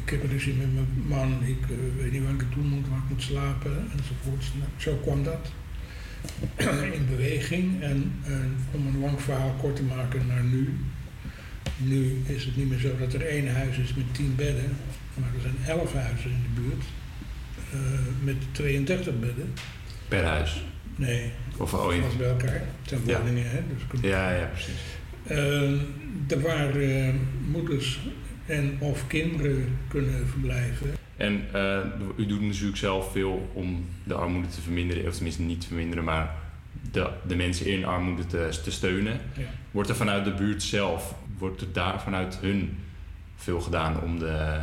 ik 0.05 0.11
heb 0.11 0.31
ruzie 0.31 0.55
met 0.55 0.75
mijn 0.75 0.87
man, 1.07 1.43
ik 1.45 1.63
eh, 1.63 2.03
weet 2.03 2.13
niet 2.13 2.23
waar 2.23 2.33
ik 2.33 2.43
naartoe 2.43 2.63
moet, 2.63 2.89
waar 2.89 2.99
ik 2.99 3.09
moet 3.09 3.23
slapen, 3.23 3.77
enzovoort. 3.97 4.45
Nou, 4.59 4.71
zo 4.77 4.95
kwam 4.95 5.25
dat 5.25 5.51
in 6.99 7.07
beweging. 7.11 7.83
En 7.83 8.13
om 8.71 8.87
een 8.87 9.01
lang 9.01 9.21
verhaal 9.21 9.55
kort 9.61 9.77
te 9.77 9.83
maken 9.83 10.27
naar 10.27 10.43
nu. 10.45 10.75
Nu 11.77 12.23
is 12.27 12.45
het 12.45 12.57
niet 12.57 12.69
meer 12.69 12.79
zo 12.79 12.97
dat 12.99 13.13
er 13.13 13.27
één 13.27 13.55
huis 13.55 13.79
is 13.79 13.95
met 13.95 14.15
tien 14.15 14.35
bedden, 14.37 14.77
maar 15.15 15.29
er 15.35 15.41
zijn 15.41 15.79
elf 15.79 15.93
huizen 15.93 16.31
in 16.31 16.43
de 16.55 16.61
buurt 16.61 16.85
eh, 17.73 17.79
met 18.25 18.37
32 18.53 19.19
bedden. 19.21 19.53
Per 20.09 20.25
huis? 20.25 20.63
Nee, 20.97 21.31
Of 21.57 21.75
oh, 21.75 21.95
in- 21.95 22.03
alles 22.03 22.17
bij 22.17 22.29
elkaar. 22.29 22.53
Het 22.81 22.89
zijn 22.89 23.01
Ja. 23.07 23.21
woningen, 23.21 23.51
hè? 23.51 23.61
Dus 23.69 24.01
Ja, 24.11 24.31
ja, 24.35 24.45
precies. 24.53 24.81
Eh, 25.27 26.31
er 26.33 26.41
waar 26.43 26.77
eh, 26.77 27.15
moeders 27.51 28.01
en 28.49 28.77
of 28.79 29.07
kinderen 29.07 29.79
kunnen 29.89 30.29
verblijven. 30.29 30.91
En 31.17 31.45
eh, 31.53 31.85
u 32.17 32.27
doet 32.27 32.41
natuurlijk 32.41 32.77
zelf 32.77 33.13
veel 33.13 33.51
om 33.53 33.87
de 34.05 34.15
armoede 34.15 34.49
te 34.49 34.61
verminderen, 34.61 35.07
of 35.07 35.15
tenminste 35.15 35.43
niet 35.43 35.61
te 35.61 35.67
verminderen, 35.67 36.05
maar 36.05 36.35
de, 36.91 37.11
de 37.27 37.37
mensen 37.37 37.67
in 37.67 37.85
armoede 37.85 38.27
te, 38.27 38.61
te 38.65 38.71
steunen. 38.71 39.21
Ja. 39.37 39.45
Wordt 39.71 39.89
er 39.89 39.97
vanuit 39.97 40.25
de 40.25 40.35
buurt 40.35 40.63
zelf, 40.63 41.15
wordt 41.39 41.61
er 41.61 41.73
daar 41.73 42.03
vanuit 42.03 42.39
hun 42.41 42.77
veel 43.37 43.61
gedaan 43.61 44.03
om 44.03 44.19
de... 44.19 44.61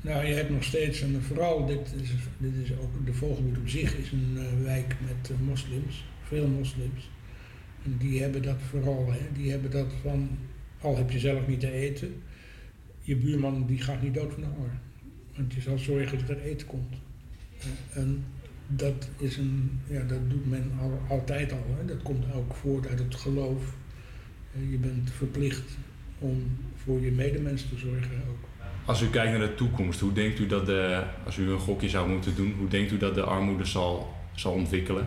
Nou, 0.00 0.26
je 0.26 0.34
hebt 0.34 0.50
nog 0.50 0.64
steeds, 0.64 1.00
en 1.00 1.22
vooral 1.22 1.66
dit 1.66 1.94
is, 2.02 2.10
dit 2.38 2.52
is 2.64 2.72
ook, 2.72 3.06
de 3.06 3.12
Vogelbuurt 3.12 3.58
op 3.58 3.68
zich 3.68 3.96
is 3.96 4.12
een 4.12 4.36
eh, 4.36 4.64
wijk 4.64 4.96
met 5.00 5.30
eh, 5.30 5.36
moslims, 5.46 6.04
veel 6.22 6.46
moslims. 6.46 7.10
En 7.84 7.96
die 7.98 8.22
hebben 8.22 8.42
dat 8.42 8.58
vooral, 8.70 9.12
hè, 9.12 9.42
die 9.42 9.50
hebben 9.50 9.70
dat 9.70 9.92
van, 10.02 10.38
al 10.80 10.96
heb 10.96 11.10
je 11.10 11.18
zelf 11.18 11.46
niet 11.46 11.60
te 11.60 11.72
eten, 11.72 12.22
je 13.02 13.16
buurman 13.16 13.66
die 13.66 13.80
gaat 13.82 14.02
niet 14.02 14.14
dood 14.14 14.32
van 14.32 14.42
de 14.42 14.48
honger. 14.56 14.78
Want 15.36 15.52
je 15.54 15.60
zal 15.60 15.78
zorgen 15.78 16.18
dat 16.18 16.28
er 16.28 16.42
eten 16.42 16.66
komt. 16.66 16.94
En 17.92 18.24
dat 18.66 19.08
is 19.18 19.36
een, 19.36 19.80
ja, 19.86 20.02
dat 20.02 20.30
doet 20.30 20.50
men 20.50 20.70
al, 20.80 21.00
altijd 21.08 21.52
al. 21.52 21.64
Hè. 21.78 21.84
Dat 21.84 22.02
komt 22.02 22.24
ook 22.34 22.54
voort 22.54 22.86
uit 22.88 22.98
het 22.98 23.14
geloof. 23.14 23.62
Eh, 24.54 24.70
Je 24.70 24.76
bent 24.76 25.10
verplicht 25.10 25.76
om 26.18 26.56
voor 26.84 27.00
je 27.00 27.10
medemens 27.10 27.62
te 27.68 27.78
zorgen 27.78 28.22
ook. 28.30 28.48
Als 28.84 29.02
u 29.02 29.06
kijkt 29.06 29.38
naar 29.38 29.48
de 29.48 29.54
toekomst, 29.54 30.00
hoe 30.00 30.12
denkt 30.12 30.38
u 30.38 30.46
dat 30.46 30.66
de, 30.66 31.02
als 31.24 31.36
u 31.36 31.50
een 31.50 31.58
gokje 31.58 31.88
zou 31.88 32.08
moeten 32.10 32.34
doen, 32.34 32.54
hoe 32.58 32.68
denkt 32.68 32.92
u 32.92 32.96
dat 32.98 33.14
de 33.14 33.22
armoede 33.22 33.64
zal, 33.64 34.14
zal 34.34 34.52
ontwikkelen 34.52 35.06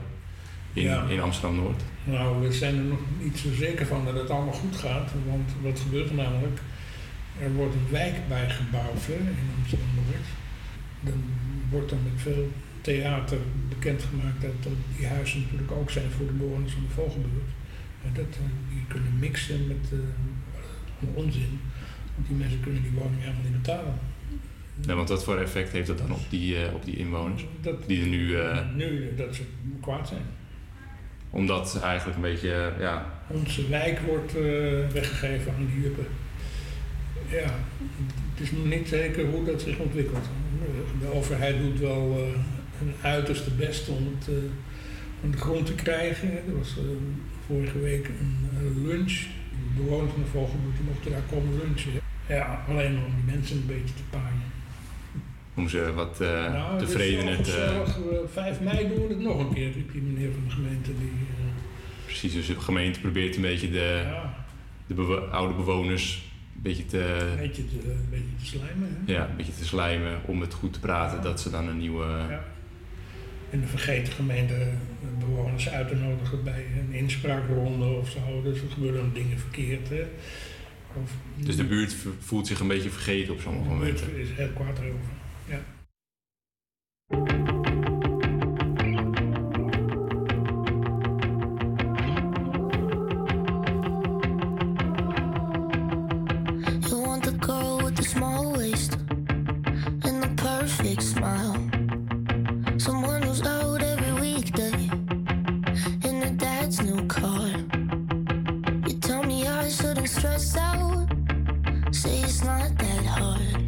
in, 0.73 0.83
Ja. 0.83 1.07
in 1.09 1.19
Amsterdam-Noord? 1.19 1.81
Nou, 2.03 2.41
we 2.41 2.51
zijn 2.51 2.75
er 2.77 2.83
nog 2.83 2.99
niet 3.23 3.37
zo 3.37 3.53
zeker 3.53 3.85
van 3.85 4.05
dat 4.05 4.13
het 4.13 4.29
allemaal 4.29 4.53
goed 4.53 4.75
gaat. 4.75 5.11
Want 5.27 5.51
wat 5.61 5.79
gebeurt 5.79 6.09
er 6.09 6.15
namelijk? 6.15 6.59
Er 7.41 7.53
wordt 7.53 7.73
een 7.75 7.91
wijk 7.91 8.15
bijgebouwd 8.27 9.05
hè, 9.05 9.13
in 9.13 9.49
Amsterdam-Noord. 9.59 10.27
Dan 11.01 11.23
wordt 11.69 11.89
dan 11.89 11.99
met 12.03 12.21
veel 12.21 12.51
theater 12.81 13.37
bekendgemaakt 13.69 14.41
dat, 14.41 14.63
dat 14.63 14.73
die 14.97 15.07
huizen 15.07 15.41
natuurlijk 15.41 15.71
ook 15.71 15.89
zijn 15.91 16.11
voor 16.17 16.25
de 16.25 16.31
bewoners 16.33 16.71
van 16.73 16.83
de 16.87 16.93
Vogelbuurt. 16.93 17.51
En 18.05 18.11
dat 18.13 18.25
eh, 18.25 18.41
die 18.69 18.83
kunnen 18.87 19.19
mixen 19.19 19.67
met 19.67 19.91
eh, 19.91 21.07
onzin. 21.17 21.59
Want 22.15 22.27
die 22.27 22.35
mensen 22.37 22.59
kunnen 22.59 22.81
die 22.81 22.91
woning 22.91 23.19
helemaal 23.21 23.41
niet 23.43 23.61
betalen. 23.61 23.93
Ja, 24.81 24.95
want 24.95 25.09
wat 25.09 25.23
voor 25.23 25.37
effect 25.37 25.71
heeft 25.71 25.87
dat 25.87 25.97
dan 25.97 26.11
op 26.11 26.21
die, 26.29 26.57
eh, 26.65 26.73
op 26.73 26.85
die 26.85 26.95
inwoners? 26.97 27.45
Dat- 27.61 27.87
die 27.87 28.01
er 28.01 28.07
nu, 28.07 28.35
Nu 28.75 29.15
dat 29.15 29.35
ze 29.35 29.41
kwaad 29.81 30.07
zijn. 30.07 30.21
omdat 31.29 31.79
eigenlijk 31.83 32.15
een 32.15 32.21
beetje, 32.21 32.73
ja, 32.79 33.13
Onze 33.27 33.69
wijk 33.69 33.99
wordt 33.99 34.33
weggegeven 34.93 35.53
aan 35.53 35.65
die 35.65 35.81
juppen. 35.81 36.05
Ja, 37.29 37.53
het 38.33 38.39
is 38.43 38.51
nog 38.51 38.65
niet 38.65 38.87
zeker 38.87 39.25
hoe 39.25 39.45
dat 39.45 39.61
zich 39.61 39.77
ontwikkelt. 39.77 40.25
De 40.99 41.13
overheid 41.13 41.59
doet 41.59 41.79
wel 41.79 42.15
eh 42.17 42.39
hun 42.77 42.93
uiterste 43.01 43.51
best 43.51 43.89
om 43.89 44.07
het 44.17 44.29
van 45.21 45.31
de 45.31 45.37
grond 45.37 45.65
te 45.65 45.73
krijgen. 45.73 46.29
Er 46.31 46.57
was 46.57 46.69
eh, 46.77 46.83
vorige 47.47 47.79
week 47.79 48.07
een 48.07 48.87
lunch. 48.87 49.11
De 49.75 49.83
bewoners 49.83 50.11
van 50.11 50.21
de 50.21 50.27
Vogelbuurt 50.29 50.83
mochten 50.87 51.11
daar 51.11 51.21
komen 51.31 51.57
lunchen. 51.57 51.91
Ja, 52.29 52.63
alleen 52.69 52.97
om 52.97 53.13
die 53.15 53.33
mensen 53.35 53.55
een 53.57 53.65
beetje 53.65 53.93
te 53.95 54.01
paaien. 54.09 54.41
om 55.55 55.69
ze 55.69 55.93
wat 55.93 56.19
Nou, 56.19 56.79
dit 56.79 56.87
is 56.87 56.93
tevredener 56.93 57.25
wel 57.35 57.43
te... 57.43 57.51
gezellig. 57.51 57.97
Eh, 57.97 58.17
5 58.33 58.61
mei 58.61 58.87
doen 58.87 59.07
we 59.07 59.13
het 59.13 59.23
nog 59.23 59.39
een 59.39 59.53
keer, 59.53 59.71
riep 59.71 59.91
die 59.91 60.01
meneer 60.01 60.31
van 60.33 60.43
de 60.47 60.53
gemeente. 60.53 60.89
Die, 60.99 61.11
Precies, 62.05 62.33
dus 62.33 62.47
de 62.47 62.59
gemeente 62.59 62.99
probeert 62.99 63.35
een 63.35 63.41
beetje 63.41 63.69
de, 63.71 64.01
Ja. 64.05 64.45
de 64.87 64.93
bewo- 64.93 65.27
oude 65.31 65.53
bewoners 65.53 66.23
beetje 66.61 66.85
te... 66.85 67.27
Een 67.31 67.37
beetje 67.37 67.67
te, 67.67 67.95
beetje 68.09 68.35
te 68.39 68.45
slijmen. 68.45 68.97
Hè? 69.05 69.11
Ja, 69.13 69.29
een 69.29 69.35
beetje 69.35 69.55
te 69.55 69.65
slijmen 69.65 70.19
om 70.25 70.41
het 70.41 70.53
goed 70.53 70.73
te 70.73 70.79
praten 70.79 71.21
dat 71.21 71.41
ze 71.41 71.49
dan 71.49 71.67
een 71.67 71.77
nieuwe... 71.77 72.05
Ja. 72.05 72.43
En 73.49 73.61
de 73.61 73.67
vergeten 73.67 74.13
gemeente 74.13 74.69
bewoners 75.19 75.69
uit 75.69 75.87
te 75.87 75.95
nodigen 75.95 76.43
bij 76.43 76.65
een 76.79 76.93
inspraakronde 76.93 77.85
of 77.85 78.09
zo. 78.09 78.41
Dus 78.43 78.61
er 78.61 78.69
gebeuren 78.69 79.13
dingen 79.13 79.39
verkeerd. 79.39 79.89
Hè? 79.89 80.03
Dus 81.35 81.55
de 81.55 81.63
buurt 81.63 81.95
voelt 82.19 82.47
zich 82.47 82.59
een 82.59 82.67
beetje 82.67 82.89
vergeten 82.89 83.33
op 83.33 83.39
sommige 83.39 83.69
momenten. 83.69 84.05
De 84.05 84.11
buurt 84.11 84.29
is 84.29 84.35
heel 84.35 84.49
kwaad 84.53 84.79
over, 84.79 84.99
ja. 85.47 85.59
stressed 110.15 110.57
out. 110.57 111.07
Say 111.91 112.21
it's 112.21 112.43
not 112.43 112.77
that 112.77 113.05
hard. 113.05 113.64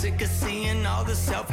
sick 0.00 0.22
of 0.22 0.28
seeing 0.28 0.86
all 0.86 1.04
the 1.04 1.14
self. 1.14 1.49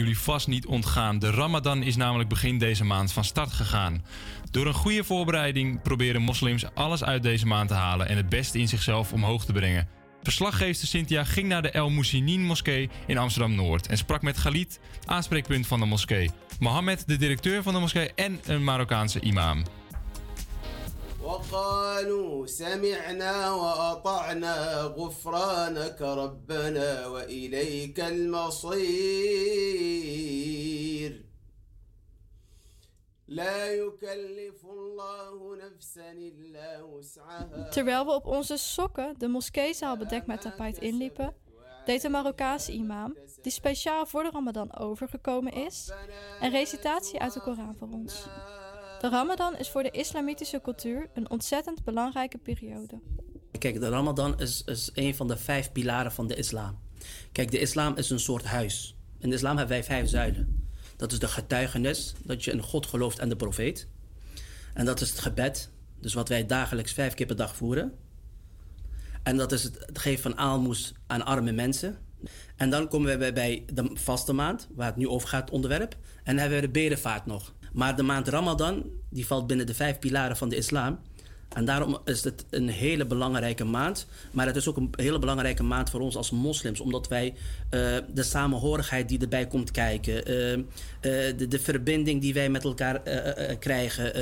Jullie 0.00 0.18
vast 0.18 0.46
niet 0.46 0.66
ontgaan. 0.66 1.18
De 1.18 1.30
Ramadan 1.30 1.82
is 1.82 1.96
namelijk 1.96 2.28
begin 2.28 2.58
deze 2.58 2.84
maand 2.84 3.12
van 3.12 3.24
start 3.24 3.52
gegaan. 3.52 4.04
Door 4.50 4.66
een 4.66 4.74
goede 4.74 5.04
voorbereiding 5.04 5.82
proberen 5.82 6.22
moslims 6.22 6.74
alles 6.74 7.04
uit 7.04 7.22
deze 7.22 7.46
maand 7.46 7.68
te 7.68 7.74
halen 7.74 8.08
en 8.08 8.16
het 8.16 8.28
beste 8.28 8.58
in 8.58 8.68
zichzelf 8.68 9.12
omhoog 9.12 9.44
te 9.44 9.52
brengen. 9.52 9.88
Verslaggeefster 10.22 10.88
Cynthia 10.88 11.24
ging 11.24 11.48
naar 11.48 11.62
de 11.62 11.70
El 11.70 11.90
Moussinin 11.90 12.44
moskee 12.44 12.90
in 13.06 13.18
Amsterdam 13.18 13.54
Noord 13.54 13.86
en 13.86 13.96
sprak 13.96 14.22
met 14.22 14.40
Khalid, 14.40 14.80
aanspreekpunt 15.04 15.66
van 15.66 15.80
de 15.80 15.86
moskee, 15.86 16.30
Mohammed, 16.58 17.02
de 17.06 17.16
directeur 17.16 17.62
van 17.62 17.74
de 17.74 17.80
moskee 17.80 18.14
en 18.14 18.40
een 18.44 18.64
Marokkaanse 18.64 19.20
imam. 19.20 19.62
وقالوا 21.25 22.45
سمعنا 22.45 23.51
وأطعنا 23.53 24.81
غفرانك 24.81 26.01
ربنا 26.01 27.07
وإليك 27.07 27.99
المصير 27.99 29.31
لا 33.27 33.73
يكلف 33.73 34.65
الله 34.65 35.55
نفسا 35.55 36.11
إلا 36.11 36.81
وسعها 36.81 37.69
Terwijl 37.71 38.05
we 38.05 38.11
op 38.11 38.25
onze 38.25 38.57
sokken 38.57 39.15
de 39.17 39.27
moskeezaal 39.27 39.97
bedekt 39.97 40.27
met 40.27 40.41
tapijt 40.41 40.77
inliepen, 40.77 41.33
deed 41.85 42.01
de 42.01 42.09
Marokkaanse 42.09 42.71
imam, 42.71 43.17
die 43.41 43.51
speciaal 43.51 44.05
voor 44.05 44.23
de 44.23 44.29
Ramadan 44.29 44.77
overgekomen 44.77 45.53
is, 45.53 45.91
een 46.41 46.51
recitatie 46.51 47.19
uit 47.19 47.33
de 47.33 47.41
Koran 47.41 47.75
voor 47.75 47.89
ons. 47.91 48.27
De 49.00 49.08
Ramadan 49.08 49.56
is 49.56 49.68
voor 49.68 49.82
de 49.82 49.90
islamitische 49.90 50.60
cultuur 50.60 51.08
een 51.14 51.30
ontzettend 51.30 51.84
belangrijke 51.84 52.38
periode. 52.38 53.00
Kijk, 53.58 53.80
de 53.80 53.88
Ramadan 53.88 54.40
is, 54.40 54.62
is 54.64 54.90
een 54.94 55.14
van 55.14 55.28
de 55.28 55.36
vijf 55.36 55.72
pilaren 55.72 56.12
van 56.12 56.26
de 56.26 56.34
islam. 56.34 56.78
Kijk, 57.32 57.50
de 57.50 57.58
islam 57.58 57.96
is 57.96 58.10
een 58.10 58.20
soort 58.20 58.44
huis. 58.44 58.96
In 59.18 59.28
de 59.28 59.34
islam 59.34 59.56
hebben 59.56 59.76
wij 59.76 59.84
vijf 59.84 60.08
zuilen. 60.08 60.68
Dat 60.96 61.12
is 61.12 61.18
de 61.18 61.28
getuigenis, 61.28 62.14
dat 62.24 62.44
je 62.44 62.50
in 62.52 62.62
God 62.62 62.86
gelooft 62.86 63.18
en 63.18 63.28
de 63.28 63.36
profeet. 63.36 63.88
En 64.74 64.84
dat 64.84 65.00
is 65.00 65.10
het 65.10 65.18
gebed, 65.18 65.70
dus 66.00 66.14
wat 66.14 66.28
wij 66.28 66.46
dagelijks 66.46 66.92
vijf 66.92 67.14
keer 67.14 67.26
per 67.26 67.36
dag 67.36 67.56
voeren. 67.56 67.94
En 69.22 69.36
dat 69.36 69.52
is 69.52 69.62
het 69.62 69.88
geven 69.92 70.22
van 70.22 70.38
aalmoes 70.38 70.92
aan 71.06 71.24
arme 71.24 71.52
mensen. 71.52 71.98
En 72.56 72.70
dan 72.70 72.88
komen 72.88 73.18
we 73.18 73.32
bij- 73.32 73.64
de 73.72 73.90
vaste 73.94 74.32
maand, 74.32 74.68
waar 74.74 74.86
het 74.86 74.96
nu 74.96 75.08
over 75.08 75.28
gaat, 75.28 75.50
onderwerp. 75.50 75.92
En 75.92 76.32
dan 76.32 76.36
hebben 76.36 76.60
we 76.60 76.66
de 76.66 76.72
bedevaart 76.72 77.26
nog. 77.26 77.54
Maar 77.76 77.96
de 77.96 78.02
maand 78.02 78.28
Ramadan, 78.28 78.84
die 79.10 79.26
valt 79.26 79.46
binnen 79.46 79.66
de 79.66 79.74
vijf 79.74 79.98
pilaren 79.98 80.36
van 80.36 80.48
de 80.48 80.56
islam. 80.56 80.98
En 81.56 81.64
daarom 81.64 81.98
is 82.04 82.24
het 82.24 82.44
een 82.50 82.68
hele 82.68 83.06
belangrijke 83.06 83.64
maand. 83.64 84.06
Maar 84.30 84.46
het 84.46 84.56
is 84.56 84.68
ook 84.68 84.76
een 84.76 84.90
hele 84.96 85.18
belangrijke 85.18 85.62
maand 85.62 85.90
voor 85.90 86.00
ons 86.00 86.16
als 86.16 86.30
moslims. 86.30 86.80
Omdat 86.80 87.08
wij 87.08 87.34
eh, 87.70 87.96
de 88.14 88.22
samenhorigheid 88.22 89.08
die 89.08 89.20
erbij 89.20 89.46
komt 89.46 89.70
kijken. 89.70 90.24
eh, 90.24 90.52
eh, 90.52 90.62
de, 91.36 91.48
de 91.48 91.58
verbinding 91.58 92.20
die 92.20 92.34
wij 92.34 92.48
met 92.48 92.64
elkaar 92.64 93.02
krijgen. 93.58 94.12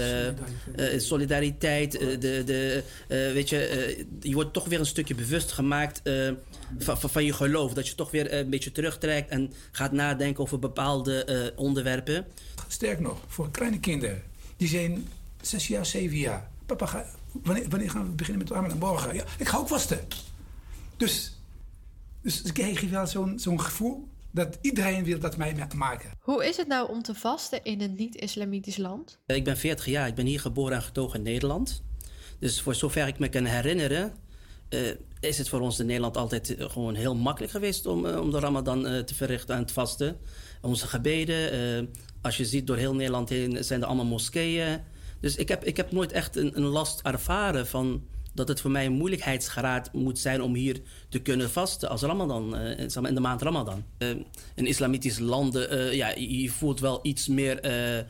solidariteit. 1.00 1.92
de, 1.92 2.42
de, 2.44 2.82
weet 3.08 3.48
je, 3.48 4.06
je 4.20 4.34
wordt 4.34 4.52
toch 4.52 4.64
weer 4.64 4.78
een 4.78 4.86
stukje 4.86 5.14
bewust 5.14 5.52
gemaakt 5.52 6.02
van, 6.78 6.98
van, 7.00 7.24
je 7.24 7.32
geloof. 7.32 7.72
Dat 7.72 7.88
je 7.88 7.94
toch 7.94 8.10
weer 8.10 8.34
een 8.34 8.50
beetje 8.50 8.72
terugtrekt 8.72 9.30
en 9.30 9.52
gaat 9.70 9.92
nadenken 9.92 10.42
over 10.42 10.58
bepaalde 10.58 11.52
onderwerpen. 11.56 12.26
Sterk 12.68 13.00
nog, 13.00 13.18
voor 13.26 13.50
kleine 13.50 13.80
kinderen. 13.80 14.22
Die 14.56 14.68
zijn 14.68 15.08
zes 15.40 15.68
jaar, 15.68 15.86
zeven 15.86 16.18
jaar. 16.18 16.52
Papa, 16.66 16.86
ga, 16.86 17.06
wanneer, 17.32 17.68
wanneer 17.68 17.90
gaan 17.90 18.06
we 18.06 18.10
beginnen 18.10 18.42
met 18.42 18.52
Ramadan? 18.52 18.78
Morgen. 18.78 19.14
Ja, 19.14 19.24
ik 19.38 19.48
ga 19.48 19.58
ook 19.58 19.68
vasten. 19.68 19.98
Dus, 20.96 21.38
dus 22.22 22.42
ik 22.42 22.56
geef 22.56 22.90
wel 22.90 23.06
zo'n 23.06 23.38
zo'n 23.38 23.60
gevoel 23.60 24.08
dat 24.30 24.58
iedereen 24.60 25.04
wil 25.04 25.18
dat 25.18 25.36
mij 25.36 25.68
maken. 25.76 26.10
Hoe 26.20 26.46
is 26.46 26.56
het 26.56 26.66
nou 26.66 26.90
om 26.90 27.02
te 27.02 27.14
vasten 27.14 27.64
in 27.64 27.80
een 27.80 27.94
niet-islamitisch 27.94 28.76
land? 28.76 29.18
Ik 29.26 29.44
ben 29.44 29.56
40 29.56 29.86
jaar, 29.86 30.06
ik 30.06 30.14
ben 30.14 30.26
hier 30.26 30.40
geboren 30.40 30.76
en 30.76 30.82
getogen 30.82 31.18
in 31.18 31.24
Nederland. 31.24 31.82
Dus 32.38 32.60
voor 32.60 32.74
zover 32.74 33.06
ik 33.06 33.18
me 33.18 33.28
kan 33.28 33.44
herinneren, 33.44 34.12
eh, 34.68 34.80
is 35.20 35.38
het 35.38 35.48
voor 35.48 35.60
ons 35.60 35.78
in 35.78 35.86
Nederland 35.86 36.16
altijd 36.16 36.56
eh, 36.56 36.70
gewoon 36.70 36.94
heel 36.94 37.14
makkelijk 37.14 37.52
geweest 37.52 37.86
om, 37.86 38.06
eh, 38.06 38.20
om 38.20 38.30
de 38.30 38.38
Ramadan 38.38 38.86
eh, 38.86 38.98
te 38.98 39.14
verrichten 39.14 39.54
en 39.54 39.60
het 39.60 39.72
vasten. 39.72 40.16
Onze 40.60 40.86
gebeden, 40.86 41.52
eh, 41.52 41.86
als 42.22 42.36
je 42.36 42.44
ziet 42.44 42.66
door 42.66 42.76
heel 42.76 42.94
Nederland 42.94 43.28
heen, 43.28 43.64
zijn 43.64 43.80
er 43.80 43.86
allemaal 43.86 44.04
moskeeën. 44.04 44.80
Dus 45.24 45.36
ik 45.36 45.48
heb, 45.48 45.64
ik 45.64 45.76
heb 45.76 45.92
nooit 45.92 46.12
echt 46.12 46.36
een, 46.36 46.56
een 46.56 46.64
last 46.64 47.00
ervaren 47.00 47.66
van 47.66 48.04
dat 48.34 48.48
het 48.48 48.60
voor 48.60 48.70
mij 48.70 48.86
een 48.86 48.92
moeilijkheidsgraad 48.92 49.92
moet 49.92 50.18
zijn 50.18 50.42
om 50.42 50.54
hier 50.54 50.80
te 51.08 51.18
kunnen 51.18 51.50
vasten 51.50 51.88
als 51.88 52.02
Ramadan, 52.02 52.56
eh, 52.56 52.94
maar 52.94 53.08
in 53.08 53.14
de 53.14 53.20
maand 53.20 53.42
Ramadan. 53.42 53.84
Eh, 53.98 54.08
in 54.54 54.66
islamitische 54.66 55.22
landen, 55.22 55.70
eh, 55.70 55.92
ja, 55.92 56.08
je 56.16 56.50
voelt 56.50 56.80
wel 56.80 56.98
iets 57.02 57.28
meer, 57.28 57.60
eh, 57.60 57.98
eh, 57.98 58.04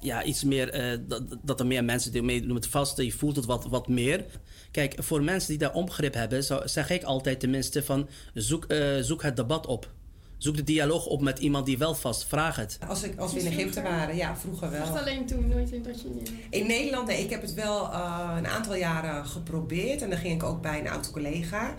ja, 0.00 0.24
iets 0.24 0.44
meer 0.44 0.68
eh, 0.70 0.98
dat, 1.06 1.22
dat 1.42 1.60
er 1.60 1.66
meer 1.66 1.84
mensen 1.84 2.24
meedoen 2.24 2.52
met 2.52 2.66
vasten. 2.66 3.04
Je 3.04 3.12
voelt 3.12 3.36
het 3.36 3.44
wat, 3.44 3.66
wat 3.66 3.88
meer. 3.88 4.24
Kijk, 4.70 4.94
voor 4.98 5.22
mensen 5.22 5.48
die 5.48 5.58
daar 5.58 5.74
onbegrip 5.74 6.14
hebben, 6.14 6.44
zeg 6.64 6.90
ik 6.90 7.02
altijd 7.02 7.40
tenminste 7.40 7.82
van 7.82 8.08
zoek, 8.34 8.64
eh, 8.64 8.98
zoek 9.00 9.22
het 9.22 9.36
debat 9.36 9.66
op. 9.66 9.90
Zoek 10.38 10.56
de 10.56 10.64
dialoog 10.64 11.06
op 11.06 11.20
met 11.20 11.38
iemand 11.38 11.66
die 11.66 11.78
wel 11.78 11.94
vast. 11.94 12.24
Vraag 12.24 12.56
het. 12.56 12.78
Als, 12.88 13.02
ik, 13.02 13.18
als 13.18 13.32
we 13.32 13.40
in 13.40 13.46
Egypte 13.46 13.82
waren, 13.82 14.16
ja, 14.16 14.36
vroeger 14.36 14.70
wel. 14.70 14.80
Was 14.80 14.88
het 14.88 14.98
alleen 14.98 15.26
toen, 15.26 15.48
nooit 15.48 15.70
in 15.70 15.82
dat 15.82 16.02
je 16.02 16.08
niet... 16.08 16.32
In 16.50 16.66
Nederland, 16.66 17.06
nee, 17.06 17.22
ik 17.22 17.30
heb 17.30 17.42
het 17.42 17.54
wel 17.54 17.92
eh, 17.92 18.34
een 18.36 18.46
aantal 18.46 18.74
jaren 18.74 19.26
geprobeerd. 19.26 20.02
En 20.02 20.10
dan 20.10 20.18
ging 20.18 20.34
ik 20.34 20.42
ook 20.42 20.62
bij 20.62 20.80
een 20.80 20.88
oud 20.88 21.10
collega, 21.10 21.74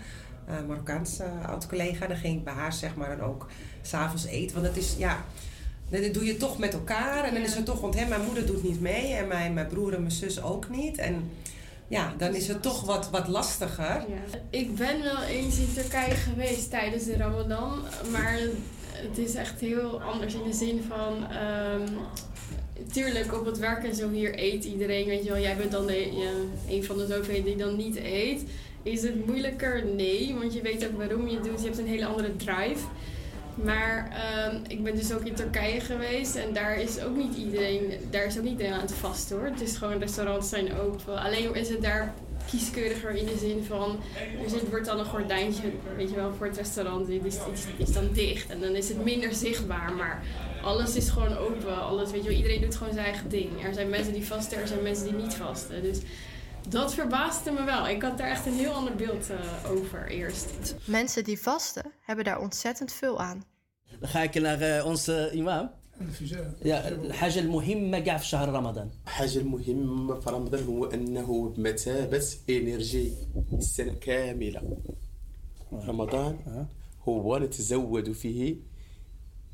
een 0.46 0.66
Marokkaanse 0.66 1.24
oud 1.46 1.66
collega. 1.66 2.06
Dan 2.06 2.16
ging 2.16 2.38
ik 2.38 2.44
bij 2.44 2.52
haar 2.52 2.72
zeg 2.72 2.94
maar 2.94 3.16
dan 3.16 3.26
ook 3.26 3.46
s'avonds 3.82 4.24
eten. 4.24 4.54
Want 4.60 4.66
dat 4.66 4.76
is, 4.76 4.94
ja, 4.98 5.24
dat 5.88 6.14
doe 6.14 6.24
je 6.24 6.36
toch 6.36 6.58
met 6.58 6.72
elkaar. 6.72 7.24
En 7.24 7.34
dan 7.34 7.42
is 7.42 7.54
het 7.54 7.64
toch, 7.64 7.80
want 7.80 7.98
hè, 7.98 8.08
mijn 8.08 8.24
moeder 8.24 8.46
doet 8.46 8.62
niet 8.62 8.80
mee. 8.80 9.12
En 9.12 9.28
mijn, 9.28 9.54
mijn 9.54 9.66
broer 9.66 9.94
en 9.94 10.00
mijn 10.00 10.12
zus 10.12 10.42
ook 10.42 10.68
niet. 10.68 10.98
En 10.98 11.30
ja, 11.90 12.14
dan 12.18 12.34
is 12.34 12.48
het 12.48 12.62
toch 12.62 12.84
wat, 12.84 13.10
wat 13.10 13.28
lastiger. 13.28 14.04
Ik 14.50 14.74
ben 14.74 15.02
wel 15.02 15.22
eens 15.22 15.58
in 15.58 15.72
Turkije 15.74 16.14
geweest 16.14 16.70
tijdens 16.70 17.04
de 17.04 17.16
Ramadan, 17.16 17.82
maar 18.10 18.38
het 18.92 19.18
is 19.18 19.34
echt 19.34 19.60
heel 19.60 20.02
anders 20.02 20.34
in 20.34 20.42
de 20.42 20.52
zin 20.52 20.84
van. 20.88 21.26
ehm, 21.30 21.88
tuurlijk, 22.92 23.34
op 23.34 23.46
het 23.46 23.58
werk 23.58 23.84
en 23.84 23.94
zo 23.94 24.10
hier 24.10 24.38
eet 24.38 24.64
iedereen, 24.64 25.06
weet 25.06 25.24
je 25.24 25.30
wel. 25.30 25.40
Jij 25.40 25.56
bent 25.56 25.70
dan 25.72 25.86
de, 25.86 26.12
ja, 26.12 26.30
een 26.74 26.84
van 26.84 26.96
de 26.98 27.06
zoveel 27.06 27.42
die 27.42 27.56
dan 27.56 27.76
niet 27.76 27.96
eet. 27.96 28.44
Is 28.82 29.02
het 29.02 29.26
moeilijker? 29.26 29.84
Nee, 29.84 30.34
want 30.38 30.54
je 30.54 30.62
weet 30.62 30.86
ook 30.86 30.96
waarom 30.96 31.28
je 31.28 31.34
het 31.34 31.44
doet. 31.44 31.60
Je 31.60 31.64
hebt 31.66 31.78
een 31.78 31.86
hele 31.86 32.06
andere 32.06 32.36
drive. 32.36 32.84
Maar 33.54 34.10
ehm, 34.12 34.56
ik 34.68 34.82
ben 34.82 34.96
dus 34.96 35.12
ook 35.12 35.24
in 35.24 35.34
Turkije 35.34 35.80
geweest 35.80 36.34
en 36.34 36.52
daar 36.52 36.80
is 36.80 37.00
ook 37.00 37.16
niet 37.16 37.36
iedereen, 37.36 37.92
daar 38.10 38.24
is 38.24 38.36
ook 38.36 38.42
niet 38.42 38.52
iedereen 38.52 38.72
aan 38.72 38.80
het 38.80 38.92
vasten 38.92 39.36
hoor. 39.36 39.46
Het 39.46 39.60
is 39.60 39.76
gewoon, 39.76 39.98
restaurants 39.98 40.48
zijn 40.48 40.74
open. 40.78 41.18
Alleen 41.18 41.54
is 41.54 41.68
het 41.68 41.82
daar 41.82 42.14
kieskeuriger 42.50 43.10
in 43.10 43.26
de 43.26 43.38
zin 43.38 43.64
van, 43.64 44.00
er 44.44 44.50
zit, 44.50 44.68
wordt 44.70 44.86
dan 44.86 44.98
een 44.98 45.04
gordijntje, 45.04 45.62
weet 45.96 46.10
je 46.10 46.16
wel, 46.16 46.32
voor 46.32 46.46
het 46.46 46.56
restaurant, 46.56 47.06
die 47.06 47.20
is, 47.24 47.34
is, 47.34 47.64
is 47.76 47.92
dan 47.92 48.08
dicht 48.12 48.50
en 48.50 48.60
dan 48.60 48.74
is 48.74 48.88
het 48.88 49.04
minder 49.04 49.34
zichtbaar. 49.34 49.92
Maar 49.92 50.22
alles 50.62 50.96
is 50.96 51.08
gewoon 51.08 51.36
open, 51.36 51.82
alles, 51.82 52.10
weet 52.10 52.22
je 52.22 52.28
wel, 52.28 52.36
iedereen 52.36 52.60
doet 52.60 52.76
gewoon 52.76 52.92
zijn 52.92 53.04
eigen 53.04 53.28
ding. 53.28 53.64
Er 53.64 53.74
zijn 53.74 53.88
mensen 53.88 54.12
die 54.12 54.26
vasten, 54.26 54.60
er 54.60 54.68
zijn 54.68 54.82
mensen 54.82 55.04
die 55.04 55.22
niet 55.22 55.34
vasten. 55.34 55.82
Dus 55.82 55.98
dat 56.68 56.94
verbaasde 56.94 57.50
me 57.50 57.64
wel. 57.64 57.88
Ik 57.88 58.02
had 58.02 58.18
daar 58.18 58.30
echt 58.30 58.46
een 58.46 58.52
heel 58.52 58.72
ander 58.72 58.94
beeld 58.94 59.30
eh, 59.30 59.70
over 59.70 60.08
eerst. 60.08 60.74
Mensen 60.84 61.24
die 61.24 61.40
vasten 61.40 61.92
hebben 62.00 62.24
daar 62.24 62.40
ontzettend 62.40 62.92
veel 62.92 63.20
aan. 63.20 63.44
Dan 64.00 64.08
ga 64.08 64.22
ik 64.22 64.40
naar 64.40 64.60
eh, 64.60 64.86
onze 64.86 65.30
imam. 65.32 65.70
Ja, 66.62 66.88
الحاجة 66.88 67.38
المهمة 67.40 67.98
كاع 67.98 68.16
في 68.16 68.26
شهر 68.26 68.48
رمضان. 68.48 68.90
الحاجة 69.06 69.38
المهمة 69.38 70.20
في 70.20 70.30
رمضان 70.30 70.64
هو 70.64 70.84
أنه 70.84 71.48
بمثابة 71.56 72.24
إنرجي 72.50 73.12
السنة 73.52 73.92
كاملة 73.92 74.62
رمضان 75.72 76.66
هو 77.08 77.38
نتزود 77.38 78.12
فيه 78.12 78.56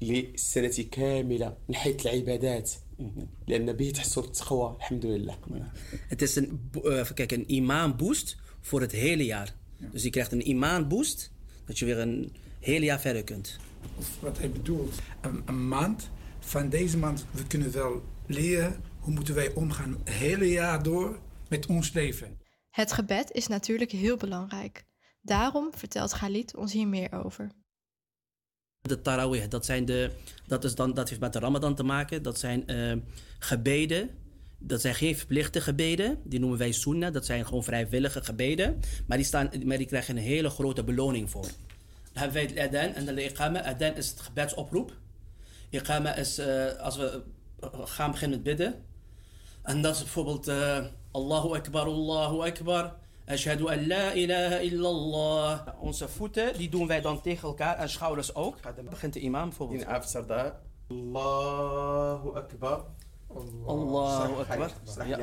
للسنة 0.03 0.85
كاملة 0.91 1.57
من 1.69 1.75
حيث 1.75 2.07
العبادات 2.07 2.71
لأن 3.48 3.74
به 3.74 3.92
تحصل 3.92 4.24
التقوى 4.24 4.76
الحمد 4.80 5.06
لله 5.06 5.38
Het 6.08 6.22
is 6.22 6.36
een, 6.36 6.68
bo- 6.72 6.82
eh, 6.90 7.00
even 7.00 7.16
kijken, 7.16 7.40
een 7.40 7.52
imaan 7.52 7.98
boost 7.98 8.38
voor 8.62 8.82
het 8.82 8.92
hele 8.92 9.26
jaar. 9.26 9.54
Dus 9.92 10.04
je 10.04 10.10
krijgt 10.10 10.32
een 10.32 10.48
imaan 10.50 10.88
boost, 10.88 11.32
dat 11.66 11.80
je 11.80 11.86
weer 11.86 12.00
een 12.00 12.36
hele 12.60 12.86
jaar 12.86 13.00
verder 13.00 13.24
kunt. 13.24 13.60
Of 13.98 14.20
wat 14.20 14.38
hij 14.38 14.52
bedoelt. 14.52 14.96
Een, 15.22 15.42
een 15.46 15.68
maand. 15.68 16.10
Van 16.40 16.70
deze 16.70 16.98
maand, 16.98 17.26
we 17.32 17.48
kunnen 17.48 17.72
wel 17.72 18.02
leren 18.26 18.82
hoe 19.00 19.14
moeten 19.14 19.36
wij 19.36 19.54
omgaan 19.54 19.98
het 20.04 20.10
hele 20.14 20.46
jaar 20.50 20.84
door 20.84 21.20
met 21.50 21.66
ons 21.66 21.94
leven. 21.94 22.40
Het 22.70 22.92
gebed 22.92 23.32
is 23.32 23.48
natuurlijk 23.48 23.92
heel 23.92 24.18
belangrijk. 24.18 24.86
Daarom 25.22 25.70
vertelt 25.76 26.14
Galit 26.14 26.56
ons 26.56 26.74
hier 26.74 26.88
meer 26.88 27.24
over. 27.24 27.52
De 28.87 29.03
tarawih, 29.03 29.49
dat, 29.49 29.65
zijn 29.65 29.85
de, 29.85 30.11
dat, 30.47 30.65
is 30.65 30.75
dan, 30.75 30.95
dat 30.95 31.09
heeft 31.09 31.21
met 31.21 31.33
de 31.33 31.39
ramadan 31.39 31.75
te 31.75 31.83
maken. 31.83 32.23
Dat 32.23 32.39
zijn 32.39 32.67
eh, 32.67 32.93
gebeden. 33.39 34.11
Dat 34.59 34.81
zijn 34.81 34.95
geen 34.95 35.17
verplichte 35.17 35.61
gebeden. 35.61 36.19
Die 36.25 36.41
noemen 36.41 36.59
wij 36.59 36.73
sunnah. 36.73 37.13
Dat 37.13 37.27
zijn 37.27 37.47
gewoon 37.47 37.65
vrijwillige 37.65 38.25
gebeden. 38.25 38.81
Maar 39.07 39.17
die, 39.17 39.27
staan, 39.27 39.51
maar 39.65 39.79
die 39.79 39.87
krijgen 39.87 40.17
een 40.17 40.23
hele 40.23 40.51
grote 40.51 40.85
beloning 40.85 41.31
voor. 41.31 41.43
Dan 41.43 42.23
hebben 42.23 42.33
wij 42.33 42.43
het 42.43 42.75
adhan 42.75 42.95
en 42.95 43.15
de 43.15 43.25
iqama. 43.25 43.65
Adhan 43.65 43.95
is 43.95 44.09
het 44.09 44.21
gebedsoproep. 44.21 44.93
Iqama 45.71 46.15
is 46.15 46.39
eh, 46.39 46.77
als 46.77 46.97
we 46.97 47.23
eh, 47.61 47.69
gaan 47.85 48.11
beginnen 48.11 48.39
met 48.39 48.47
bidden. 48.47 48.85
En 49.63 49.83
dat 49.83 49.95
is 49.95 50.03
bijvoorbeeld 50.03 50.49
eh, 50.49 50.85
Allahu 51.11 51.55
Akbar, 51.55 51.87
Allahu 51.87 52.41
Akbar. 52.41 52.95
Ashhadu 53.27 53.69
an 53.69 53.87
la 53.87 54.11
illallah. 54.11 55.67
Onze 55.81 56.09
voeten 56.09 56.59
die 56.59 56.69
doen 56.69 56.87
wij 56.87 57.01
dan 57.01 57.21
tegen 57.21 57.49
elkaar 57.49 57.77
en 57.77 57.89
schouders 57.89 58.35
ook. 58.35 58.63
Dan 58.63 58.85
begint 58.91 59.13
de 59.13 59.21
imam 59.21 59.49
bijvoorbeeld. 59.49 59.81
In 59.81 59.89
Afsarda. 59.89 60.61
Allahu 60.89 62.35
Akbar. 62.35 62.85
Allahu 63.67 64.33
Akbar. 64.41 64.71
Ja. 65.07 65.19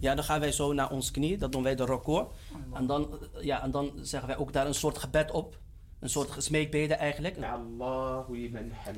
ja, 0.00 0.14
dan 0.14 0.24
gaan 0.24 0.40
wij 0.40 0.52
zo 0.52 0.72
naar 0.72 0.90
ons 0.90 1.10
knie. 1.10 1.38
Dat 1.38 1.52
doen 1.52 1.62
wij 1.62 1.74
de 1.74 1.84
record. 1.84 2.36
En 2.72 2.86
dan, 2.86 3.18
ja, 3.40 3.62
en 3.62 3.70
dan 3.70 3.92
zeggen 4.00 4.28
wij 4.28 4.38
ook 4.38 4.52
daar 4.52 4.66
een 4.66 4.74
soort 4.74 4.98
gebed 4.98 5.30
op. 5.30 5.58
Een 6.00 6.08
soort 6.10 6.42
smeekbeden 6.42 6.98
eigenlijk. 6.98 7.36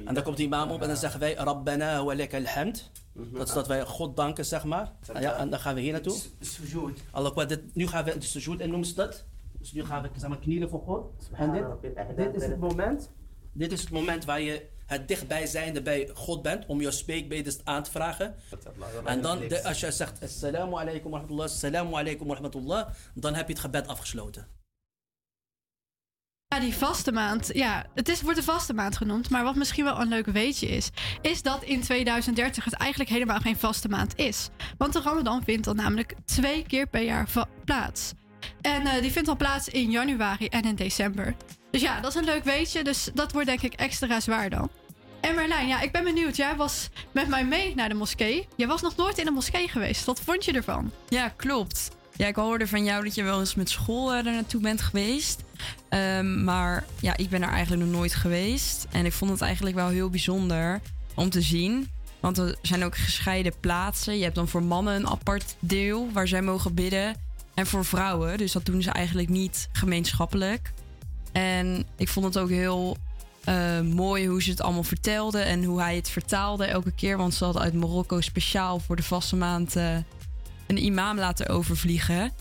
En 0.09 0.15
dan 0.15 0.23
komt 0.23 0.37
de 0.37 0.43
imam 0.43 0.71
op 0.71 0.81
en 0.83 0.89
dan 0.89 0.97
zeggen 0.97 1.21
wij 1.21 1.35
Rabbana 1.35 2.05
wa 2.05 2.15
laka 2.17 2.37
alhamd. 2.37 2.91
Dat 3.13 3.49
is 3.49 3.55
dat 3.55 3.67
wij 3.67 3.85
God 3.85 4.17
danken, 4.17 4.45
zeg 4.45 4.65
maar. 4.65 4.93
Ja, 5.21 5.37
en 5.37 5.51
dan 5.51 5.61
gaan 5.61 5.75
we 5.75 5.81
hier 5.81 5.93
naartoe. 5.93 6.17
Allah 7.11 7.49
dit- 7.49 7.75
nu 7.75 7.87
gaan 7.87 8.05
we 8.05 8.19
de 8.19 8.25
sujud 8.27 8.61
en 8.61 8.69
noemen 8.69 8.87
ze 8.89 8.95
dat. 8.95 9.25
Dus 9.59 9.73
nu 9.73 9.85
gaan 9.85 10.03
we 10.03 10.09
zeg 10.17 10.29
maar, 10.29 10.39
knielen 10.39 10.69
voor 10.69 10.81
God. 10.81 11.11
En 11.33 11.53
dit, 11.53 12.17
dit 12.17 12.35
is 12.35 12.43
het 12.49 12.59
moment. 12.61 13.11
Dit 13.53 13.73
is 13.73 13.81
het 13.81 13.91
moment 13.91 14.25
waar 14.25 14.41
je 14.41 14.67
het 14.87 15.09
dichtbijzijnde 15.09 15.83
bij 15.83 16.11
God 16.15 16.43
bent 16.43 16.67
om 16.67 16.81
je 16.81 16.91
spreekbeden 16.91 17.55
aan 17.65 17.83
te 17.83 17.91
vragen. 17.91 18.35
En 19.05 19.21
dan, 19.23 19.39
de- 19.39 19.65
als 19.65 19.81
je 19.81 19.91
zegt 19.93 20.23
Assalamu 20.23 20.75
alaikum 20.75 21.11
wa 21.11 21.17
rahmatullah, 21.19 21.45
Assalamu 21.47 21.95
alaikum 21.95 22.27
wa 22.27 22.33
rahmatullah, 22.35 22.89
dan 23.15 23.35
heb 23.35 23.47
je 23.47 23.53
het 23.53 23.63
gebed 23.63 23.87
afgesloten. 23.89 24.47
Ja, 26.53 26.61
die 26.61 26.75
vaste 26.75 27.13
maand. 27.13 27.51
Ja, 27.55 27.87
het 27.95 28.09
is, 28.09 28.23
wordt 28.23 28.39
een 28.39 28.45
vaste 28.45 28.75
maand 28.75 28.97
genoemd. 28.97 29.31
Maar 29.31 29.45
wat 29.45 29.55
misschien 29.55 29.85
wel 29.85 30.01
een 30.01 30.09
leuk 30.09 30.27
weetje 30.27 30.67
is, 30.67 30.91
is 31.23 31.43
dat 31.43 31.63
in 31.63 31.81
2030 31.81 32.65
het 32.65 32.75
eigenlijk 32.75 33.11
helemaal 33.11 33.39
geen 33.39 33.57
vaste 33.57 33.89
maand 33.89 34.19
is. 34.19 34.49
Want 34.79 34.93
de 34.93 35.01
Ramadan 35.01 35.43
vindt 35.45 35.65
dan 35.65 35.77
namelijk 35.77 36.15
twee 36.25 36.65
keer 36.67 36.87
per 36.87 37.03
jaar 37.03 37.29
plaats. 37.65 38.13
En 38.61 38.87
eh, 38.87 39.01
die 39.01 39.13
vindt 39.13 39.29
dan 39.29 39.37
plaats 39.37 39.69
in 39.69 39.91
januari 39.91 40.47
en 40.47 40.63
in 40.63 40.75
december. 40.75 41.35
Dus 41.71 41.81
ja, 41.81 42.01
dat 42.01 42.11
is 42.11 42.17
een 42.17 42.25
leuk 42.25 42.45
weetje. 42.45 42.85
Dus 42.85 43.11
dat 43.15 43.33
wordt 43.33 43.49
denk 43.49 43.63
ik 43.63 43.75
extra 43.75 44.21
zwaar 44.21 44.51
dan. 44.51 44.71
En 45.21 45.35
Merlijn, 45.35 45.69
ja, 45.69 45.81
ik 45.81 45.93
ben 45.93 46.05
benieuwd. 46.05 46.37
Jij 46.37 46.57
was 46.57 46.89
met 47.13 47.29
mij 47.29 47.45
mee 47.45 47.75
naar 47.75 47.89
de 47.89 47.95
moskee. 47.95 48.49
Jij 48.57 48.67
was 48.67 48.83
nog 48.83 48.97
nooit 48.97 49.19
in 49.19 49.25
de 49.25 49.31
moskee 49.31 49.69
geweest. 49.69 50.05
Wat 50.05 50.21
vond 50.21 50.45
je 50.45 50.53
ervan? 50.53 50.93
Ja, 51.09 51.29
klopt. 51.29 51.91
Ja, 52.17 52.27
ik 52.27 52.37
hoorde 52.37 52.67
van 52.67 52.85
jou 52.85 53.05
dat 53.05 53.15
je 53.15 53.23
wel 53.23 53.41
eens 53.41 53.55
met 53.55 53.71
school 53.71 54.15
er 54.15 54.25
naartoe 54.25 54.61
bent 54.61 54.81
geweest. 54.81 55.43
Ehm, 55.89 56.45
maar 56.45 56.85
ja, 57.01 57.17
ik 57.17 57.29
ben 57.29 57.43
er 57.43 57.49
eigenlijk 57.49 57.83
nog 57.83 57.93
nooit 57.93 58.15
geweest. 58.15 58.87
En 58.91 59.07
ik 59.07 59.13
vond 59.13 59.31
het 59.31 59.41
eigenlijk 59.41 59.77
wel 59.77 59.89
heel 59.89 60.11
bijzonder 60.11 60.81
om 61.15 61.31
te 61.31 61.41
zien. 61.41 61.91
Want 62.21 62.39
er 62.39 62.57
zijn 62.63 62.85
ook 62.85 62.97
gescheiden 62.97 63.53
plaatsen. 63.61 64.17
Je 64.17 64.23
hebt 64.23 64.35
dan 64.35 64.49
voor 64.49 64.63
mannen 64.63 64.95
een 64.95 65.09
apart 65.09 65.57
deel 65.59 66.13
waar 66.13 66.29
zij 66.29 66.43
mogen 66.43 66.75
bidden. 66.75 67.17
En 67.55 67.67
voor 67.67 67.85
vrouwen. 67.85 68.39
Dus 68.39 68.53
dat 68.53 68.65
doen 68.65 68.83
ze 68.83 68.91
eigenlijk 68.91 69.29
niet 69.29 69.69
gemeenschappelijk. 69.73 70.73
En 71.33 71.87
ik 71.97 72.09
vond 72.09 72.27
het 72.27 72.39
ook 72.39 72.49
heel 72.49 72.97
eh, 73.45 73.81
mooi 73.81 74.27
hoe 74.27 74.43
ze 74.43 74.51
het 74.51 74.61
allemaal 74.61 74.83
vertelden. 74.83 75.45
En 75.45 75.65
hoe 75.65 75.81
hij 75.81 75.97
het 75.97 76.09
vertaalde 76.09 76.65
elke 76.65 76.93
keer. 76.93 77.17
Want 77.17 77.35
ze 77.35 77.45
hadden 77.45 77.63
uit 77.63 77.75
Marokko 77.75 78.21
speciaal 78.21 78.79
voor 78.79 78.97
de 78.97 79.03
vaste 79.03 79.37
maand 79.37 79.77
eh, 79.77 79.97
een 80.73 80.85
imam 80.85 81.19
laten 81.19 81.49
overvliegen. 81.49 82.33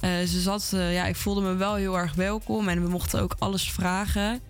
Eh, 0.00 0.10
ze 0.10 0.40
zat, 0.40 0.70
eh, 0.74 0.94
ja, 0.94 1.06
ik 1.06 1.16
voelde 1.16 1.40
me 1.40 1.54
wel 1.54 1.74
heel 1.74 1.98
erg 1.98 2.14
welkom 2.14 2.68
en 2.68 2.82
we 2.82 2.88
mochten 2.88 3.20
ook 3.20 3.36
alles 3.38 3.72
vragen. 3.72 4.40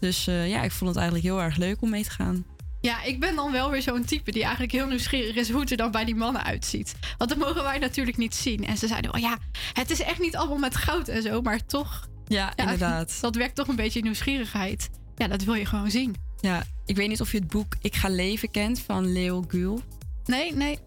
Dus 0.00 0.26
eh, 0.26 0.48
ja, 0.48 0.62
ik 0.62 0.72
vond 0.72 0.90
het 0.90 0.98
eigenlijk 0.98 1.26
heel 1.26 1.42
erg 1.42 1.56
leuk 1.56 1.82
om 1.82 1.90
mee 1.90 2.02
te 2.02 2.10
gaan. 2.10 2.44
Ja, 2.80 3.02
ik 3.02 3.20
ben 3.20 3.34
dan 3.36 3.52
wel 3.52 3.70
weer 3.70 3.82
zo'n 3.82 4.04
type 4.04 4.30
die 4.30 4.42
eigenlijk 4.42 4.72
heel 4.72 4.86
nieuwsgierig 4.86 5.34
is 5.34 5.50
hoe 5.50 5.60
het 5.60 5.70
er 5.70 5.76
dan 5.76 5.90
bij 5.90 6.04
die 6.04 6.14
mannen 6.14 6.44
uitziet. 6.44 6.94
Want 7.18 7.30
dat 7.30 7.38
mogen 7.38 7.62
wij 7.62 7.78
natuurlijk 7.78 8.16
niet 8.16 8.34
zien. 8.34 8.66
En 8.66 8.76
ze 8.76 8.86
zeiden, 8.86 9.14
oh 9.14 9.20
ja, 9.20 9.38
het 9.72 9.90
is 9.90 10.02
echt 10.02 10.20
niet 10.20 10.36
allemaal 10.36 10.58
met 10.58 10.76
goud 10.76 11.08
en 11.08 11.22
zo, 11.22 11.40
maar 11.40 11.66
toch. 11.66 12.08
Ja, 12.26 12.56
inderdaad. 12.56 13.18
Dat 13.20 13.36
werkt 13.36 13.54
toch 13.54 13.68
een 13.68 13.76
beetje 13.76 14.02
nieuwsgierigheid. 14.02 14.90
Ja, 15.16 15.28
dat 15.28 15.44
wil 15.44 15.54
je 15.54 15.66
gewoon 15.66 15.90
zien. 15.90 16.14
Ja, 16.40 16.62
ik 16.86 16.96
weet 16.96 17.08
niet 17.08 17.20
of 17.20 17.32
je 17.32 17.38
het 17.38 17.48
boek 17.48 17.76
Ik 17.80 17.94
ga 17.94 18.08
leven 18.08 18.50
kent 18.50 18.80
van 18.80 19.12
Leo 19.12 19.44
Gül. 19.48 19.82
Nee, 20.24 20.54
nee. 20.54 20.78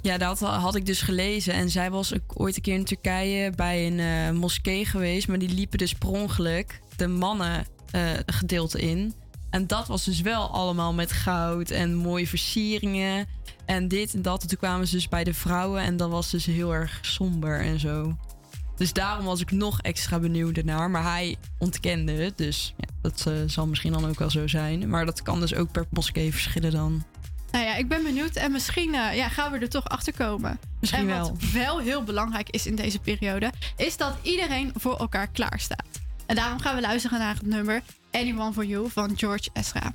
Ja, 0.00 0.18
dat 0.18 0.40
had 0.40 0.74
ik 0.74 0.86
dus 0.86 1.02
gelezen. 1.02 1.54
En 1.54 1.70
zij 1.70 1.90
was 1.90 2.12
ooit 2.34 2.56
een 2.56 2.62
keer 2.62 2.74
in 2.74 2.84
Turkije 2.84 3.50
bij 3.50 3.86
een 3.86 4.00
eh, 4.00 4.40
moskee 4.40 4.84
geweest. 4.86 5.28
Maar 5.28 5.38
die 5.38 5.54
liepen 5.54 5.78
dus 5.78 5.94
per 5.94 6.08
ongeluk 6.08 6.80
de 6.96 7.06
mannen 7.06 7.66
eh, 7.90 8.10
gedeelte 8.26 8.80
in. 8.80 9.14
En 9.50 9.66
dat 9.66 9.86
was 9.86 10.04
dus 10.04 10.20
wel 10.20 10.50
allemaal 10.50 10.92
met 10.92 11.12
goud 11.12 11.70
en 11.70 11.94
mooie 11.94 12.26
versieringen. 12.26 13.26
En 13.64 13.88
dit 13.88 14.14
en 14.14 14.22
dat. 14.22 14.42
En 14.42 14.48
toen 14.48 14.58
kwamen 14.58 14.86
ze 14.86 14.94
dus 14.94 15.08
bij 15.08 15.24
de 15.24 15.34
vrouwen. 15.34 15.82
En 15.82 15.96
dat 15.96 16.10
was 16.10 16.30
dus 16.30 16.46
heel 16.46 16.74
erg 16.74 16.98
somber 17.02 17.60
en 17.60 17.80
zo. 17.80 18.16
Dus 18.76 18.92
daarom 18.92 19.24
was 19.24 19.40
ik 19.40 19.50
nog 19.50 19.80
extra 19.80 20.18
benieuwd 20.18 20.56
ernaar. 20.56 20.90
Maar 20.90 21.02
hij 21.02 21.36
ontkende 21.58 22.12
het. 22.12 22.38
Dus 22.38 22.74
ja, 22.76 22.88
dat 23.02 23.24
eh, 23.26 23.34
zal 23.46 23.66
misschien 23.66 23.92
dan 23.92 24.08
ook 24.08 24.18
wel 24.18 24.30
zo 24.30 24.46
zijn. 24.46 24.88
Maar 24.88 25.06
dat 25.06 25.22
kan 25.22 25.40
dus 25.40 25.54
ook 25.54 25.72
per 25.72 25.86
moskee 25.90 26.32
verschillen 26.32 26.70
dan. 26.70 27.04
Nou 27.52 27.64
ja, 27.64 27.74
ik 27.74 27.88
ben 27.88 28.02
benieuwd 28.02 28.36
en 28.36 28.52
misschien 28.52 28.94
eh, 28.94 29.16
ja, 29.16 29.28
gaan 29.28 29.52
we 29.52 29.58
er 29.58 29.68
toch 29.68 29.88
achter 29.88 30.12
komen. 30.12 30.58
Misschien 30.80 31.10
en 31.10 31.18
wat 31.18 31.32
wel 31.52 31.78
heel 31.78 32.02
belangrijk 32.02 32.50
is 32.50 32.66
in 32.66 32.74
deze 32.74 32.98
periode, 32.98 33.52
is 33.76 33.96
dat 33.96 34.14
iedereen 34.22 34.72
voor 34.76 34.96
elkaar 34.96 35.26
klaar 35.26 35.60
staat. 35.60 36.00
En 36.26 36.36
daarom 36.36 36.60
gaan 36.60 36.74
we 36.74 36.80
luisteren 36.80 37.18
naar 37.18 37.34
het 37.34 37.46
nummer 37.46 37.82
Anyone 38.10 38.52
for 38.52 38.64
You 38.64 38.90
van 38.90 39.18
George 39.18 39.48
Ezra. 39.52 39.92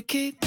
you 0.00 0.04
keep 0.04 0.39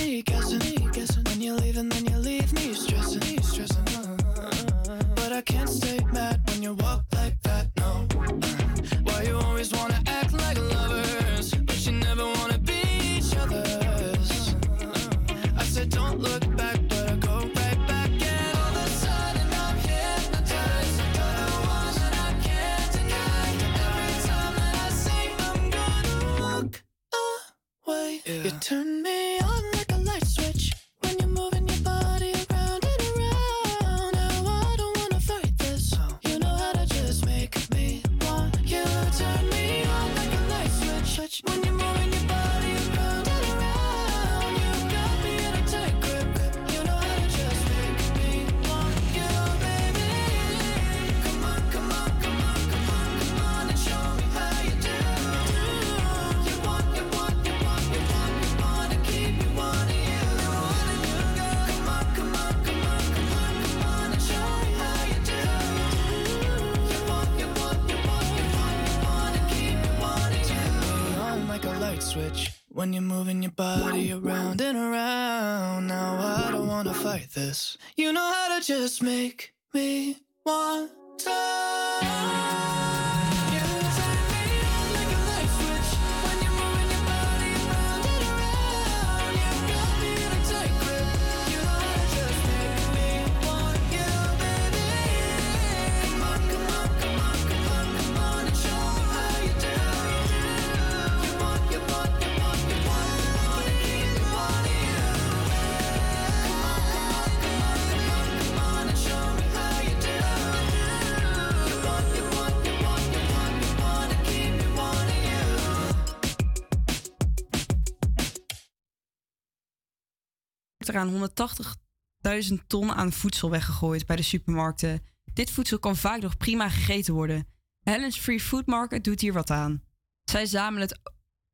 180.000 121.10 122.68
ton 122.68 122.92
aan 122.92 123.12
voedsel 123.12 123.50
weggegooid 123.50 124.06
bij 124.06 124.16
de 124.16 124.22
supermarkten. 124.22 125.02
Dit 125.34 125.52
voedsel 125.52 125.80
kan 125.80 125.96
vaak 125.96 126.22
nog 126.22 126.38
prima 126.38 126.70
gegeten 126.70 127.14
worden. 127.14 127.48
Helen's 127.84 128.18
Free 128.18 128.40
Food 128.40 128.66
Market 128.66 129.04
doet 129.04 129.22
hier 129.22 129.34
wat 129.34 129.50
aan. 129.50 129.84
Zij 130.24 130.46
zamelen 130.46 130.88
het, 130.88 131.00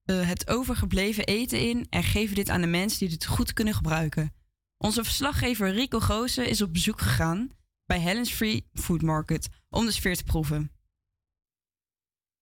eh, 0.04 0.28
het 0.28 0.50
overgebleven 0.50 1.26
eten 1.26 1.60
in 1.60 1.88
en 1.90 2.04
geven 2.04 2.36
dit 2.36 2.50
aan 2.50 2.62
de 2.62 2.68
mensen 2.68 3.00
die 3.00 3.10
het 3.10 3.26
goed 3.26 3.54
kunnen 3.54 3.74
gebruiken. 3.74 4.34
Onze 4.78 5.04
verslaggever 5.04 5.74
Rico 5.74 6.00
Goosen 6.00 6.50
is 6.50 6.62
op 6.62 6.74
bezoek 6.74 7.02
gegaan 7.02 7.50
bij 7.86 8.00
Helen's 8.00 8.32
Free 8.32 8.68
Food 8.74 9.02
Market 9.02 9.50
om 9.70 9.86
de 9.86 9.92
sfeer 9.92 10.16
te 10.16 10.24
proeven. 10.24 10.72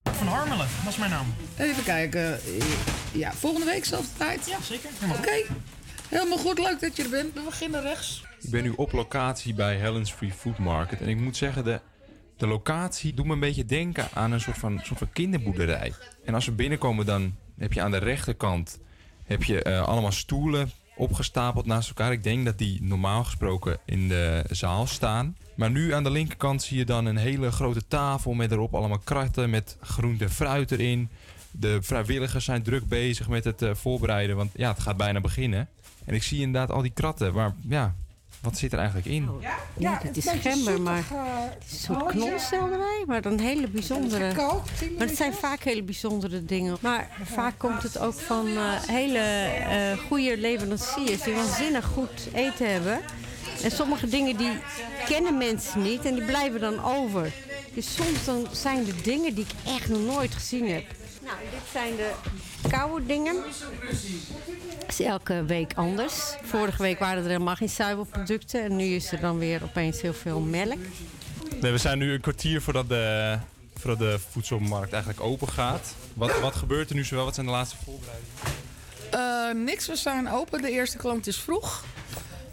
Van 0.02 0.26
Harmelen, 0.26 0.68
dat 0.84 0.92
is 0.92 0.98
mijn 0.98 1.10
naam. 1.10 1.34
Even 1.56 1.84
kijken. 1.84 2.40
Ja, 3.12 3.32
volgende 3.32 3.66
week 3.66 3.84
zelfde 3.84 4.16
tijd? 4.16 4.46
Ja, 4.46 4.60
zeker. 4.60 4.90
Oké. 5.18 5.44
Helemaal 6.08 6.38
goed, 6.38 6.58
leuk 6.58 6.80
dat 6.80 6.96
je 6.96 7.02
er 7.02 7.10
bent. 7.10 7.34
We 7.34 7.40
beginnen 7.44 7.82
rechts. 7.82 8.24
Ik 8.40 8.50
ben 8.50 8.62
nu 8.62 8.72
op 8.76 8.92
locatie 8.92 9.54
bij 9.54 9.76
Helen's 9.76 10.12
Free 10.12 10.32
Food 10.32 10.58
Market. 10.58 11.00
En 11.00 11.08
ik 11.08 11.20
moet 11.20 11.36
zeggen, 11.36 11.64
de, 11.64 11.80
de 12.36 12.46
locatie 12.46 13.14
doet 13.14 13.26
me 13.26 13.32
een 13.32 13.40
beetje 13.40 13.64
denken 13.64 14.08
aan 14.14 14.32
een 14.32 14.40
soort 14.40 14.58
van, 14.58 14.80
soort 14.84 14.98
van 14.98 15.12
kinderboerderij. 15.12 15.92
En 16.24 16.34
als 16.34 16.44
we 16.46 16.52
binnenkomen, 16.52 17.06
dan 17.06 17.34
heb 17.58 17.72
je 17.72 17.82
aan 17.82 17.90
de 17.90 17.98
rechterkant 17.98 18.78
heb 19.24 19.42
je, 19.44 19.62
eh, 19.62 19.82
allemaal 19.82 20.12
stoelen 20.12 20.70
opgestapeld 20.96 21.66
naast 21.66 21.88
elkaar. 21.88 22.12
Ik 22.12 22.22
denk 22.22 22.44
dat 22.44 22.58
die 22.58 22.82
normaal 22.82 23.24
gesproken 23.24 23.78
in 23.84 24.08
de 24.08 24.44
zaal 24.50 24.86
staan. 24.86 25.36
Maar 25.54 25.70
nu 25.70 25.92
aan 25.92 26.02
de 26.02 26.10
linkerkant 26.10 26.62
zie 26.62 26.78
je 26.78 26.84
dan 26.84 27.06
een 27.06 27.16
hele 27.16 27.50
grote 27.50 27.86
tafel 27.88 28.32
met 28.32 28.52
erop 28.52 28.74
allemaal 28.74 28.98
kratten 28.98 29.50
met 29.50 29.76
groente 29.80 30.28
fruit 30.28 30.70
erin. 30.70 31.08
De 31.50 31.78
vrijwilligers 31.82 32.44
zijn 32.44 32.62
druk 32.62 32.88
bezig 32.88 33.28
met 33.28 33.44
het 33.44 33.62
eh, 33.62 33.74
voorbereiden, 33.74 34.36
want 34.36 34.50
ja, 34.56 34.68
het 34.70 34.80
gaat 34.80 34.96
bijna 34.96 35.20
beginnen. 35.20 35.68
En 36.08 36.14
ik 36.14 36.22
zie 36.22 36.40
inderdaad 36.40 36.76
al 36.76 36.82
die 36.82 36.92
kratten, 36.94 37.34
maar 37.34 37.54
ja, 37.68 37.94
wat 38.40 38.58
zit 38.58 38.72
er 38.72 38.78
eigenlijk 38.78 39.08
in? 39.08 39.28
Ja, 39.78 39.98
het 40.02 40.16
is 40.16 40.28
gember, 40.40 40.80
maar 40.80 41.04
het 41.50 41.64
is 41.66 41.72
een 41.72 41.78
soort 41.78 42.06
knolselderij, 42.06 43.04
maar 43.06 43.22
dan 43.22 43.38
hele 43.38 43.68
bijzondere. 43.68 44.34
Maar 44.98 45.06
het 45.06 45.16
zijn 45.16 45.32
vaak 45.32 45.62
hele 45.62 45.82
bijzondere 45.82 46.44
dingen. 46.44 46.76
Maar 46.80 47.10
vaak 47.24 47.54
komt 47.56 47.82
het 47.82 47.98
ook 47.98 48.14
van 48.14 48.46
eh, 48.46 48.72
hele 48.72 49.18
eh, 49.18 49.98
goede 50.06 50.38
leveranciers 50.38 51.22
die 51.22 51.34
waanzinnig 51.34 51.84
goed 51.84 52.28
eten 52.32 52.72
hebben. 52.72 53.00
En 53.62 53.70
sommige 53.70 54.08
dingen 54.08 54.36
die 54.36 54.52
kennen 55.06 55.38
mensen 55.38 55.82
niet 55.82 56.04
en 56.04 56.14
die 56.14 56.24
blijven 56.24 56.60
dan 56.60 56.84
over. 56.84 57.32
Dus 57.74 57.94
soms 57.94 58.24
dan 58.24 58.46
zijn 58.52 58.86
er 58.86 59.02
dingen 59.02 59.34
die 59.34 59.44
ik 59.44 59.72
echt 59.72 59.88
nog 59.88 60.00
nooit 60.14 60.34
gezien 60.34 60.68
heb. 60.68 60.84
Nou, 61.24 61.36
dit 61.50 61.72
zijn 61.72 61.96
de 61.96 62.10
koude 62.70 63.06
dingen. 63.06 63.36
is 64.88 65.00
elke 65.00 65.44
week 65.44 65.72
anders. 65.74 66.14
Vorige 66.42 66.82
week 66.82 66.98
waren 66.98 67.22
er 67.22 67.28
helemaal 67.30 67.56
geen 67.56 67.68
zuivelproducten. 67.68 68.62
En 68.62 68.76
nu 68.76 68.84
is 68.84 69.12
er 69.12 69.20
dan 69.20 69.38
weer 69.38 69.62
opeens 69.62 70.00
heel 70.00 70.14
veel 70.14 70.40
melk. 70.40 70.78
Nee, 71.60 71.72
we 71.72 71.78
zijn 71.78 71.98
nu 71.98 72.12
een 72.12 72.20
kwartier 72.20 72.62
voordat 72.62 72.88
de, 72.88 73.38
voordat 73.74 73.98
de 73.98 74.18
voedselmarkt 74.30 74.92
eigenlijk 74.92 75.22
open 75.22 75.48
gaat. 75.48 75.94
Wat, 76.14 76.40
wat 76.40 76.54
gebeurt 76.54 76.90
er 76.90 76.96
nu 76.96 77.04
zowel? 77.04 77.24
Wat 77.24 77.34
zijn 77.34 77.46
de 77.46 77.52
laatste 77.52 77.76
voorbereidingen? 77.84 78.36
Eh, 79.10 79.64
niks, 79.64 79.86
we 79.86 79.96
zijn 79.96 80.28
open. 80.28 80.62
De 80.62 80.70
eerste 80.70 80.96
klant 80.96 81.26
is 81.26 81.36
vroeg. 81.36 81.84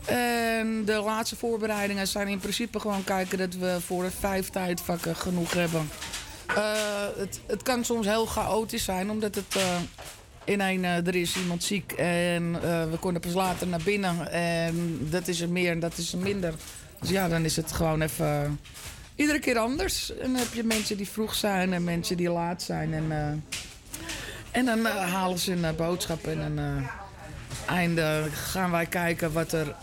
En 0.05 0.85
de 0.85 1.01
laatste 1.01 1.35
voorbereidingen 1.35 2.07
zijn 2.07 2.27
in 2.27 2.39
principe 2.39 2.79
gewoon 2.79 3.03
kijken 3.03 3.37
dat 3.37 3.55
we 3.55 3.77
voor 3.85 4.03
de 4.03 4.11
vijf 4.11 4.49
tijdvakken 4.49 5.15
genoeg 5.15 5.53
hebben. 5.53 5.89
Eh, 6.47 6.73
het, 7.17 7.39
het 7.45 7.63
kan 7.63 7.83
soms 7.83 8.05
heel 8.05 8.25
chaotisch 8.25 8.83
zijn, 8.83 9.09
omdat 9.09 9.35
het 9.35 9.55
eh 9.55 9.77
in 10.43 10.61
een 10.61 10.85
eh, 10.85 11.07
er 11.07 11.15
is 11.15 11.35
iemand 11.37 11.63
ziek 11.63 11.91
en 11.91 12.51
we 12.91 12.97
konden 12.99 13.21
pas 13.21 13.33
later 13.33 13.67
naar 13.67 13.81
binnen. 13.83 14.31
En 14.31 15.07
dat 15.09 15.27
is 15.27 15.41
er 15.41 15.49
meer 15.49 15.71
en 15.71 15.79
dat 15.79 15.97
is 15.97 16.13
er 16.13 16.19
minder. 16.19 16.53
Dus 16.99 17.09
ja, 17.09 17.27
dan 17.27 17.45
is 17.45 17.55
het 17.55 17.71
gewoon 17.71 18.01
even 18.01 18.59
iedere 19.15 19.39
keer 19.39 19.57
anders. 19.57 20.11
En 20.11 20.31
dan 20.31 20.35
heb 20.35 20.53
je 20.53 20.63
mensen 20.63 20.97
die 20.97 21.09
vroeg 21.09 21.35
zijn 21.35 21.73
en 21.73 21.83
mensen 21.83 22.17
die 22.17 22.29
laat 22.29 22.61
zijn. 22.61 22.93
En, 22.93 23.11
en 24.51 24.65
dan 24.65 24.85
halen 24.85 25.39
ze 25.39 25.51
een 25.51 25.75
boodschap 25.75 26.27
en 26.27 26.37
dan 26.37 26.87
einde 27.67 28.23
gaan 28.31 28.71
wij 28.71 28.85
kijken 28.85 29.31
wat 29.33 29.51
er 29.51 29.75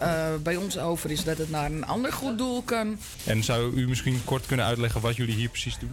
bij 0.42 0.56
ons 0.56 0.78
over 0.78 1.10
is. 1.10 1.24
Dat 1.24 1.38
het 1.38 1.50
naar 1.50 1.70
een 1.70 1.86
ander 1.86 2.12
goed 2.12 2.38
doel 2.38 2.62
kan. 2.62 2.98
En 3.24 3.44
zou 3.44 3.74
u 3.74 3.88
misschien 3.88 4.20
kort 4.24 4.46
kunnen 4.46 4.66
uitleggen 4.66 5.00
wat 5.00 5.16
jullie 5.16 5.34
hier 5.34 5.48
precies 5.48 5.78
doen? 5.78 5.92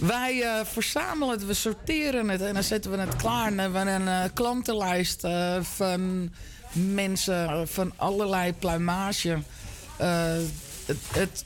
Wij 0.00 0.42
eh, 0.42 0.64
verzamelen 0.64 1.30
het, 1.30 1.46
we 1.46 1.54
sorteren 1.54 2.28
het 2.28 2.40
en 2.40 2.54
dan 2.54 2.62
zetten 2.62 2.90
we 2.90 2.96
het 2.96 3.16
klaar. 3.16 3.46
En 3.46 3.58
hebben 3.58 3.84
we 3.84 3.90
een 3.90 4.08
eh, 4.08 4.30
klantenlijst 4.34 5.24
eh, 5.24 5.56
van 5.62 6.30
mensen 6.72 7.68
van 7.68 7.92
allerlei 7.96 8.52
pluimage. 8.52 9.38
Het, 9.96 10.98
het 11.12 11.44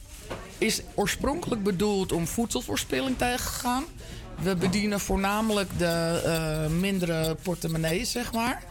is 0.59 0.81
oorspronkelijk 0.95 1.63
bedoeld 1.63 2.13
om 2.13 2.27
voedselverspilling 2.27 3.19
tegen 3.19 3.47
te 3.47 3.53
gaan. 3.53 3.85
We 4.43 4.57
bedienen 4.57 5.01
voornamelijk 5.01 5.79
de 5.79 6.67
mindere 6.81 7.37
portemonnees, 7.43 8.11
zeg 8.11 8.33
maar. 8.33 8.63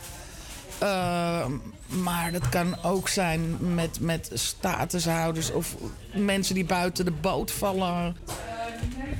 Maar 1.87 2.31
dat 2.31 2.49
kan 2.49 2.83
ook 2.83 3.09
zijn 3.09 3.73
met, 3.73 3.99
met 3.99 4.31
statushouders 4.33 5.51
of 5.51 5.75
mensen 6.13 6.55
die 6.55 6.65
buiten 6.65 7.05
de 7.05 7.11
boot 7.11 7.51
vallen. 7.51 8.15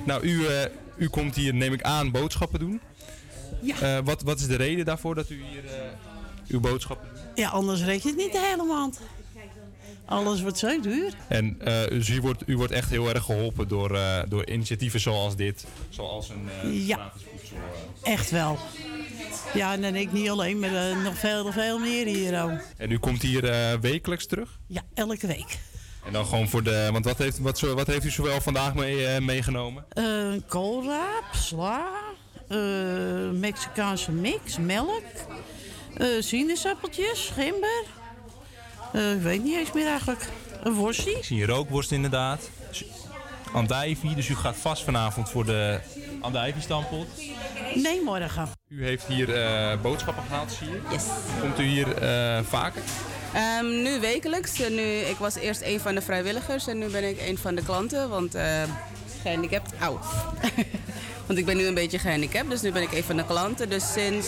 Nou, 0.06 0.24
u, 0.24 0.46
eh, 0.46 0.66
u 0.98 1.08
komt 1.10 1.36
hier, 1.36 1.54
neem 1.54 1.74
ik 1.74 1.82
aan, 1.82 2.12
boodschappen 2.12 2.60
doen. 2.60 2.82
Ja. 3.62 3.80
Eh, 3.98 4.04
wat, 4.04 4.22
wat 4.22 4.40
is 4.40 4.48
de 4.48 4.56
reden 4.56 4.86
daarvoor 4.86 5.16
dat 5.16 5.30
u 5.30 5.44
hier 5.52 5.66
eh, 5.66 5.72
uw 6.48 6.60
boodschappen 6.60 7.08
doet? 7.14 7.22
Ja, 7.36 7.50
anders 7.50 7.84
reed 7.84 8.02
je 8.04 8.08
het 8.10 8.18
niet 8.18 8.32
de 8.32 8.40
hele 8.40 8.64
maand. 8.66 9.00
Alles 10.06 10.42
wordt 10.42 10.58
zo 10.58 10.80
duur. 10.80 11.14
En 11.28 11.58
dus 11.90 12.10
u, 12.10 12.22
wordt, 12.22 12.44
u 12.46 12.58
wordt 12.58 12.72
echt 12.72 12.90
heel 12.90 13.10
erg 13.10 13.24
geholpen 13.24 13.68
door, 13.68 14.00
door 14.30 14.50
initiatieven 14.50 15.00
zoals 15.00 15.36
dit. 15.36 15.66
Zoals 15.90 16.30
een 16.30 16.50
eh, 16.64 16.88
Ja. 16.88 17.12
voedsel. 17.32 17.58
Echt 18.04 18.32
wel. 18.32 18.58
Ja, 19.54 19.74
en 19.74 19.82
dan 19.82 19.96
ik 19.96 20.12
niet 20.12 20.30
alleen, 20.30 20.60
maar 20.60 20.98
nog 21.04 21.18
veel, 21.18 21.52
veel 21.52 21.80
meer 21.80 22.06
hier 22.06 22.44
ook. 22.44 22.60
En 22.78 22.92
u 22.92 22.98
komt 23.00 23.22
hier 23.22 23.78
wekelijks 23.82 24.26
terug? 24.26 24.60
Ja, 24.68 24.82
elke 24.94 25.28
week. 25.28 25.58
En 26.06 26.14
dan 26.14 26.26
gewoon 26.26 26.50
voor 26.50 26.64
de. 26.64 26.90
Want 26.92 27.06
wat 27.06 27.18
heeft, 27.18 27.40
wat, 27.40 27.58
zo- 27.58 27.76
wat 27.76 27.88
heeft 27.88 28.06
u 28.06 28.10
zowel 28.10 28.42
vandaag 28.42 28.74
mee, 28.76 29.06
eh, 29.08 29.22
meegenomen? 29.22 29.86
Eh 29.90 30.06
koolraap, 30.48 31.24
sla, 31.32 31.88
eh, 32.48 32.58
Mexicaanse 33.32 34.12
mix, 34.12 34.58
melk, 34.58 35.04
eh 35.98 36.08
sinaasappeltjes, 36.20 37.32
gember. 37.34 37.84
Eh, 38.94 39.14
ik 39.14 39.22
weet 39.22 39.44
niet 39.44 39.56
eens 39.58 39.72
meer 39.72 39.88
eigenlijk. 39.88 40.30
Een 40.64 40.74
worstje. 40.74 41.12
Ik 41.12 41.24
zie 41.24 41.46
rookworst 41.46 41.92
inderdaad. 41.92 42.50
Andijvie, 43.54 44.16
dus 44.16 44.30
u 44.30 44.36
gaat 44.36 44.56
vast 44.56 44.84
vanavond 44.84 45.30
voor 45.30 45.46
de 45.46 45.80
andijvie-stampot. 46.22 47.08
Nee, 47.76 48.02
morgen. 48.04 48.50
U 48.68 48.84
heeft 48.86 49.06
hier 49.06 49.36
eh, 49.36 49.82
boodschappen 49.82 50.24
gehaald, 50.24 50.52
zie 50.52 50.70
je? 50.70 50.82
Yes. 50.92 51.04
Komt 51.42 51.60
u 51.60 51.64
hier 51.64 51.98
eh, 51.98 52.44
vaker? 52.44 52.82
Ehm, 53.34 53.82
nu 53.82 54.00
wekelijks. 54.00 54.62
En 54.62 54.76
nu, 54.76 54.82
ik 54.82 55.18
was 55.18 55.36
eerst 55.36 55.62
een 55.62 55.80
van 55.80 55.96
de 55.96 56.02
vrijwilligers 56.02 56.68
en 56.68 56.78
nu 56.78 56.88
ben 56.88 57.10
ik 57.10 57.22
een 57.28 57.38
van 57.38 57.56
de 57.56 57.64
klanten. 57.64 58.10
Want 58.10 58.36
eh 58.36 58.64
gehandicapt, 59.22 59.74
auw. 59.80 60.00
want 61.28 61.40
ik 61.40 61.46
ben 61.46 61.58
nu 61.58 61.66
een 61.66 61.74
beetje 61.74 62.00
gehandicapt, 62.00 62.50
dus 62.50 62.62
nu 62.62 62.72
ben 62.72 62.82
ik 62.82 62.92
een 62.92 63.04
van 63.04 63.18
de 63.18 63.26
klanten. 63.26 63.70
Dus 63.70 63.94
sinds 63.94 64.28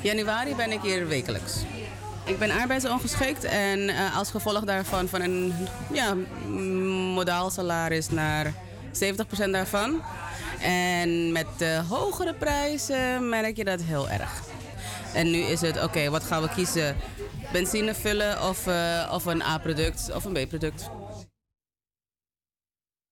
januari 0.00 0.54
ben 0.54 0.72
ik 0.72 0.80
hier 0.82 1.08
wekelijks. 1.08 1.54
Ik 2.26 2.38
ben 2.38 2.50
arbeidsongeschikt 2.50 3.44
en 3.44 3.88
eh, 3.88 4.16
als 4.16 4.30
gevolg 4.30 4.64
daarvan 4.64 5.08
van 5.08 5.20
een 5.20 5.52
ja, 5.92 6.14
modaal 7.14 7.50
salaris 7.50 8.10
naar 8.10 8.52
70% 8.92 9.50
daarvan. 9.50 10.02
En 10.60 11.32
met 11.32 11.46
de 11.56 11.82
hogere 11.88 12.34
prijzen 12.34 13.28
merk 13.28 13.56
je 13.56 13.64
dat 13.64 13.82
heel 13.82 14.08
erg. 14.08 14.42
En 15.14 15.30
nu 15.30 15.38
is 15.38 15.60
het, 15.60 15.82
oké, 15.82 16.10
wat 16.10 16.24
gaan 16.24 16.42
we 16.42 16.48
kiezen? 16.48 16.96
Benzine 17.52 17.94
vullen 17.94 18.48
of, 18.48 18.66
eh, 18.66 19.10
of 19.12 19.24
een 19.24 19.42
A-product 19.42 20.12
of 20.14 20.24
een 20.24 20.32
B-product? 20.32 20.90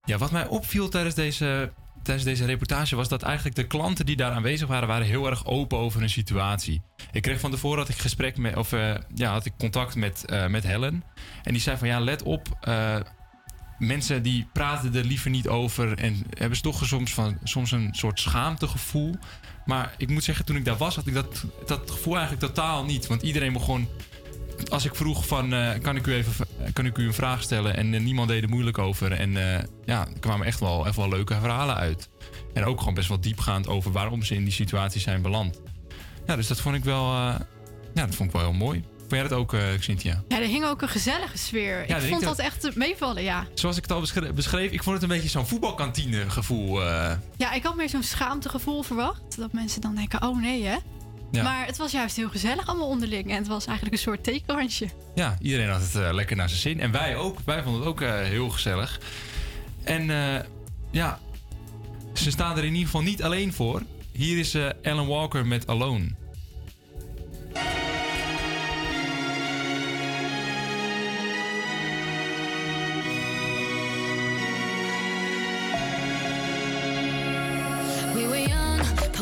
Ja, 0.06 0.18
wat 0.18 0.30
mij 0.30 0.46
opviel 0.46 0.88
tijdens 0.88 1.14
deze, 1.14 1.72
tijdens 2.04 2.26
deze 2.26 2.44
reportage 2.44 2.96
was 2.96 3.08
dat 3.08 3.22
eigenlijk 3.22 3.56
de 3.56 3.66
klanten 3.66 4.06
die 4.06 4.16
daar 4.16 4.32
aanwezig 4.32 4.68
waren, 4.68 4.88
waren 4.88 5.06
heel 5.06 5.26
erg 5.26 5.46
open 5.46 5.78
over 5.78 6.00
hun 6.00 6.10
situatie. 6.10 6.82
Ik 7.12 7.22
kreeg 7.22 7.40
van 7.40 7.50
tevoren 7.50 7.78
had 7.78 7.88
ik 7.88 7.98
gesprek 7.98 8.36
met, 8.36 8.56
of 8.56 8.72
eh, 8.72 8.94
ja, 9.14 9.32
had 9.32 9.44
ik 9.44 9.52
contact 9.58 9.94
met, 9.94 10.24
eh, 10.24 10.46
met 10.46 10.64
Helen. 10.64 11.04
En 11.42 11.52
die 11.52 11.62
zei 11.62 11.76
van 11.76 11.88
ja, 11.88 12.00
let 12.00 12.22
op. 12.22 12.48
eh, 12.60 12.96
mensen 13.78 14.22
die 14.22 14.46
praten 14.52 14.94
er 14.94 15.04
liever 15.04 15.30
niet 15.30 15.48
over 15.48 15.98
en 15.98 16.26
hebben 16.30 16.56
ze 16.56 16.62
toch 16.62 16.86
soms, 16.86 17.14
van, 17.14 17.38
soms 17.42 17.70
een 17.72 17.88
soort 17.92 18.20
schaamtegevoel. 18.20 19.14
Maar 19.64 19.94
ik 19.96 20.08
moet 20.08 20.24
zeggen, 20.24 20.44
toen 20.44 20.56
ik 20.56 20.64
daar 20.64 20.76
was, 20.76 20.94
had 20.94 21.06
ik 21.06 21.14
dat, 21.14 21.44
dat 21.66 21.90
gevoel 21.90 22.16
eigenlijk 22.16 22.46
totaal 22.46 22.84
niet. 22.84 23.06
Want 23.06 23.22
iedereen 23.22 23.52
begon 23.52 23.88
als 24.68 24.84
ik 24.84 24.94
vroeg 24.94 25.26
van, 25.26 25.52
eh, 25.54 25.70
kan, 25.82 25.96
ik 25.96 26.06
u 26.06 26.14
even, 26.14 26.46
kan 26.72 26.86
ik 26.86 26.98
u 26.98 27.06
een 27.06 27.14
vraag 27.14 27.42
stellen? 27.42 27.76
En 27.76 27.94
eh, 27.94 28.00
niemand 28.00 28.28
deed 28.28 28.42
er 28.42 28.48
moeilijk 28.48 28.78
over. 28.78 29.12
En 29.12 29.36
eh, 29.36 29.62
ja, 29.84 30.06
er 30.14 30.20
kwamen 30.20 30.46
echt 30.46 30.60
wel, 30.60 30.86
echt 30.86 30.96
wel 30.96 31.08
leuke 31.08 31.34
verhalen 31.40 31.76
uit. 31.76 32.08
En 32.54 32.64
ook 32.64 32.78
gewoon 32.78 32.94
best 32.94 33.08
wel 33.08 33.20
diepgaand 33.20 33.68
over 33.68 33.92
waarom 33.92 34.22
ze 34.22 34.34
in 34.34 34.44
die 34.44 34.52
situatie 34.52 35.00
zijn 35.00 35.22
beland. 35.22 35.60
Ja, 36.26 36.36
dus 36.36 36.46
dat 36.46 36.60
vond 36.60 36.76
ik 36.76 36.84
wel, 36.84 37.04
ja, 37.14 37.38
dat 37.94 38.14
vond 38.14 38.28
ik 38.28 38.34
wel 38.36 38.44
heel 38.44 38.52
mooi. 38.58 38.84
Vond 38.98 39.10
jij 39.10 39.22
dat 39.22 39.32
ook, 39.38 39.56
Cynthia? 39.80 40.22
Ja, 40.28 40.40
er 40.40 40.46
hing 40.46 40.64
ook 40.64 40.82
een 40.82 40.88
gezellige 40.88 41.38
sfeer. 41.38 41.78
er 41.90 42.02
ik 42.02 42.08
vond 42.08 42.20
er- 42.22 42.28
dat 42.28 42.38
echt 42.38 42.74
meevallen, 42.74 43.22
ja. 43.22 43.46
Zoals 43.54 43.76
ik 43.76 43.82
het 43.82 43.92
al 43.92 44.00
beschre- 44.00 44.32
beschreef, 44.32 44.70
ik 44.70 44.82
vond 44.82 44.94
het 44.94 45.02
een 45.10 45.16
beetje 45.16 45.28
zo'n 45.28 45.46
voetbalkantine 45.46 46.30
gevoel. 46.30 46.82
Ja, 47.36 47.52
ik 47.54 47.62
had 47.62 47.76
meer 47.76 47.88
zo'n 47.88 48.02
schaamtegevoel 48.02 48.82
verwacht. 48.82 49.36
Dat 49.36 49.52
mensen 49.52 49.80
dan 49.80 49.94
denken, 49.94 50.22
oh 50.22 50.40
nee 50.40 50.64
hè. 50.64 50.76
Ja. 51.34 51.42
Maar 51.42 51.66
het 51.66 51.76
was 51.76 51.92
juist 51.92 52.16
heel 52.16 52.28
gezellig 52.28 52.66
allemaal 52.66 52.88
onderling. 52.88 53.30
En 53.30 53.36
het 53.36 53.46
was 53.46 53.66
eigenlijk 53.66 53.96
een 53.96 54.02
soort 54.02 54.24
theekransje. 54.24 54.88
Ja, 55.14 55.36
iedereen 55.40 55.68
had 55.68 55.80
het 55.80 55.94
eh, 55.94 56.12
lekker 56.12 56.36
naar 56.36 56.48
zijn 56.48 56.60
zin. 56.60 56.80
En 56.80 56.90
wij 56.90 57.16
ook. 57.16 57.38
Wij 57.44 57.62
vonden 57.62 57.80
het 57.80 57.90
ook 57.90 58.00
eh, 58.00 58.20
heel 58.20 58.48
gezellig. 58.48 59.00
En 59.84 60.10
eh, 60.10 60.40
ja, 60.90 61.18
ze 62.12 62.30
staan 62.30 62.56
er 62.56 62.64
in 62.64 62.72
ieder 62.72 62.84
geval 62.84 63.02
niet 63.02 63.22
alleen 63.22 63.52
voor. 63.52 63.82
Hier 64.12 64.38
is 64.38 64.56
Alan 64.82 65.06
Walker 65.06 65.46
met 65.46 65.66
Alone. 65.66 66.08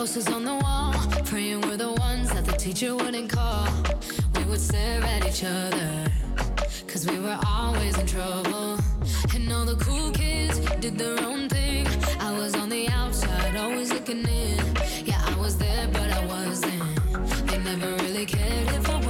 posters 0.03 0.27
on 0.35 0.45
the 0.45 0.57
wall, 0.65 0.93
praying 1.27 1.61
we're 1.61 1.77
the 1.77 1.93
ones 1.93 2.29
that 2.33 2.45
the 2.45 2.57
teacher 2.65 2.93
wouldn't 2.97 3.31
call. 3.31 3.69
We 4.35 4.43
would 4.47 4.61
stare 4.61 5.01
at 5.01 5.25
each 5.25 5.45
other, 5.45 6.11
cause 6.89 7.07
we 7.09 7.21
were 7.21 7.39
always 7.47 7.97
in 7.97 8.07
trouble. 8.07 8.81
And 9.33 9.53
all 9.53 9.65
the 9.65 9.77
cool 9.77 10.11
kids 10.11 10.59
did 10.81 10.99
their 10.99 11.21
own 11.21 11.49
thing. 11.49 11.87
I 12.19 12.33
was 12.37 12.57
on 12.57 12.69
the 12.69 12.89
outside, 12.89 13.55
always 13.55 13.93
looking 13.93 14.27
in. 14.27 14.59
Yeah, 15.05 15.23
I 15.25 15.37
was 15.39 15.57
there, 15.57 15.87
but 15.93 16.11
I 16.11 16.27
wasn't. 16.27 16.83
They 17.47 17.59
never 17.59 17.91
really 18.03 18.27
cared 18.27 18.71
if 18.75 18.91
I 18.91 19.02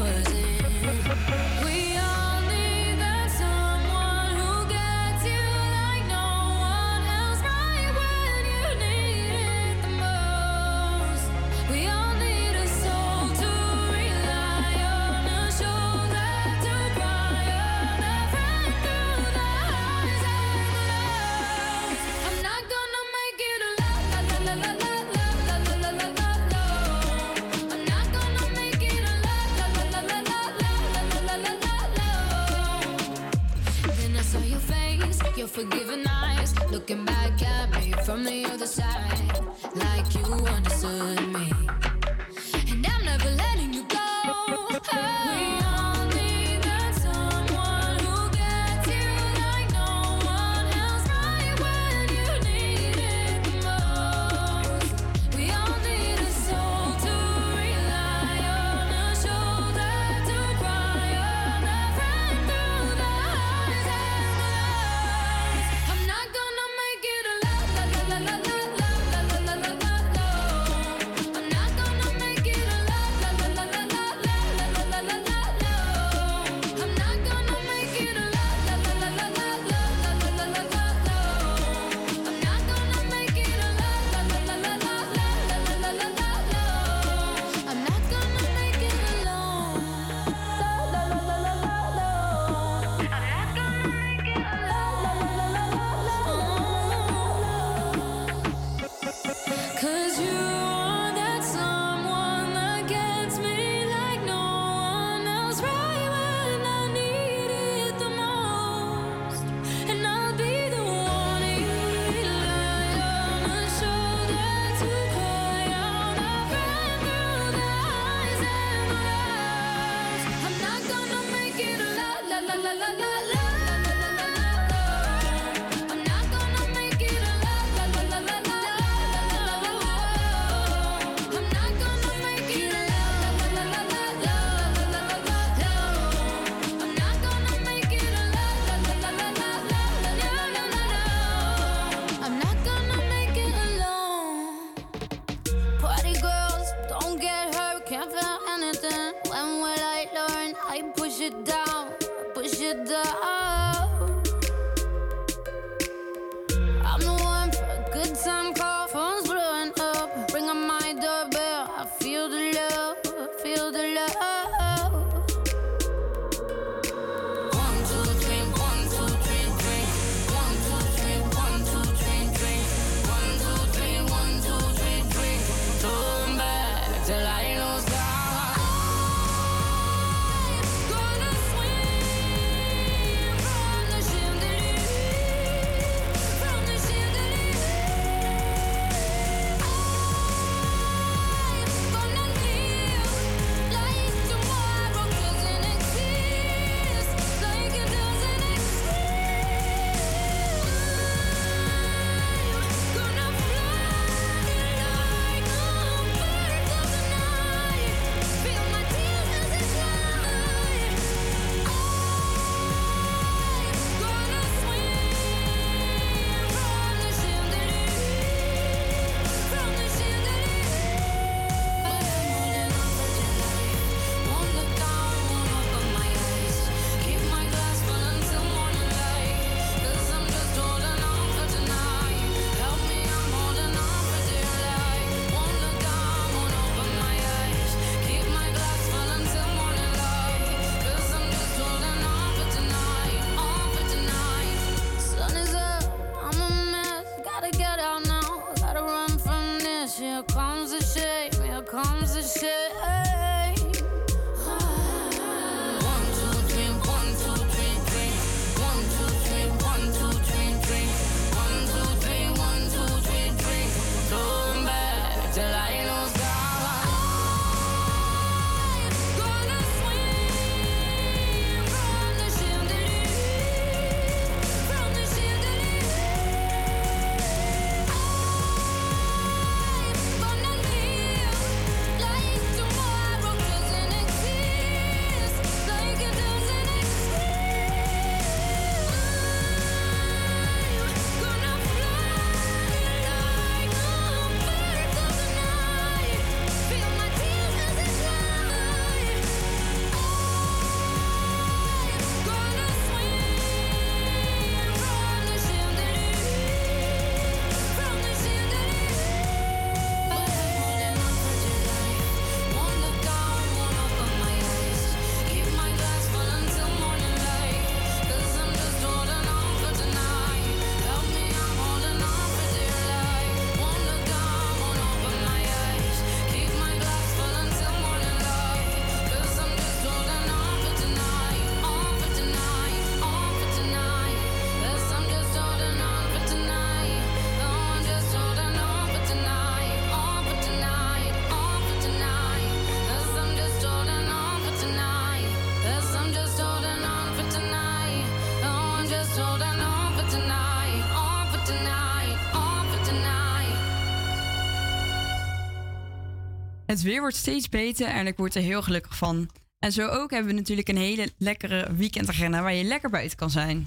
Het 356.73 356.83
weer 356.83 357.01
wordt 357.01 357.17
steeds 357.17 357.49
beter 357.49 357.87
en 357.87 358.07
ik 358.07 358.17
word 358.17 358.35
er 358.35 358.43
heel 358.43 358.63
gelukkig 358.63 358.97
van. 358.97 359.31
En 359.59 359.73
zo 359.73 359.89
ook 359.89 360.11
hebben 360.11 360.33
we 360.33 360.39
natuurlijk 360.39 360.69
een 360.69 360.77
hele 360.77 361.09
lekkere 361.19 361.75
weekendagenda 361.75 362.43
waar 362.43 362.55
je 362.55 362.65
lekker 362.65 362.91
buiten 362.91 363.19
kan 363.19 363.31
zijn. 363.31 363.67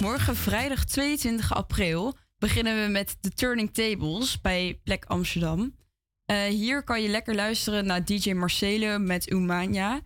Morgen 0.00 0.36
vrijdag 0.36 0.84
22 0.84 1.54
april 1.54 2.16
beginnen 2.38 2.84
we 2.84 2.92
met 2.92 3.16
de 3.20 3.30
Turning 3.30 3.74
Tables 3.74 4.40
bij 4.40 4.80
Plek 4.84 5.04
Amsterdam. 5.04 5.74
Eh, 6.24 6.42
hier 6.42 6.82
kan 6.82 7.02
je 7.02 7.08
lekker 7.08 7.34
luisteren 7.34 7.86
naar 7.86 8.04
DJ 8.04 8.32
Marcelo 8.32 8.98
met 8.98 9.30
Umania. 9.30 10.00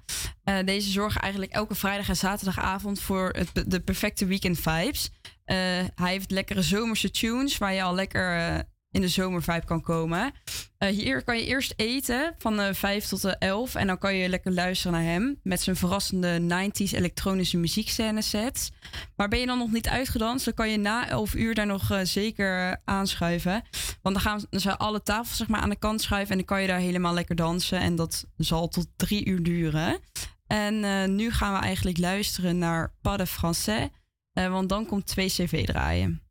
Eh, 0.49 0.57
deze 0.65 0.91
zorgen 0.91 1.21
eigenlijk 1.21 1.53
elke 1.53 1.75
vrijdag 1.75 2.09
en 2.09 2.17
zaterdagavond 2.17 3.01
voor 3.01 3.29
het, 3.29 3.71
de 3.71 3.81
perfecte 3.81 4.27
weekend 4.27 4.59
vibes. 4.59 5.11
Eh, 5.45 5.57
hij 5.95 6.11
heeft 6.11 6.31
lekkere 6.31 6.63
zomerse 6.63 7.11
tunes 7.11 7.59
waar 7.59 7.75
je 7.75 7.83
al 7.83 7.95
lekker 7.95 8.37
eh, 8.37 8.59
in 8.91 9.01
de 9.01 9.09
zomervibe 9.09 9.65
kan 9.65 9.81
komen. 9.81 10.33
Hier 10.79 11.25
kan 11.25 11.37
je 11.39 11.47
eerst 11.47 11.73
eten 11.77 12.35
van 12.39 12.61
eh 12.61 12.75
5 12.75 13.05
tot 13.05 13.25
eh, 13.25 13.33
11 13.39 13.75
en 13.75 13.87
dan 13.87 13.99
kan 13.99 14.15
je 14.15 14.29
lekker 14.29 14.53
luisteren 14.53 14.93
naar 14.93 15.11
hem 15.11 15.41
met 15.43 15.61
zijn 15.61 15.77
verrassende 15.77 16.41
90s 16.41 16.93
elektronische 16.93 17.57
muziekscène 17.57 18.23
sets. 18.23 18.71
Maar 19.17 19.29
ben 19.29 19.39
je 19.39 19.47
dan 19.47 19.59
nog 19.59 19.73
niet 19.73 19.89
uitgedanst, 19.89 20.45
dan 20.45 20.55
kan 20.55 20.71
je 20.71 20.79
na 20.79 21.09
11 21.09 21.35
uur 21.35 21.55
daar 21.55 21.67
nog 21.67 22.01
zeker 22.03 22.81
aanschuiven. 22.85 23.63
Want 24.03 24.15
dan 24.15 24.25
gaan 24.25 24.47
ze 24.51 24.79
alle 24.79 25.03
tafels 25.03 25.37
zeg 25.37 25.49
maar, 25.49 25.61
aan 25.61 25.71
de 25.71 25.79
kant 25.79 26.01
schuiven 26.01 26.31
en 26.31 26.37
dan 26.37 26.47
kan 26.47 26.61
je 26.61 26.69
daar 26.69 26.79
helemaal 26.79 27.15
lekker 27.15 27.37
dansen. 27.37 27.81
En 27.81 27.97
dat 27.97 28.27
zal 28.37 28.69
tot 28.69 28.87
drie 28.97 29.27
uur 29.27 29.43
duren. 29.43 30.01
En 30.49 30.85
eh, 30.85 31.09
nu 31.09 31.31
gaan 31.31 31.53
we 31.53 31.61
eigenlijk 31.61 31.99
luisteren 31.99 32.59
naar 32.59 32.95
Pas 33.01 33.17
de 33.17 33.27
Français, 33.27 33.89
eh, 34.33 34.51
want 34.51 34.69
dan 34.69 34.87
komt 34.87 35.07
2 35.07 35.29
CV 35.29 35.65
draaien. 35.65 36.23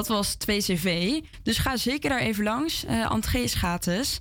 Dat 0.00 0.08
was 0.08 0.36
2CV. 0.36 1.10
Dus 1.42 1.58
ga 1.58 1.76
zeker 1.76 2.10
daar 2.10 2.20
even 2.20 2.44
langs. 2.44 2.84
Entree 2.84 3.42
is 3.42 3.54
gratis. 3.54 4.20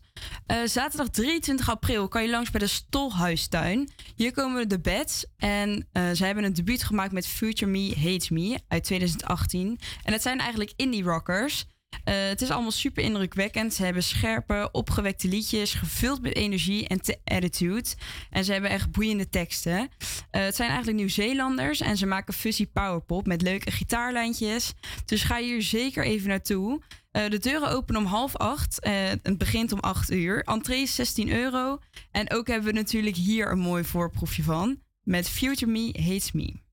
Zaterdag 0.65 1.09
23 1.09 1.69
april 1.69 2.07
kan 2.07 2.23
je 2.23 2.29
langs 2.29 2.51
bij 2.51 2.59
de 2.59 2.67
Stolhuistuin. 2.67 3.89
Hier 4.15 4.31
komen 4.31 4.69
de 4.69 4.79
Beds. 4.79 5.25
En 5.37 5.87
eh, 5.91 6.03
zij 6.13 6.25
hebben 6.25 6.45
een 6.45 6.53
debuut 6.53 6.83
gemaakt 6.83 7.11
met 7.11 7.27
Future 7.27 7.71
Me 7.71 7.95
Hates 7.95 8.29
Me 8.29 8.59
uit 8.67 8.83
2018. 8.83 9.79
En 10.03 10.13
het 10.13 10.21
zijn 10.21 10.39
eigenlijk 10.39 10.73
indie 10.75 11.03
rockers. 11.03 11.65
Eh, 12.09 12.27
het 12.27 12.41
is 12.41 12.49
allemaal 12.49 12.71
super 12.71 13.03
indrukwekkend. 13.03 13.73
Ze 13.73 13.83
hebben 13.83 14.03
scherpe, 14.03 14.69
opgewekte 14.71 15.27
liedjes, 15.27 15.73
gevuld 15.73 16.21
met 16.21 16.35
energie 16.35 16.87
en 16.87 16.99
attitude. 17.23 17.89
En 18.29 18.43
ze 18.43 18.51
hebben 18.51 18.69
echt 18.69 18.91
boeiende 18.91 19.29
teksten. 19.29 19.89
Eh, 20.31 20.41
het 20.41 20.55
zijn 20.55 20.69
eigenlijk 20.69 20.97
Nieuw-Zeelanders 20.97 21.81
en 21.81 21.97
ze 21.97 22.05
maken 22.05 22.33
fuzzy 22.33 22.67
powerpop 22.67 23.27
met 23.27 23.41
leuke 23.41 23.71
gitaarlijntjes. 23.71 24.73
Dus 25.05 25.23
ga 25.23 25.37
hier 25.37 25.61
zeker 25.61 26.03
even 26.03 26.27
naartoe. 26.27 26.81
Eh, 27.11 27.29
de 27.29 27.39
deuren 27.39 27.69
openen 27.69 28.01
om 28.01 28.07
half 28.07 28.35
acht. 28.35 28.77
Het 29.23 29.37
begint 29.37 29.71
om 29.71 29.79
acht 29.79 30.11
uur. 30.11 30.43
Entree 30.43 30.81
is 30.81 30.95
16 30.95 31.31
euro. 31.31 31.79
En 32.11 32.31
ook 32.31 32.47
hebben 32.47 32.73
we 32.73 32.79
natuurlijk 32.79 33.15
hier 33.15 33.51
een 33.51 33.59
mooi 33.59 33.83
voorproefje 33.83 34.43
van. 34.43 34.79
Met 35.03 35.29
Future 35.29 35.71
Me 35.71 35.95
Hates 35.99 36.31
Me. 36.31 36.68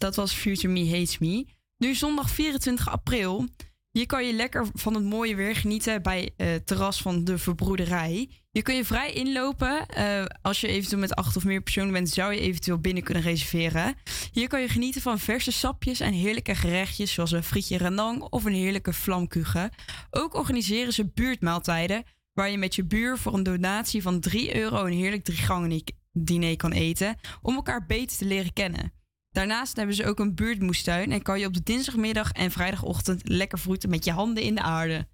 Dat 0.00 0.16
was 0.16 0.32
Future 0.32 0.72
Me 0.72 0.90
Hates 0.90 1.18
Me. 1.18 1.46
Nu 1.76 1.94
zondag 1.94 2.30
24 2.30 2.88
april. 2.88 3.48
Hier 3.90 4.06
kan 4.06 4.26
je 4.26 4.32
lekker 4.32 4.66
van 4.74 4.94
het 4.94 5.04
mooie 5.04 5.34
weer 5.34 5.56
genieten 5.56 6.02
bij 6.02 6.30
het 6.36 6.66
terras 6.66 7.02
van 7.02 7.24
de 7.24 7.38
Verbroederij. 7.38 8.28
Je 8.50 8.62
kun 8.62 8.74
je 8.74 8.84
vrij 8.84 9.12
inlopen. 9.12 9.86
Eh, 9.86 10.24
als 10.42 10.60
je 10.60 10.68
eventueel 10.68 11.00
met 11.00 11.14
acht 11.14 11.36
of 11.36 11.44
meer 11.44 11.60
personen 11.60 11.92
bent, 11.92 12.08
zou 12.08 12.34
je 12.34 12.40
eventueel 12.40 12.78
binnen 12.78 13.02
kunnen 13.02 13.22
reserveren. 13.22 13.94
Hier 14.32 14.48
kan 14.48 14.60
je 14.60 14.68
genieten 14.68 15.02
van 15.02 15.18
verse 15.18 15.52
sapjes 15.52 16.00
en 16.00 16.12
heerlijke 16.12 16.54
gerechtjes, 16.54 17.12
zoals 17.12 17.30
een 17.30 17.42
frietje 17.42 17.78
renang 17.78 18.22
of 18.22 18.44
een 18.44 18.52
heerlijke 18.52 18.92
vlamkuchen. 18.92 19.70
Ook 20.10 20.34
organiseren 20.34 20.92
ze 20.92 21.10
buurtmaaltijden, 21.14 22.02
waar 22.32 22.50
je 22.50 22.58
met 22.58 22.74
je 22.74 22.84
buur 22.84 23.18
voor 23.18 23.34
een 23.34 23.42
donatie 23.42 24.02
van 24.02 24.20
3 24.20 24.56
euro 24.56 24.84
een 24.84 24.92
heerlijk 24.92 25.24
driegangen 25.24 25.82
diner 26.12 26.56
kan 26.56 26.72
eten, 26.72 27.16
om 27.42 27.54
elkaar 27.54 27.86
beter 27.86 28.16
te 28.18 28.24
leren 28.24 28.52
kennen. 28.52 28.99
Daarnaast 29.32 29.76
hebben 29.76 29.94
ze 29.94 30.06
ook 30.06 30.18
een 30.18 30.34
buurtmoestuin 30.34 31.12
en 31.12 31.22
kan 31.22 31.38
je 31.38 31.46
op 31.46 31.54
de 31.54 31.62
dinsdagmiddag 31.62 32.32
en 32.32 32.50
vrijdagochtend 32.50 33.28
lekker 33.28 33.58
vroeten 33.58 33.90
met 33.90 34.04
je 34.04 34.12
handen 34.12 34.42
in 34.42 34.54
de 34.54 34.62
aarde. 34.62 35.08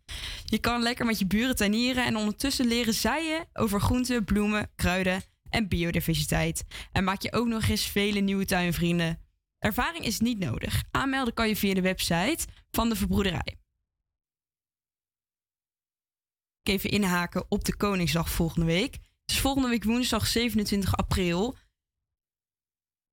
Je 0.44 0.59
kan 0.59 0.82
lekker 0.82 1.06
met 1.06 1.18
je 1.18 1.26
buren 1.26 1.56
tuinieren 1.56 2.05
en 2.05 2.16
ondertussen 2.16 2.66
leren 2.66 2.94
zaaien 2.94 3.47
over 3.52 3.80
groenten, 3.80 4.24
bloemen, 4.24 4.70
kruiden 4.74 5.22
en 5.51 5.68
biodiversiteit. 5.68 6.64
En 6.93 7.05
maak 7.05 7.22
je 7.22 7.32
ook 7.32 7.47
nog 7.47 7.68
eens 7.68 7.86
vele 7.86 8.20
nieuwe 8.20 8.44
tuinvrienden. 8.44 9.20
Ervaring 9.59 10.05
is 10.05 10.20
niet 10.20 10.38
nodig. 10.38 10.82
Aanmelden 10.90 11.34
kan 11.34 11.48
je 11.48 11.56
via 11.56 11.74
de 11.74 11.80
website 11.80 12.47
van 12.70 12.88
de 12.88 12.97
Verbroederij. 12.97 13.56
Even 16.62 16.90
inhaken 16.90 17.44
op 17.48 17.64
de 17.64 17.76
Koningsdag 17.76 18.30
volgende 18.30 18.66
week. 18.66 18.98
Dus 19.24 19.40
volgende 19.40 19.68
week 19.68 19.84
woensdag 19.84 20.26
27 20.26 20.97
april 20.97 21.56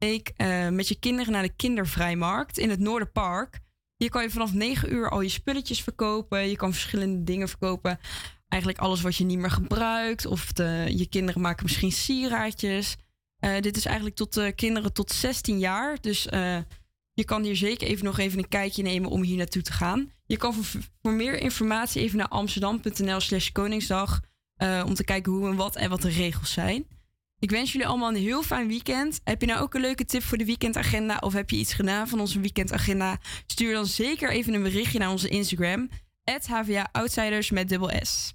eh, 0.03 0.69
met 0.69 0.87
je 0.87 0.99
kinderen 0.99 1.33
naar 1.33 1.41
de 1.41 1.55
kindervrijmarkt 1.55 2.57
in 2.57 2.69
het 2.69 2.79
Noorderpark. 2.79 3.59
Hier 3.97 4.09
kan 4.09 4.23
je 4.23 4.29
vanaf 4.29 4.53
9 4.53 4.93
uur 4.93 5.09
al 5.09 5.21
je 5.21 5.29
spulletjes 5.29 5.83
verkopen. 5.83 6.49
Je 6.49 6.55
kan 6.55 6.73
verschillende 6.73 7.23
dingen 7.23 7.47
verkopen. 7.47 7.99
Eigenlijk 8.47 8.81
alles 8.81 9.01
wat 9.01 9.15
je 9.15 9.23
niet 9.23 9.39
meer 9.39 9.51
gebruikt. 9.51 10.25
Of 10.25 10.51
de, 10.51 10.85
je 10.95 11.07
kinderen 11.07 11.41
maken 11.41 11.63
misschien 11.63 11.91
sieraadjes. 11.91 12.95
Eh, 13.39 13.59
dit 13.59 13.77
is 13.77 13.85
eigenlijk 13.85 14.15
tot 14.15 14.33
de 14.33 14.51
kinderen 14.55 14.93
tot 14.93 15.11
16 15.11 15.59
jaar. 15.59 15.97
Dus 16.01 16.27
eh, 16.27 16.57
je 17.13 17.25
kan 17.25 17.43
hier 17.43 17.55
zeker 17.55 17.87
even 17.87 18.05
nog 18.05 18.19
even 18.19 18.39
een 18.39 18.47
kijkje 18.47 18.83
nemen 18.83 19.09
om 19.09 19.23
hier 19.23 19.37
naartoe 19.37 19.61
te 19.61 19.73
gaan. 19.73 20.11
Je 20.25 20.37
kan 20.37 20.53
voor, 20.53 20.81
voor 21.01 21.13
meer 21.13 21.39
informatie 21.39 22.01
even 22.01 22.17
naar 22.17 22.27
amsterdam.nl 22.27 23.19
slash 23.19 23.49
koningsdag. 23.49 24.21
om 24.85 24.93
te 24.93 25.03
kijken 25.03 25.31
hoe 25.31 25.49
en 25.49 25.55
wat 25.55 25.75
en 25.75 25.89
wat 25.89 26.01
de 26.01 26.09
regels 26.09 26.53
zijn. 26.53 26.85
Ik 27.43 27.49
wens 27.51 27.71
jullie 27.71 27.87
allemaal 27.87 28.09
een 28.09 28.15
heel 28.15 28.43
fijn 28.43 28.67
weekend. 28.67 29.19
Heb 29.23 29.41
je 29.41 29.47
nou 29.47 29.61
ook 29.61 29.73
een 29.73 29.81
leuke 29.81 30.05
tip 30.05 30.23
voor 30.23 30.37
de 30.37 30.45
weekendagenda 30.45 31.17
of 31.19 31.33
heb 31.33 31.49
je 31.49 31.55
iets 31.55 31.73
gedaan 31.73 32.07
van 32.07 32.19
onze 32.19 32.39
weekendagenda? 32.39 33.17
Stuur 33.45 33.73
dan 33.73 33.85
zeker 33.85 34.31
even 34.31 34.53
een 34.53 34.63
berichtje 34.63 34.99
naar 34.99 35.09
onze 35.09 35.27
Instagram. 35.27 35.89
HVA 36.47 36.89
Outsiders 36.91 37.51
met 37.51 37.69
dubbel 37.69 37.91
S. 38.01 38.33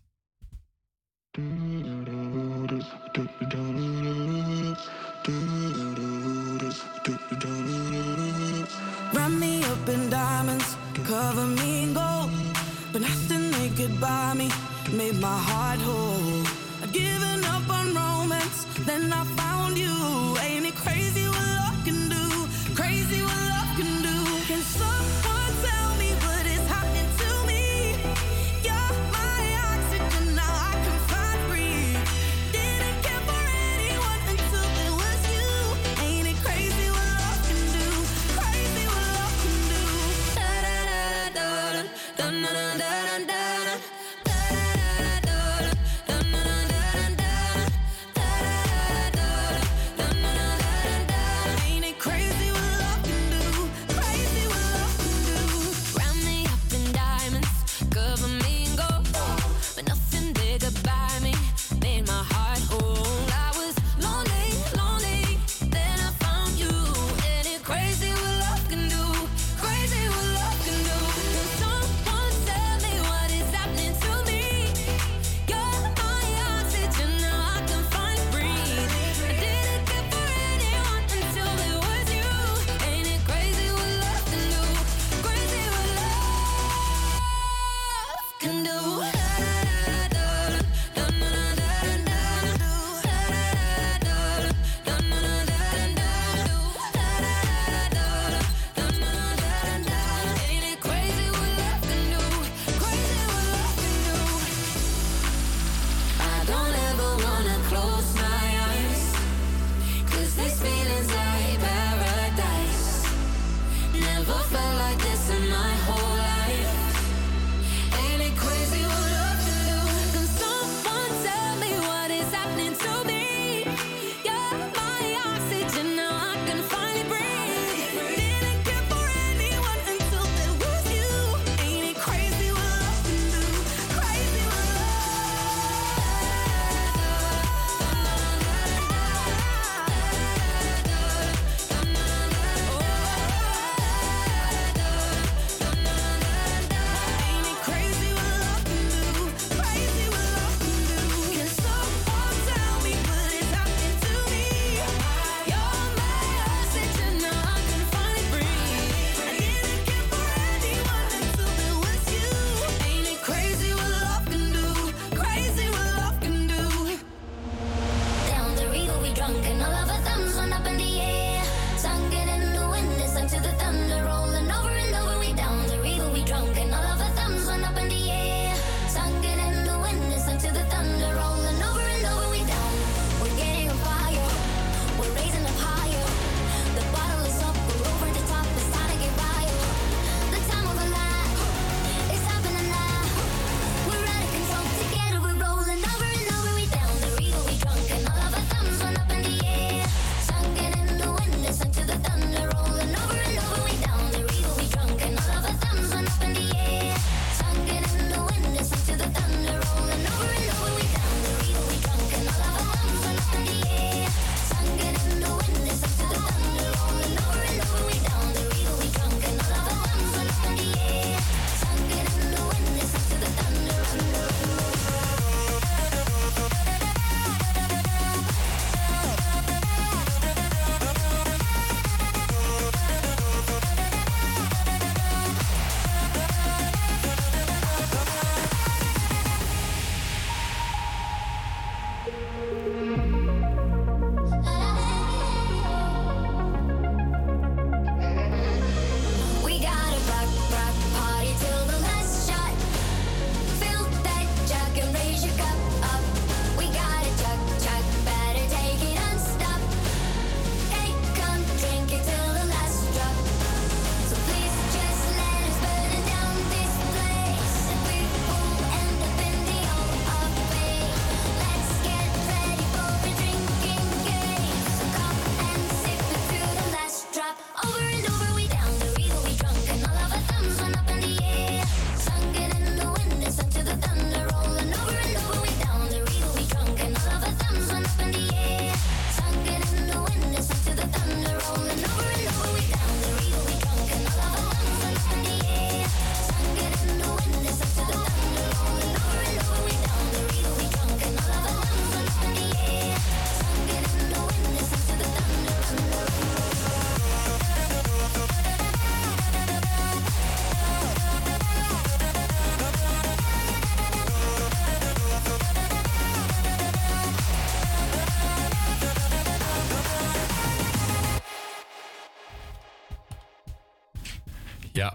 Me 9.38 10.08
diamonds, 10.08 10.76
cover 11.06 11.46
me 11.46 11.80
in 11.80 11.94
gold. 11.94 12.30
But 12.92 13.00
nothing 13.00 13.50
made 14.96 15.20
my 15.20 15.38
heart. 15.38 16.37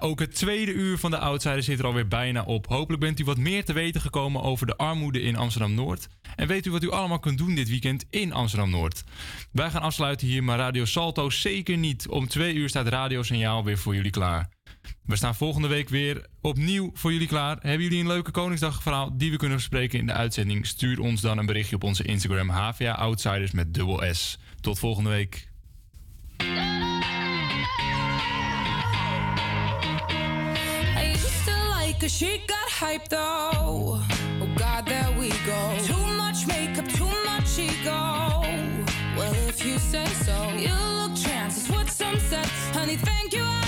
Ook 0.04 0.20
het 0.20 0.36
tweede 0.36 0.74
uur 0.74 0.98
van 0.98 1.12
de 1.12 1.18
outsiders 1.18 1.66
zit 1.66 1.80
er 1.80 1.86
alweer 1.86 2.08
bijna 2.08 2.44
op. 2.44 2.68
Hopelijk 2.68 3.02
bent 3.02 3.20
u 3.20 3.24
wat 3.24 3.38
meer 3.38 3.66
te 3.66 3.74
weten 3.74 4.02
gekomen 4.02 4.42
over 4.42 4.68
de 4.68 4.76
armoede 4.76 5.22
in 5.22 5.36
Amsterdam-Noord. 5.36 6.08
En 6.36 6.48
weet 6.48 6.66
u 6.66 6.72
wat 6.72 6.84
u 6.84 6.92
allemaal 6.92 7.20
kunt 7.20 7.38
doen 7.38 7.56
dit 7.56 7.70
weekend 7.70 8.06
in 8.10 8.34
Amsterdam-Noord. 8.34 9.04
Wij 9.52 9.70
gaan 9.70 9.82
afsluiten 9.82 10.28
hier, 10.28 10.44
maar 10.44 10.58
Radio 10.58 10.86
Salto 10.86 11.30
zeker 11.30 11.78
niet. 11.78 12.08
Om 12.08 12.28
twee 12.28 12.54
uur 12.54 12.70
staat 12.70 12.88
Radiosignaal 12.88 13.64
weer 13.64 13.78
voor 13.78 13.96
jullie 13.96 14.12
klaar. 14.12 14.50
We 15.06 15.16
staan 15.16 15.36
volgende 15.36 15.68
week 15.68 15.90
weer 15.90 16.26
opnieuw 16.42 16.92
voor 16.94 17.12
jullie 17.12 17.28
klaar. 17.28 17.58
Hebben 17.62 17.84
jullie 17.84 18.00
een 18.00 18.08
leuke 18.08 18.32
Koningsdagverhaal 18.32 19.18
die 19.18 19.32
we 19.32 19.38
kunnen 19.38 19.58
bespreken 19.58 20.00
in 20.00 20.06
de 20.06 20.14
uitzending? 20.14 20.68
Stuur 20.68 21.00
ons 21.00 21.22
dan 21.22 21.38
een 21.38 21.46
berichtje 21.46 21.76
op 21.76 21.84
onze 21.84 22.04
Instagram 22.04 22.50
HVA 22.50 22.92
Outsiders 22.92 23.52
met 23.52 23.74
dubbel 23.74 24.14
S. 24.14 24.40
Tot 24.62 24.80
volgende 24.80 25.10
week. 25.10 25.52
after 32.04 32.26
she 32.26 32.42
got 32.48 32.70
hyped 32.70 33.10
though. 33.10 34.00
Oh 34.42 34.50
God, 34.58 34.86
there 34.86 35.10
we 35.18 35.30
go. 35.46 35.78
Too 35.84 36.06
much 36.18 36.46
makeup, 36.48 36.88
too 36.90 37.06
much 37.26 37.58
ego. 37.58 38.42
Well, 39.16 39.34
if 39.48 39.66
you 39.66 39.78
say 39.80 40.06
so, 40.06 40.50
you 40.58 40.74
look 41.00 41.16
chances. 41.16 41.70
What 41.70 41.90
some 41.90 42.20
said, 42.20 42.46
honey, 42.74 42.98
thank 42.98 43.34
you. 43.34 43.62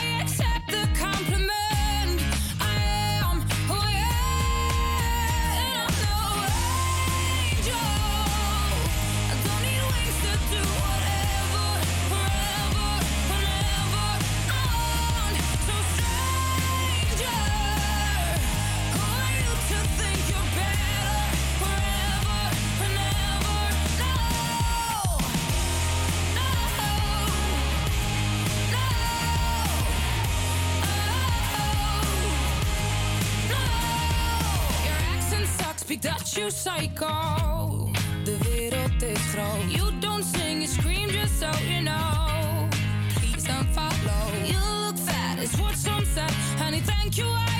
speak 35.85 36.01
that 36.01 36.35
you 36.35 36.49
psycho. 36.49 37.91
The 38.25 38.35
vero 38.43 38.85
is 39.03 39.19
throw. 39.31 39.55
You 39.69 39.91
don't 39.99 40.23
sing, 40.23 40.61
you 40.61 40.67
scream 40.67 41.09
just 41.09 41.39
so 41.39 41.51
you 41.69 41.81
know. 41.83 42.67
Please 43.15 43.43
don't 43.43 43.69
follow. 43.77 44.23
You 44.51 44.59
look 44.83 44.97
fat, 44.97 45.37
it's 45.39 45.55
what 45.59 45.75
some 45.75 46.05
said. 46.05 46.31
Honey, 46.57 46.79
thank 46.79 47.19
you. 47.19 47.27
I 47.27 47.54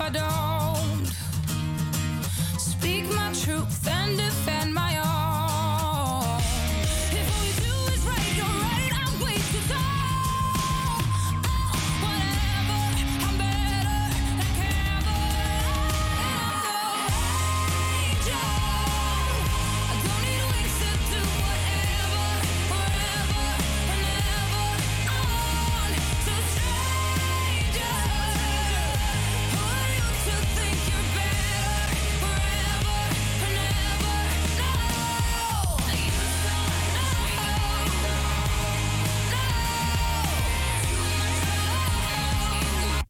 I 0.00 0.08
don't. 0.08 0.49